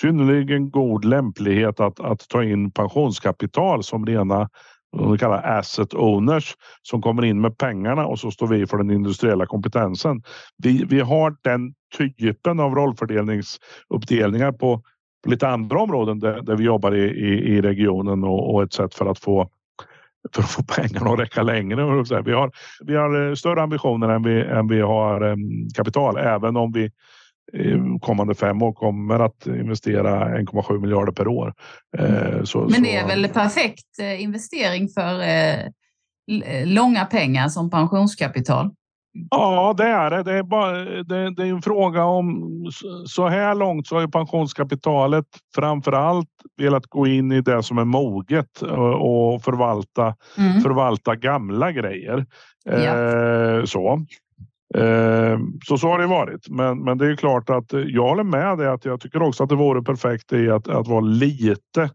synnerligen 0.00 0.70
god 0.70 1.04
lämplighet 1.04 1.80
att, 1.80 2.00
att 2.00 2.28
ta 2.28 2.44
in 2.44 2.70
pensionskapital 2.70 3.82
som 3.82 4.06
rena 4.06 4.48
de 4.96 5.18
kallar 5.18 5.42
asset 5.42 5.94
owners 5.94 6.56
som 6.82 7.02
kommer 7.02 7.24
in 7.24 7.40
med 7.40 7.58
pengarna 7.58 8.06
och 8.06 8.18
så 8.18 8.30
står 8.30 8.46
vi 8.46 8.66
för 8.66 8.78
den 8.78 8.90
industriella 8.90 9.46
kompetensen. 9.46 10.22
Vi, 10.62 10.84
vi 10.84 11.00
har 11.00 11.36
den 11.42 11.74
typen 11.98 12.60
av 12.60 12.74
rollfördelningsuppdelningar 12.74 14.52
på, 14.52 14.82
på 15.24 15.30
lite 15.30 15.48
andra 15.48 15.80
områden 15.80 16.18
där, 16.18 16.42
där 16.42 16.56
vi 16.56 16.64
jobbar 16.64 16.94
i, 16.94 17.04
i, 17.04 17.54
i 17.56 17.60
regionen 17.60 18.24
och, 18.24 18.54
och, 18.54 18.62
ett 18.62 18.72
sätt 18.72 18.94
för 18.94 19.06
att 19.06 19.18
få 19.18 19.50
för 20.34 20.42
att 20.42 20.50
få 20.50 20.62
pengarna 20.62 21.10
att 21.10 21.20
räcka 21.20 21.42
längre. 21.42 21.76
Vi 22.22 22.32
har, 22.32 22.50
vi 22.84 22.96
har 22.96 23.28
eh, 23.28 23.34
större 23.34 23.62
ambitioner 23.62 24.08
än 24.08 24.22
vi, 24.22 24.40
än 24.40 24.68
vi 24.68 24.80
har 24.80 25.22
um, 25.22 25.68
kapital, 25.74 26.16
även 26.16 26.56
om 26.56 26.72
vi 26.72 26.90
kommande 28.00 28.34
fem 28.34 28.62
år 28.62 28.72
kommer 28.72 29.18
att 29.18 29.46
investera 29.46 30.38
1,7 30.38 30.80
miljarder 30.80 31.12
per 31.12 31.28
år. 31.28 31.54
Eh, 31.98 32.42
så, 32.44 32.58
Men 32.58 32.82
det 32.82 32.96
är 32.96 33.06
väl 33.06 33.28
perfekt 33.28 33.98
eh, 33.98 34.22
investering 34.22 34.88
för 34.88 35.20
eh, 35.20 36.66
långa 36.66 37.04
pengar 37.04 37.48
som 37.48 37.70
pensionskapital? 37.70 38.70
Ja, 39.30 39.74
det 39.76 39.84
är 39.84 40.10
det. 40.10 40.22
Det 40.22 40.32
är, 40.32 40.42
bara, 40.42 40.72
det, 40.84 41.34
det 41.34 41.42
är 41.42 41.46
en 41.46 41.62
fråga 41.62 42.04
om 42.04 42.50
så 43.06 43.28
här 43.28 43.54
långt 43.54 43.86
så 43.86 43.94
har 43.94 44.02
ju 44.02 44.08
pensionskapitalet 44.08 45.26
framför 45.54 45.92
allt 45.92 46.28
velat 46.56 46.86
gå 46.86 47.06
in 47.06 47.32
i 47.32 47.40
det 47.40 47.62
som 47.62 47.78
är 47.78 47.84
moget 47.84 48.62
och 48.98 49.42
förvalta, 49.42 50.14
mm. 50.38 50.60
förvalta 50.60 51.16
gamla 51.16 51.72
grejer. 51.72 52.26
Ja. 52.64 52.74
Eh, 52.74 53.64
så. 53.64 54.06
Eh, 54.74 55.38
så 55.64 55.78
så 55.78 55.88
har 55.88 55.98
det 55.98 56.06
varit. 56.06 56.48
Men, 56.48 56.84
men 56.84 56.98
det 56.98 57.06
är 57.06 57.16
klart 57.16 57.50
att 57.50 57.72
jag 57.72 58.08
håller 58.08 58.24
med 58.24 58.58
dig 58.58 58.68
att 58.68 58.84
jag 58.84 59.00
tycker 59.00 59.22
också 59.22 59.42
att 59.42 59.48
det 59.48 59.56
vore 59.56 59.82
perfekt 59.82 60.32
i 60.32 60.50
att, 60.50 60.68
att 60.68 60.88
vara 60.88 61.00
lite 61.00 61.90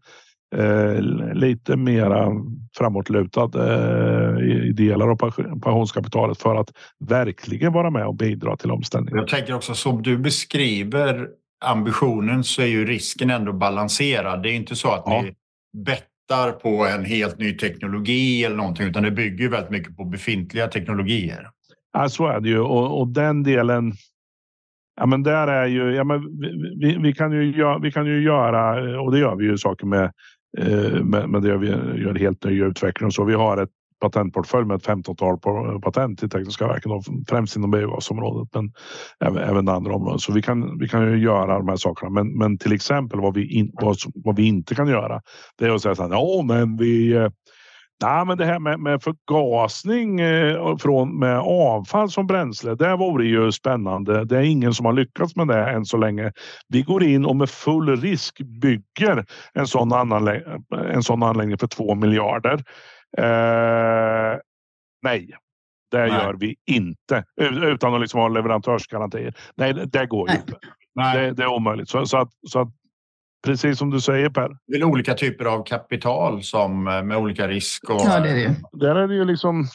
eh, 0.56 1.00
lite 1.34 1.76
mera 1.76 2.32
framåtlutad 2.76 3.50
eh, 3.54 4.38
i, 4.38 4.72
delar 4.72 5.08
av 5.08 5.16
pensionskapitalet 5.60 6.38
för 6.38 6.56
att 6.56 6.70
verkligen 7.08 7.72
vara 7.72 7.90
med 7.90 8.06
och 8.06 8.14
bidra 8.14 8.56
till 8.56 8.70
omställningen. 8.70 9.18
Jag 9.18 9.28
tänker 9.28 9.54
också 9.54 9.74
som 9.74 10.02
du 10.02 10.18
beskriver 10.18 11.28
ambitionen 11.64 12.44
så 12.44 12.62
är 12.62 12.66
ju 12.66 12.86
risken 12.86 13.30
ändå 13.30 13.52
balanserad. 13.52 14.42
Det 14.42 14.50
är 14.50 14.54
inte 14.54 14.76
så 14.76 14.90
att 14.90 15.02
ja. 15.06 15.22
ni 15.22 15.34
bettar 15.84 16.52
på 16.52 16.86
en 16.86 17.04
helt 17.04 17.38
ny 17.38 17.52
teknologi 17.52 18.44
eller 18.44 18.56
någonting 18.56 18.86
utan 18.86 19.02
det 19.02 19.10
bygger 19.10 19.48
väldigt 19.48 19.70
mycket 19.70 19.96
på 19.96 20.04
befintliga 20.04 20.68
teknologier. 20.68 21.50
Ja, 21.92 22.08
så 22.08 22.26
är 22.26 22.40
det 22.40 22.48
ju 22.48 22.60
och, 22.60 23.00
och 23.00 23.08
den 23.08 23.42
delen. 23.42 23.92
Ja, 25.00 25.06
men 25.06 25.22
där 25.22 25.46
är 25.48 25.66
ju. 25.66 25.94
Ja, 25.94 26.04
men 26.04 26.40
vi, 26.80 26.98
vi, 27.02 27.12
kan 27.12 27.32
ju 27.32 27.54
vi 27.82 27.92
kan 27.92 28.06
ju 28.06 28.22
göra 28.22 29.00
och 29.00 29.12
det 29.12 29.18
gör 29.18 29.36
vi 29.36 29.44
ju 29.44 29.58
saker 29.58 29.86
med. 29.86 30.12
Eh, 30.58 31.04
men, 31.04 31.30
men 31.30 31.42
det 31.42 31.48
det 31.48 31.58
vi 31.58 31.66
gör 32.02 32.14
helt 32.14 32.44
nya 32.44 32.66
utveckling 32.66 33.06
och 33.06 33.14
så. 33.14 33.24
Vi 33.24 33.34
har 33.34 33.62
ett 33.62 33.70
patentportfölj 34.00 34.66
med 34.66 34.76
ett 34.76 34.86
15-tal 34.86 35.38
patent 35.82 36.22
i 36.22 36.28
Tekniska 36.28 36.66
verken, 36.66 36.92
främst 37.28 37.56
inom 37.56 37.70
biogasområdet, 37.70 38.48
men 38.54 38.72
även, 39.20 39.50
även 39.50 39.68
andra 39.68 39.94
områden. 39.94 40.18
Så 40.18 40.32
vi 40.32 40.42
kan, 40.42 40.78
vi 40.78 40.88
kan 40.88 41.12
ju 41.12 41.18
göra 41.18 41.58
de 41.58 41.68
här 41.68 41.76
sakerna. 41.76 42.10
Men, 42.10 42.38
men 42.38 42.58
till 42.58 42.72
exempel 42.72 43.20
vad 43.20 43.34
vi, 43.34 43.58
in, 43.58 43.70
vad, 43.72 43.96
vad 44.14 44.36
vi 44.36 44.42
inte 44.42 44.74
kan 44.74 44.88
göra, 44.88 45.20
det 45.58 45.64
är 45.64 45.70
att 45.70 45.82
säga 45.82 45.94
så 45.94 46.02
här, 46.02 46.10
ja, 46.10 46.42
men 46.44 46.76
vi, 46.76 47.12
eh, 47.12 47.28
Nej, 48.02 48.24
men 48.24 48.38
det 48.38 48.44
här 48.44 48.58
med, 48.58 48.80
med 48.80 49.02
förgasning 49.02 50.20
eh, 50.20 50.76
från, 50.76 51.18
med 51.18 51.38
avfall 51.38 52.10
som 52.10 52.26
bränsle, 52.26 52.74
det 52.74 52.96
vore 52.96 53.26
ju 53.26 53.52
spännande. 53.52 54.24
Det 54.24 54.36
är 54.36 54.42
ingen 54.42 54.74
som 54.74 54.86
har 54.86 54.92
lyckats 54.92 55.36
med 55.36 55.48
det 55.48 55.70
än 55.70 55.84
så 55.84 55.96
länge. 55.96 56.32
Vi 56.68 56.82
går 56.82 57.02
in 57.02 57.24
och 57.24 57.36
med 57.36 57.50
full 57.50 58.00
risk 58.00 58.40
bygger 58.40 59.24
en 59.52 59.66
sån, 59.66 59.92
anlägg 59.92 60.42
en 60.88 61.02
sån 61.02 61.22
anläggning 61.22 61.58
för 61.58 61.66
två 61.66 61.94
miljarder. 61.94 62.64
Eh, 63.18 64.38
nej, 65.02 65.30
det 65.90 65.98
nej. 65.98 66.10
gör 66.10 66.34
vi 66.34 66.56
inte 66.66 67.24
utan 67.62 67.94
att 67.94 68.00
liksom 68.00 68.20
ha 68.20 68.28
leverantörsgarantier. 68.28 69.34
Nej, 69.54 69.74
det 69.74 70.06
går 70.06 70.30
ju 70.30 70.36
inte. 70.36 70.58
Det, 70.94 71.30
det, 71.30 71.42
är 71.42 71.46
omöjligt. 71.46 71.88
Så, 71.88 72.06
så, 72.06 72.16
att, 72.16 72.30
så 72.48 72.60
att 72.60 72.68
Precis 73.44 73.78
som 73.78 73.90
du 73.90 74.00
säger 74.00 74.30
Per. 74.30 74.50
Det 74.66 74.76
är 74.76 74.84
olika 74.84 75.14
typer 75.14 75.44
av 75.44 75.64
kapital 75.64 76.42
som 76.42 76.88
eh, 76.88 77.02
med 77.02 77.16
olika 77.16 77.48
risk. 77.48 77.90
Och... 77.90 78.00
Ja, 78.04 78.20
det 78.20 78.30
är 78.30 78.34
det. 78.34 78.54
Där 78.72 78.94
är 78.94 79.08
det 79.08 79.14
ju 79.14 79.24
liksom. 79.24 79.66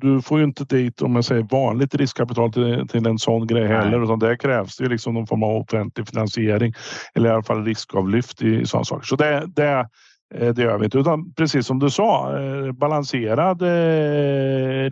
Du 0.00 0.22
får 0.22 0.38
ju 0.38 0.44
inte 0.44 0.64
dit 0.64 1.02
om 1.02 1.14
jag 1.14 1.24
säger 1.24 1.42
vanligt 1.42 1.94
riskkapital 1.94 2.52
till, 2.52 2.88
till 2.88 3.06
en 3.06 3.18
sån 3.18 3.46
grej 3.46 3.66
heller, 3.66 3.98
Nej. 3.98 4.04
utan 4.04 4.18
där 4.18 4.36
krävs 4.36 4.76
det 4.76 4.84
ju 4.84 4.90
liksom 4.90 5.14
någon 5.14 5.26
form 5.26 5.42
av 5.42 5.56
offentlig 5.56 6.08
finansiering 6.08 6.74
eller 7.14 7.28
i 7.28 7.32
alla 7.32 7.42
fall 7.42 7.64
riskavlyft 7.64 8.42
i 8.42 8.66
sådana 8.66 8.84
saker. 8.84 9.06
Så 9.06 9.16
det, 9.16 9.46
det, 9.46 9.88
eh, 10.34 10.54
det 10.54 10.62
gör 10.62 10.78
vi 10.78 10.84
inte, 10.84 10.98
utan 10.98 11.32
precis 11.32 11.66
som 11.66 11.78
du 11.78 11.90
sa, 11.90 12.38
eh, 12.38 12.72
balanserad 12.72 13.62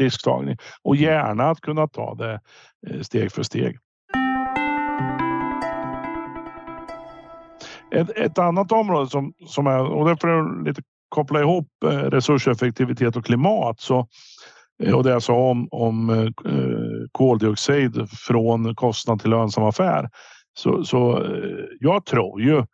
risktagning 0.01 0.57
och 0.83 0.97
gärna 0.97 1.51
att 1.51 1.61
kunna 1.61 1.89
ta 1.89 2.15
det 2.15 2.41
steg 3.03 3.33
för 3.33 3.43
steg. 3.43 3.79
Ett, 7.91 8.11
ett 8.11 8.39
annat 8.39 8.73
område 8.73 9.11
som, 9.11 9.33
som 9.47 9.67
är, 9.67 9.85
och 9.85 10.09
det 10.09 10.17
får 10.21 10.31
jag 10.31 10.65
lite 10.67 10.83
koppla 11.09 11.41
ihop 11.41 11.69
eh, 11.85 11.89
resurseffektivitet 11.89 13.17
och 13.17 13.25
klimat. 13.25 13.81
Så, 13.81 14.09
eh, 14.83 14.95
och 14.95 15.05
det 15.05 15.11
jag 15.11 15.23
sa 15.23 15.51
om, 15.51 15.69
om 15.71 16.11
eh, 16.11 16.31
koldioxid 17.13 18.11
från 18.11 18.75
kostnad 18.75 19.21
till 19.21 19.31
lönsam 19.31 19.65
affär. 19.65 20.11
Så, 20.59 20.85
så 20.85 21.27
jag 21.81 22.05
tror 22.07 22.41
ju, 22.41 22.65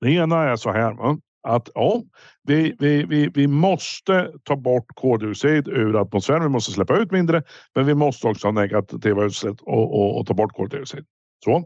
det 0.00 0.10
ena 0.10 0.42
är 0.42 0.56
så 0.56 0.72
här 0.72 0.96
att 1.42 1.68
ja, 1.74 2.02
vi, 2.42 2.76
vi, 2.78 3.04
vi, 3.04 3.30
vi 3.34 3.46
måste 3.46 4.32
ta 4.44 4.56
bort 4.56 4.86
koldioxid 4.94 5.68
ur 5.68 6.00
atmosfären. 6.00 6.42
Vi 6.42 6.48
måste 6.48 6.72
släppa 6.72 6.96
ut 6.96 7.10
mindre, 7.10 7.42
men 7.74 7.86
vi 7.86 7.94
måste 7.94 8.26
också 8.26 8.46
ha 8.46 8.52
negativa 8.52 9.24
utsläpp 9.24 9.56
och, 9.60 9.94
och, 9.94 10.20
och 10.20 10.26
ta 10.26 10.34
bort 10.34 10.52
koldioxid. 10.52 11.04
Så. 11.44 11.64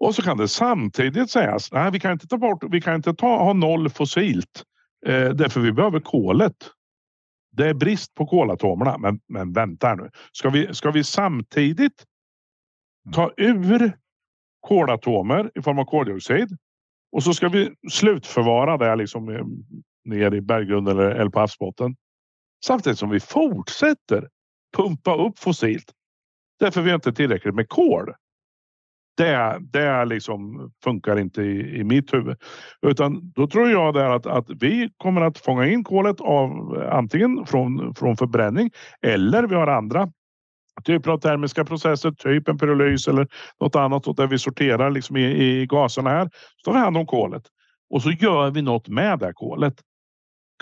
Och 0.00 0.14
så 0.14 0.22
kan 0.22 0.36
det 0.36 0.48
samtidigt 0.48 1.30
sägas, 1.30 1.72
nej 1.72 1.90
vi 1.90 2.00
kan 2.00 2.12
inte 2.12 2.26
ta 2.26 2.38
bort, 2.38 2.64
vi 2.70 2.80
kan 2.80 2.94
inte 2.94 3.14
ta, 3.14 3.44
ha 3.44 3.52
noll 3.52 3.90
fossilt. 3.90 4.64
Eh, 5.06 5.28
därför 5.28 5.60
vi 5.60 5.72
behöver 5.72 6.00
kolet. 6.00 6.56
Det 7.52 7.68
är 7.68 7.74
brist 7.74 8.14
på 8.14 8.26
kolatomerna. 8.26 8.98
Men, 8.98 9.20
men 9.28 9.52
vänta 9.52 9.94
nu. 9.94 10.10
Ska 10.32 10.50
vi, 10.50 10.74
ska 10.74 10.90
vi 10.90 11.04
samtidigt 11.04 12.04
ta 13.14 13.32
ur 13.36 13.92
kolatomer 14.60 15.50
i 15.54 15.62
form 15.62 15.78
av 15.78 15.84
koldioxid 15.84 16.56
och 17.12 17.22
så 17.22 17.34
ska 17.34 17.48
vi 17.48 17.74
slutförvara 17.90 18.76
det 18.76 18.96
liksom 18.96 19.46
ner 20.04 20.34
i 20.34 20.40
berggrunden 20.40 20.98
eller, 20.98 21.10
eller 21.10 21.30
på 21.30 21.40
havsbotten. 21.40 21.96
Samtidigt 22.64 22.98
som 22.98 23.10
vi 23.10 23.20
fortsätter 23.20 24.28
pumpa 24.76 25.16
upp 25.16 25.38
fossilt. 25.38 25.92
Därför 26.58 26.82
vi 26.82 26.90
har 26.90 26.94
inte 26.94 27.12
tillräckligt 27.12 27.54
med 27.54 27.68
kol 27.68 28.14
det, 29.20 29.58
det 29.60 30.04
liksom 30.04 30.70
funkar 30.84 31.18
inte 31.18 31.42
i, 31.42 31.80
i 31.80 31.84
mitt 31.84 32.14
huvud. 32.14 32.36
Utan 32.86 33.32
då 33.34 33.46
tror 33.46 33.70
jag 33.70 33.94
där 33.94 34.10
att, 34.10 34.26
att 34.26 34.46
vi 34.60 34.90
kommer 34.96 35.20
att 35.20 35.38
fånga 35.38 35.66
in 35.66 35.84
kolet 35.84 36.20
av 36.20 36.50
antingen 36.92 37.46
från, 37.46 37.94
från 37.94 38.16
förbränning 38.16 38.70
eller 39.02 39.42
vi 39.42 39.54
har 39.54 39.66
andra 39.66 40.08
typer 40.84 41.10
av 41.10 41.18
termiska 41.18 41.64
processer, 41.64 42.10
typ 42.10 42.48
en 42.48 42.58
pyrolys 42.58 43.08
eller 43.08 43.28
något 43.60 43.76
annat 43.76 44.16
där 44.16 44.26
vi 44.26 44.38
sorterar 44.38 44.90
liksom 44.90 45.16
i, 45.16 45.22
i 45.22 45.66
gaserna 45.66 46.10
här. 46.10 46.30
Så 46.56 46.64
tar 46.64 46.72
vi 46.72 46.84
hand 46.84 46.96
om 46.96 47.06
kolet 47.06 47.42
och 47.90 48.02
så 48.02 48.10
gör 48.10 48.50
vi 48.50 48.62
något 48.62 48.88
med 48.88 49.18
det 49.18 49.32
kolet. 49.32 49.74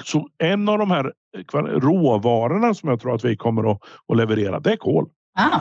Så 0.04 0.28
en 0.38 0.68
av 0.68 0.78
de 0.78 0.90
här 0.90 1.12
eh, 1.36 1.60
råvarorna 1.62 2.74
som 2.74 2.88
jag 2.88 3.00
tror 3.00 3.14
att 3.14 3.24
vi 3.24 3.36
kommer 3.36 3.70
att, 3.70 3.80
att 4.08 4.16
leverera, 4.16 4.60
det 4.60 4.72
är 4.72 4.76
kol. 4.76 5.08
Ah. 5.38 5.60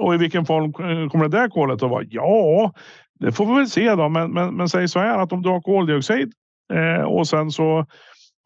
Och 0.00 0.14
i 0.14 0.18
vilken 0.18 0.46
form 0.46 0.64
eh, 0.64 1.08
kommer 1.08 1.28
det 1.28 1.38
där 1.38 1.48
kolet 1.48 1.82
att 1.82 1.90
vara? 1.90 2.04
Ja, 2.08 2.72
det 3.20 3.32
får 3.32 3.46
vi 3.46 3.54
väl 3.54 3.68
se 3.68 3.94
då. 3.94 4.08
Men, 4.08 4.32
men, 4.32 4.54
men 4.54 4.68
säg 4.68 4.88
så 4.88 4.98
här 4.98 5.18
att 5.18 5.32
om 5.32 5.42
du 5.42 5.48
har 5.48 5.60
koldioxid 5.60 6.32
eh, 6.72 7.04
och 7.04 7.28
sen 7.28 7.50
så 7.50 7.86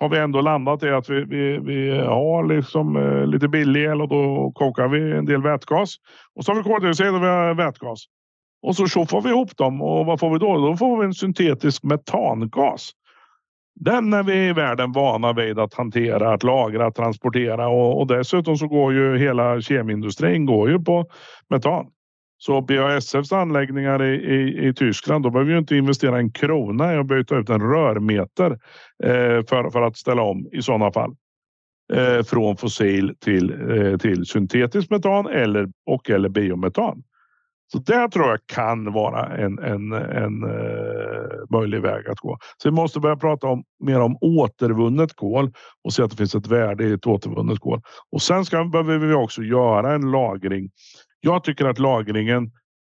har 0.01 0.09
vi 0.09 0.19
ändå 0.19 0.41
landat 0.41 0.83
i 0.83 0.89
att 0.91 1.11
vi, 1.11 1.25
vi, 1.25 1.59
vi 1.59 1.99
har 1.99 2.45
liksom 2.45 2.97
eh, 2.97 3.27
lite 3.27 3.49
billig 3.49 3.85
el 3.85 4.03
och 4.03 4.09
då 4.09 4.53
kokar 4.55 4.89
vi 4.89 5.17
en 5.17 5.25
del 5.25 5.43
vätgas. 5.43 5.95
Och 6.35 6.45
så 6.45 6.53
har 6.53 6.57
vi 6.57 6.63
koldioxid 6.63 7.09
och 7.09 7.23
vi 7.23 7.27
har 7.27 7.55
vätgas. 7.55 8.05
Och 8.63 8.77
så 8.77 8.87
tjoffar 8.87 9.21
vi 9.21 9.31
ihop 9.31 9.57
dem 9.57 9.83
och 9.83 10.07
vad 10.07 10.21
får 10.21 10.31
vi 10.31 10.39
då? 10.39 10.59
Då 10.59 10.77
får 10.77 10.99
vi 10.99 11.05
en 11.05 11.15
syntetisk 11.15 11.83
metangas. 11.83 12.93
Den 13.81 14.13
är 14.13 14.23
vi 14.23 14.49
i 14.49 14.53
världen 14.53 14.93
vana 14.93 15.33
vid 15.33 15.59
att 15.59 15.75
hantera, 15.75 16.33
att 16.33 16.43
lagra, 16.43 16.87
att 16.87 16.95
transportera 16.95 17.69
och, 17.69 18.01
och 18.01 18.07
dessutom 18.07 18.57
så 18.57 18.69
går 18.69 18.93
ju 18.93 19.19
hela 19.19 19.61
kemindustrin 19.61 20.47
går 20.47 20.71
ju 20.71 20.79
på 20.81 21.07
metan. 21.51 21.87
Så 22.39 22.61
BASFs 22.61 23.33
anläggningar 23.33 24.03
i, 24.03 24.15
i, 24.15 24.69
i 24.69 24.75
Tyskland, 24.75 25.25
då 25.25 25.31
behöver 25.31 25.53
vi 25.53 25.59
inte 25.59 25.77
investera 25.77 26.19
en 26.19 26.33
krona 26.33 26.95
i 26.95 26.97
att 26.97 27.07
byta 27.07 27.37
ut 27.37 27.51
en 27.51 27.61
rörmeter 27.61 28.51
eh, 29.05 29.45
för, 29.49 29.71
för 29.71 29.83
att 29.83 29.97
ställa 29.97 30.23
om 30.23 30.49
i 30.53 30.63
sådana 30.63 30.93
fall. 30.93 31.17
Eh, 31.93 32.23
från 32.23 32.57
fossil 32.57 33.15
till, 33.21 33.71
eh, 33.71 33.97
till 33.97 34.27
syntetisk 34.27 34.91
metan 34.91 35.27
eller, 35.27 35.69
och 35.87 36.11
eller 36.11 36.29
biometan. 36.29 37.03
Så 37.73 37.79
det 37.79 38.09
tror 38.09 38.29
jag 38.29 38.39
kan 38.47 38.93
vara 38.93 39.37
en, 39.37 39.59
en, 39.59 39.93
en 39.93 40.45
uh, 40.45 41.45
möjlig 41.51 41.81
väg 41.81 42.09
att 42.09 42.19
gå. 42.19 42.39
Så 42.63 42.69
vi 42.69 42.75
måste 42.75 43.01
börja 43.01 43.17
prata 43.17 43.47
om, 43.47 43.65
mer 43.85 44.01
om 44.01 44.17
återvunnet 44.21 45.17
kol 45.17 45.53
och 45.85 45.93
se 45.93 46.03
att 46.03 46.11
det 46.11 46.17
finns 46.17 46.35
ett 46.35 46.47
värde 46.47 46.85
i 46.85 46.93
ett 46.93 47.07
återvunnet 47.07 47.61
kol. 47.61 47.81
Och 48.13 48.23
sen 48.23 48.45
ska, 48.45 48.65
behöver 48.65 48.99
vi 48.99 49.15
också 49.15 49.43
göra 49.43 49.95
en 49.95 50.11
lagring. 50.11 50.71
Jag 51.21 51.45
tycker 51.45 51.65
att 51.65 51.79
lagringen 51.79 52.51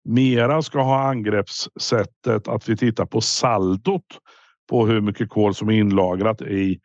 mera 0.09 0.61
ska 0.61 0.81
ha 0.81 1.09
angreppssättet 1.09 2.47
att 2.47 2.69
vi 2.69 2.77
tittar 2.77 3.05
på 3.05 3.21
saldot 3.21 4.05
på 4.69 4.87
hur 4.87 5.01
mycket 5.01 5.29
kol 5.29 5.55
som 5.55 5.69
är 5.69 5.73
inlagrat 5.73 6.41
i 6.41 6.79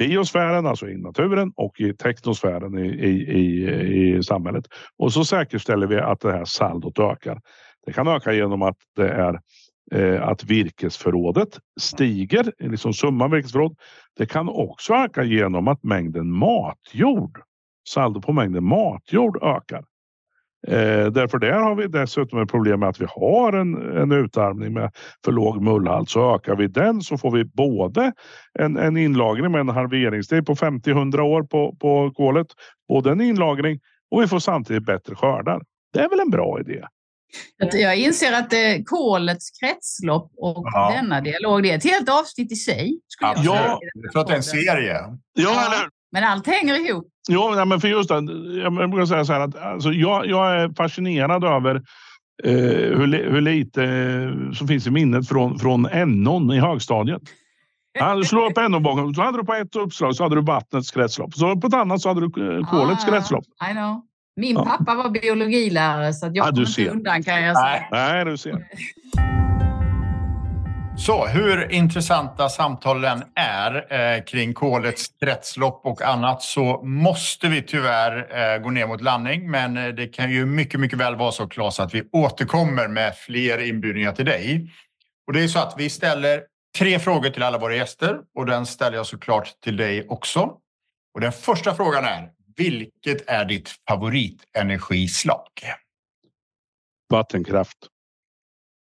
biosfären, 0.00 0.66
alltså 0.66 0.88
i 0.88 0.96
naturen 0.96 1.52
och 1.56 1.80
i 1.80 1.92
teknosfären 1.92 2.78
i, 2.78 2.86
i, 2.86 3.38
i, 3.38 4.16
i 4.16 4.22
samhället. 4.22 4.64
Och 4.98 5.12
så 5.12 5.24
säkerställer 5.24 5.86
vi 5.86 5.98
att 5.98 6.20
det 6.20 6.32
här 6.32 6.44
saldot 6.44 6.98
ökar. 6.98 7.40
Det 7.86 7.92
kan 7.92 8.08
öka 8.08 8.32
genom 8.32 8.62
att 8.62 8.76
det 8.96 9.08
är 9.08 9.40
eh, 9.94 10.28
att 10.28 10.44
virkesförrådet 10.44 11.48
stiger, 11.80 12.52
liksom 12.58 12.92
summan 12.92 13.30
virkesförråd. 13.30 13.76
Det 14.16 14.26
kan 14.26 14.48
också 14.48 14.94
öka 14.94 15.22
genom 15.22 15.68
att 15.68 15.82
mängden 15.82 16.32
matjord, 16.32 17.40
saldo 17.88 18.20
på 18.20 18.32
mängden 18.32 18.64
matjord 18.64 19.42
ökar. 19.42 19.84
Eh, 20.68 21.06
därför 21.06 21.38
där 21.38 21.52
har 21.52 21.74
vi 21.74 21.86
dessutom 21.86 22.42
ett 22.42 22.50
problem 22.50 22.80
med 22.80 22.88
att 22.88 23.00
vi 23.00 23.06
har 23.08 23.52
en, 23.52 23.96
en 23.96 24.12
utarmning 24.12 24.72
med 24.72 24.90
för 25.24 25.32
låg 25.32 25.62
mullhalt. 25.62 26.10
Så 26.10 26.34
ökar 26.34 26.56
vi 26.56 26.66
den 26.66 27.02
så 27.02 27.18
får 27.18 27.30
vi 27.30 27.44
både 27.44 28.12
en, 28.58 28.76
en 28.76 28.96
inlagring 28.96 29.52
med 29.52 29.60
en 29.60 29.68
halveringstid 29.68 30.46
på 30.46 30.54
50-100 30.54 31.20
år 31.20 31.42
på, 31.42 31.76
på 31.80 32.12
kolet. 32.16 32.46
Både 32.88 33.10
en 33.10 33.20
inlagring 33.20 33.80
och 34.10 34.22
vi 34.22 34.28
får 34.28 34.38
samtidigt 34.38 34.86
bättre 34.86 35.14
skördar. 35.14 35.62
Det 35.92 36.00
är 36.00 36.08
väl 36.08 36.20
en 36.20 36.30
bra 36.30 36.60
idé? 36.60 36.84
Jag 37.72 37.96
inser 37.96 38.32
att 38.32 38.50
det, 38.50 38.76
eh, 38.76 38.82
kolets 38.84 39.50
kretslopp 39.60 40.32
och 40.36 40.64
ja. 40.72 40.92
denna 40.96 41.20
dialog, 41.20 41.62
det 41.62 41.70
är 41.70 41.76
ett 41.76 41.84
helt 41.84 42.08
avsnitt 42.08 42.52
i 42.52 42.56
sig. 42.56 43.00
Skulle 43.08 43.30
jag 43.30 43.56
ja, 43.56 43.80
för 44.12 44.20
att 44.20 44.26
det 44.26 44.32
är 44.32 44.36
en 44.36 44.42
serie. 44.42 44.96
Ja, 45.32 45.66
eller 45.66 45.88
men 46.12 46.24
allt 46.24 46.46
hänger 46.46 46.74
ihop. 46.74 47.08
Ja, 47.30 47.64
men 47.64 47.80
för 47.80 47.88
just 47.88 48.08
det. 48.08 48.14
Jag 48.60 48.90
brukar 48.90 49.06
säga 49.06 49.24
så 49.24 49.32
här 49.32 49.40
att 49.40 49.56
alltså, 49.56 49.92
jag, 49.92 50.26
jag 50.26 50.60
är 50.60 50.68
fascinerad 50.68 51.44
över 51.44 51.74
eh, 52.44 52.52
hur, 52.98 53.30
hur 53.30 53.40
lite 53.40 53.84
eh, 53.84 54.52
som 54.52 54.68
finns 54.68 54.86
i 54.86 54.90
minnet 54.90 55.28
från, 55.28 55.58
från 55.58 55.88
NOn 56.06 56.52
i 56.52 56.60
högstadiet. 56.60 57.22
Ja, 57.98 58.22
slå 58.24 58.46
upp 58.50 58.56
NO-boken, 58.70 59.14
så 59.14 59.22
hade 59.22 59.38
du 59.38 59.44
på 59.44 59.54
ett 59.54 59.76
uppslag 59.76 60.16
så 60.16 60.22
hade 60.22 60.34
du 60.34 60.42
vattnets 60.42 60.90
kretslopp. 60.90 61.34
Så 61.34 61.56
på 61.56 61.66
ett 61.66 61.74
annat 61.74 62.00
så 62.00 62.08
hade 62.08 62.20
du 62.20 62.56
eh, 62.56 62.66
kolets 62.70 63.04
ah, 63.04 63.10
kretslopp. 63.10 63.44
I 63.70 63.72
know. 63.72 64.00
Min 64.36 64.56
pappa 64.56 64.94
var 64.94 65.10
biologilärare 65.10 66.12
så 66.12 66.26
jag 66.26 66.36
ja, 66.36 66.44
kommer 66.44 66.60
inte 66.60 66.90
undan 66.90 67.22
kan 67.22 67.42
jag 67.42 67.56
säga. 67.58 67.84
Nej, 67.90 68.24
du 68.24 68.36
ser. 68.36 68.66
Så 71.06 71.26
hur 71.26 71.72
intressanta 71.72 72.48
samtalen 72.48 73.22
är 73.34 73.92
eh, 73.92 74.24
kring 74.24 74.54
kolets 74.54 75.06
kretslopp 75.20 75.86
och 75.86 76.02
annat 76.02 76.42
så 76.42 76.82
måste 76.82 77.48
vi 77.48 77.62
tyvärr 77.62 78.36
eh, 78.38 78.62
gå 78.62 78.70
ner 78.70 78.86
mot 78.86 79.00
landning. 79.00 79.50
Men 79.50 79.76
eh, 79.76 79.88
det 79.88 80.06
kan 80.06 80.30
ju 80.30 80.46
mycket, 80.46 80.80
mycket 80.80 80.98
väl 80.98 81.16
vara 81.16 81.32
så 81.32 81.48
Claes 81.48 81.80
att 81.80 81.94
vi 81.94 82.02
återkommer 82.12 82.88
med 82.88 83.16
fler 83.16 83.58
inbjudningar 83.58 84.12
till 84.12 84.24
dig. 84.24 84.70
Och 85.26 85.32
det 85.32 85.44
är 85.44 85.48
så 85.48 85.58
att 85.58 85.74
vi 85.78 85.90
ställer 85.90 86.42
tre 86.78 86.98
frågor 86.98 87.30
till 87.30 87.42
alla 87.42 87.58
våra 87.58 87.74
gäster 87.74 88.18
och 88.34 88.46
den 88.46 88.66
ställer 88.66 88.96
jag 88.96 89.06
såklart 89.06 89.60
till 89.60 89.76
dig 89.76 90.08
också. 90.08 90.40
Och 91.14 91.20
den 91.20 91.32
första 91.32 91.74
frågan 91.74 92.04
är, 92.04 92.28
vilket 92.56 93.30
är 93.30 93.44
ditt 93.44 93.70
favoritenergislag? 93.88 95.48
Vattenkraft. 97.10 97.89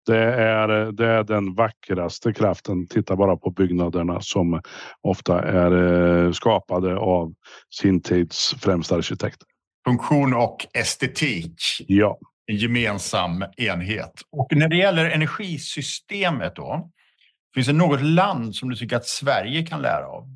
Det 0.06 0.34
är, 0.34 0.92
det 0.92 1.06
är 1.06 1.24
den 1.24 1.54
vackraste 1.54 2.32
kraften. 2.32 2.86
Titta 2.86 3.16
bara 3.16 3.36
på 3.36 3.50
byggnaderna 3.50 4.20
som 4.20 4.60
ofta 5.02 5.42
är 5.42 5.72
eh, 6.26 6.32
skapade 6.32 6.96
av 6.96 7.34
sin 7.70 8.02
tids 8.02 8.54
främsta 8.60 8.94
arkitekter. 8.94 9.48
Funktion 9.86 10.34
och 10.34 10.66
estetik. 10.74 11.54
Ja. 11.86 12.18
En 12.46 12.56
gemensam 12.56 13.44
enhet. 13.56 14.12
Och 14.32 14.48
när 14.56 14.68
det 14.68 14.76
gäller 14.76 15.10
energisystemet 15.10 16.56
då? 16.56 16.90
Finns 17.54 17.66
det 17.66 17.72
något 17.72 18.02
land 18.02 18.54
som 18.54 18.70
du 18.70 18.76
tycker 18.76 18.96
att 18.96 19.06
Sverige 19.06 19.66
kan 19.66 19.82
lära 19.82 20.06
av? 20.06 20.28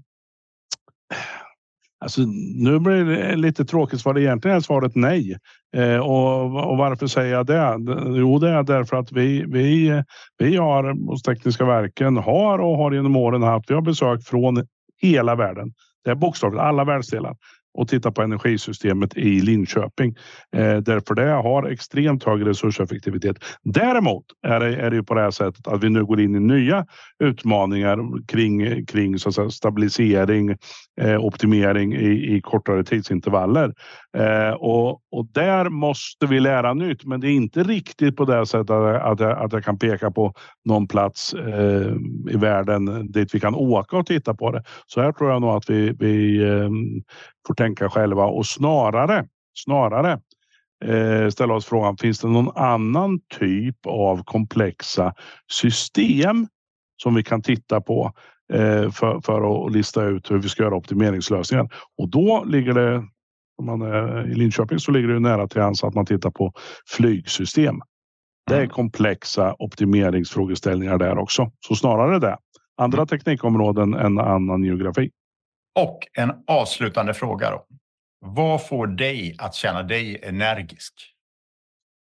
Alltså, 1.98 2.20
nu 2.54 2.78
blir 2.78 3.04
det 3.04 3.36
lite 3.36 3.64
tråkigt 3.64 4.00
svar. 4.00 4.18
Egentligen 4.18 4.56
är 4.56 4.60
svaret 4.60 4.92
nej. 4.94 5.38
Eh, 5.76 5.98
och, 5.98 6.70
och, 6.70 6.76
varför 6.76 7.06
säger 7.06 7.32
jag 7.32 7.46
det? 7.46 7.78
Jo, 8.18 8.38
det 8.38 8.48
är 8.48 8.62
därför 8.62 8.96
att 8.96 9.12
vi, 9.12 9.44
vi, 9.48 10.02
vi 10.38 10.56
har 10.56 11.08
hos 11.08 11.22
Tekniska 11.22 11.64
verken 11.64 12.16
har 12.16 12.58
och 12.58 12.76
har 12.76 12.92
genom 12.92 13.16
åren 13.16 13.42
haft. 13.42 13.70
Vi 13.70 13.74
har 13.74 13.82
besök 13.82 14.24
från 14.24 14.66
hela 15.02 15.34
världen. 15.34 15.72
Det 16.04 16.10
är 16.10 16.14
bokstavligt 16.14 16.62
alla 16.62 16.84
världsdelar 16.84 17.36
och 17.76 17.88
titta 17.88 18.12
på 18.12 18.22
energisystemet 18.22 19.16
i 19.16 19.40
Linköping. 19.40 20.14
Eh, 20.56 20.76
därför 20.76 21.14
det 21.14 21.30
har 21.30 21.70
extremt 21.70 22.24
hög 22.24 22.46
resurseffektivitet. 22.46 23.36
Däremot 23.64 24.24
är 24.46 24.60
det, 24.60 24.76
är 24.76 24.90
det 24.90 24.96
ju 24.96 25.02
på 25.02 25.14
det 25.14 25.20
här 25.20 25.30
sättet 25.30 25.66
att 25.66 25.84
vi 25.84 25.90
nu 25.90 26.04
går 26.04 26.20
in 26.20 26.34
i 26.34 26.40
nya 26.40 26.86
utmaningar 27.24 28.26
kring, 28.26 28.86
kring 28.86 29.18
så 29.18 29.28
att 29.28 29.34
säga, 29.34 29.50
stabilisering, 29.50 30.56
eh, 31.00 31.24
optimering 31.24 31.94
i, 31.94 32.36
i 32.36 32.40
kortare 32.40 32.84
tidsintervaller. 32.84 33.74
Eh, 34.16 34.50
och, 34.50 34.90
och 34.90 35.26
där 35.32 35.68
måste 35.68 36.26
vi 36.26 36.40
lära 36.40 36.74
nytt, 36.74 37.04
men 37.04 37.20
det 37.20 37.28
är 37.28 37.32
inte 37.32 37.62
riktigt 37.62 38.16
på 38.16 38.24
det 38.24 38.46
sättet 38.46 38.70
att, 38.70 39.20
jag, 39.20 39.38
att 39.38 39.52
jag 39.52 39.64
kan 39.64 39.78
peka 39.78 40.10
på 40.10 40.34
någon 40.64 40.88
plats 40.88 41.34
eh, 41.34 41.92
i 42.30 42.36
världen 42.36 43.12
dit 43.12 43.34
vi 43.34 43.40
kan 43.40 43.54
åka 43.54 43.96
och 43.96 44.06
titta 44.06 44.34
på 44.34 44.50
det. 44.50 44.64
Så 44.86 45.00
här 45.00 45.12
tror 45.12 45.30
jag 45.30 45.40
nog 45.40 45.50
att 45.50 45.70
vi, 45.70 45.92
vi 45.98 46.42
eh, 46.48 46.70
får 47.46 47.54
tänka 47.54 47.90
själva 47.90 48.24
och 48.24 48.46
snarare, 48.46 49.26
snarare 49.64 50.20
eh, 50.84 51.28
ställa 51.28 51.54
oss 51.54 51.66
frågan, 51.66 51.96
finns 51.96 52.20
det 52.20 52.28
någon 52.28 52.56
annan 52.56 53.20
typ 53.38 53.86
av 53.86 54.24
komplexa 54.24 55.14
system 55.52 56.46
som 57.02 57.14
vi 57.14 57.22
kan 57.22 57.42
titta 57.42 57.80
på 57.80 58.12
eh, 58.52 58.90
för, 58.90 59.20
för 59.20 59.66
att 59.66 59.72
lista 59.72 60.04
ut 60.04 60.30
hur 60.30 60.38
vi 60.38 60.48
ska 60.48 60.62
göra 60.62 60.76
optimeringslösningar? 60.76 61.68
Och 61.98 62.08
då 62.08 62.44
ligger 62.44 62.74
det, 62.74 63.04
om 63.58 63.66
man 63.66 63.82
är 63.82 64.30
i 64.30 64.34
Linköping 64.34 64.78
så 64.78 64.90
ligger 64.90 65.08
det 65.08 65.20
nära 65.20 65.48
till 65.48 65.60
hands 65.60 65.84
att 65.84 65.94
man 65.94 66.06
tittar 66.06 66.30
på 66.30 66.52
flygsystem. 66.96 67.80
Det 68.46 68.54
är 68.54 68.58
mm. 68.58 68.70
komplexa 68.70 69.54
optimeringsfrågeställningar 69.58 70.98
där 70.98 71.18
också, 71.18 71.50
så 71.60 71.74
snarare 71.74 72.18
det. 72.18 72.36
Andra 72.76 72.98
mm. 72.98 73.06
teknikområden 73.06 73.94
än 73.94 74.18
annan 74.18 74.64
geografi. 74.64 75.10
Och 75.78 75.98
en 76.12 76.32
avslutande 76.46 77.14
fråga 77.14 77.50
då. 77.50 77.66
Vad 78.20 78.66
får 78.66 78.86
dig 78.86 79.36
att 79.38 79.54
känna 79.54 79.82
dig 79.82 80.20
energisk? 80.22 80.94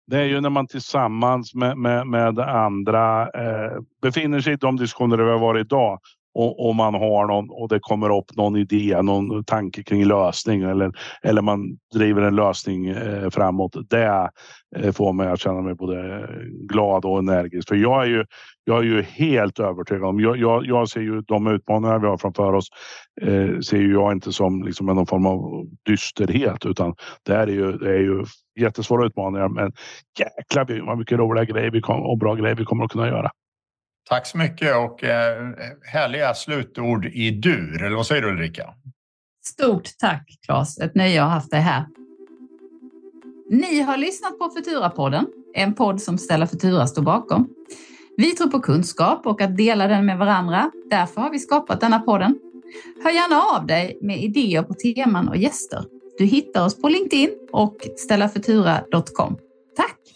Det 0.07 0.19
är 0.19 0.25
ju 0.25 0.41
när 0.41 0.51
man 0.51 0.67
tillsammans 0.67 1.55
med, 1.55 1.79
med, 1.79 2.07
med 2.07 2.39
andra 2.39 3.23
eh, 3.23 3.79
befinner 4.03 4.41
sig 4.41 4.53
i 4.53 4.57
de 4.57 4.77
diskussioner 4.77 5.17
vi 5.17 5.31
har 5.31 5.39
varit 5.39 5.67
idag 5.67 6.01
och, 6.37 6.68
och, 6.68 6.74
man 6.74 6.95
har 6.95 7.26
någon 7.26 7.51
och 7.51 7.68
det 7.68 7.78
kommer 7.80 8.18
upp 8.18 8.37
någon 8.37 8.57
idé, 8.57 9.03
någon 9.03 9.45
tanke 9.45 9.82
kring 9.82 10.05
lösning 10.05 10.62
eller, 10.62 10.93
eller 11.22 11.43
man 11.43 11.78
driver 11.95 12.22
en 12.22 12.37
lösning 12.37 12.87
eh, 12.87 13.30
framåt. 13.30 13.76
Det 13.91 14.30
eh, 14.76 14.93
får 14.93 15.12
mig 15.12 15.28
att 15.28 15.41
känna 15.41 15.61
mig 15.61 15.74
både 15.74 16.28
glad 16.68 17.05
och 17.05 17.18
energisk. 17.18 17.68
För 17.68 17.76
jag 17.76 18.03
är 18.03 18.07
ju, 18.07 18.24
jag 18.64 18.78
är 18.78 18.82
ju 18.82 19.03
helt 19.03 19.61
övertygad 19.61 20.05
om, 20.05 20.20
jag, 20.20 20.37
jag, 20.37 20.66
jag 20.66 20.89
ser 20.89 21.01
ju 21.01 21.20
de 21.20 21.47
utmaningar 21.47 21.99
vi 21.99 22.07
har 22.07 22.18
framför 22.18 22.53
oss, 22.53 22.68
eh, 23.22 23.59
ser 23.59 23.78
ju 23.78 23.93
jag 23.93 24.12
inte 24.12 24.32
som 24.32 24.62
liksom 24.62 24.87
någon 24.87 25.07
form 25.07 25.26
av 25.26 25.66
dysterhet 25.87 26.66
utan 26.66 26.95
det 27.22 27.34
är 27.34 27.47
ju, 27.47 27.72
det 27.72 27.91
är 27.91 28.01
ju 28.01 28.24
jättesvåra 28.61 29.07
utmaningar 29.07 29.49
men 29.49 29.72
jäklar 30.18 30.87
vad 30.87 30.99
mycket 30.99 31.18
roliga 31.18 31.45
grejer 31.45 31.70
vi 31.70 31.80
kom, 31.80 32.03
och 32.03 32.18
bra 32.18 32.34
grejer 32.34 32.57
vi 32.57 32.64
kommer 32.64 32.84
att 32.84 32.91
kunna 32.91 33.09
göra. 33.09 33.30
Tack 34.09 34.27
så 34.27 34.39
mycket 34.39 34.77
och 34.77 35.05
eh, 35.05 35.51
härliga 35.85 36.35
slutord 36.35 37.07
i 37.07 37.31
dur. 37.31 37.83
Eller 37.83 37.97
vad 37.97 38.07
säger 38.07 38.23
du 38.23 38.29
Ulrika? 38.29 38.75
Stort 39.47 39.89
tack 39.99 40.39
Claes, 40.47 40.79
ett 40.79 40.95
nöje 40.95 41.23
att 41.23 41.29
ha 41.29 41.35
haft 41.35 41.51
dig 41.51 41.61
här. 41.61 41.87
Ni 43.51 43.81
har 43.81 43.97
lyssnat 43.97 44.39
på 44.39 44.45
Futura-podden, 44.45 45.27
en 45.55 45.75
podd 45.75 46.03
som 46.03 46.19
Stella 46.19 46.47
Futura 46.47 46.87
står 46.87 47.03
bakom. 47.03 47.49
Vi 48.17 48.33
tror 48.33 48.51
på 48.51 48.61
kunskap 48.61 49.27
och 49.27 49.41
att 49.41 49.57
dela 49.57 49.87
den 49.87 50.07
med 50.07 50.19
varandra. 50.19 50.71
Därför 50.91 51.21
har 51.21 51.31
vi 51.31 51.39
skapat 51.39 51.81
denna 51.81 51.99
podden. 51.99 52.39
Hör 53.05 53.11
gärna 53.11 53.41
av 53.41 53.67
dig 53.67 53.99
med 54.03 54.23
idéer 54.23 54.63
på 54.63 54.75
teman 54.75 55.29
och 55.29 55.37
gäster. 55.37 55.85
Du 56.19 56.25
hittar 56.25 56.65
oss 56.65 56.83
på 56.83 56.89
LinkedIn 56.89 57.31
och 57.53 57.77
stellafutura.com. 57.97 59.39
Tack! 59.77 60.16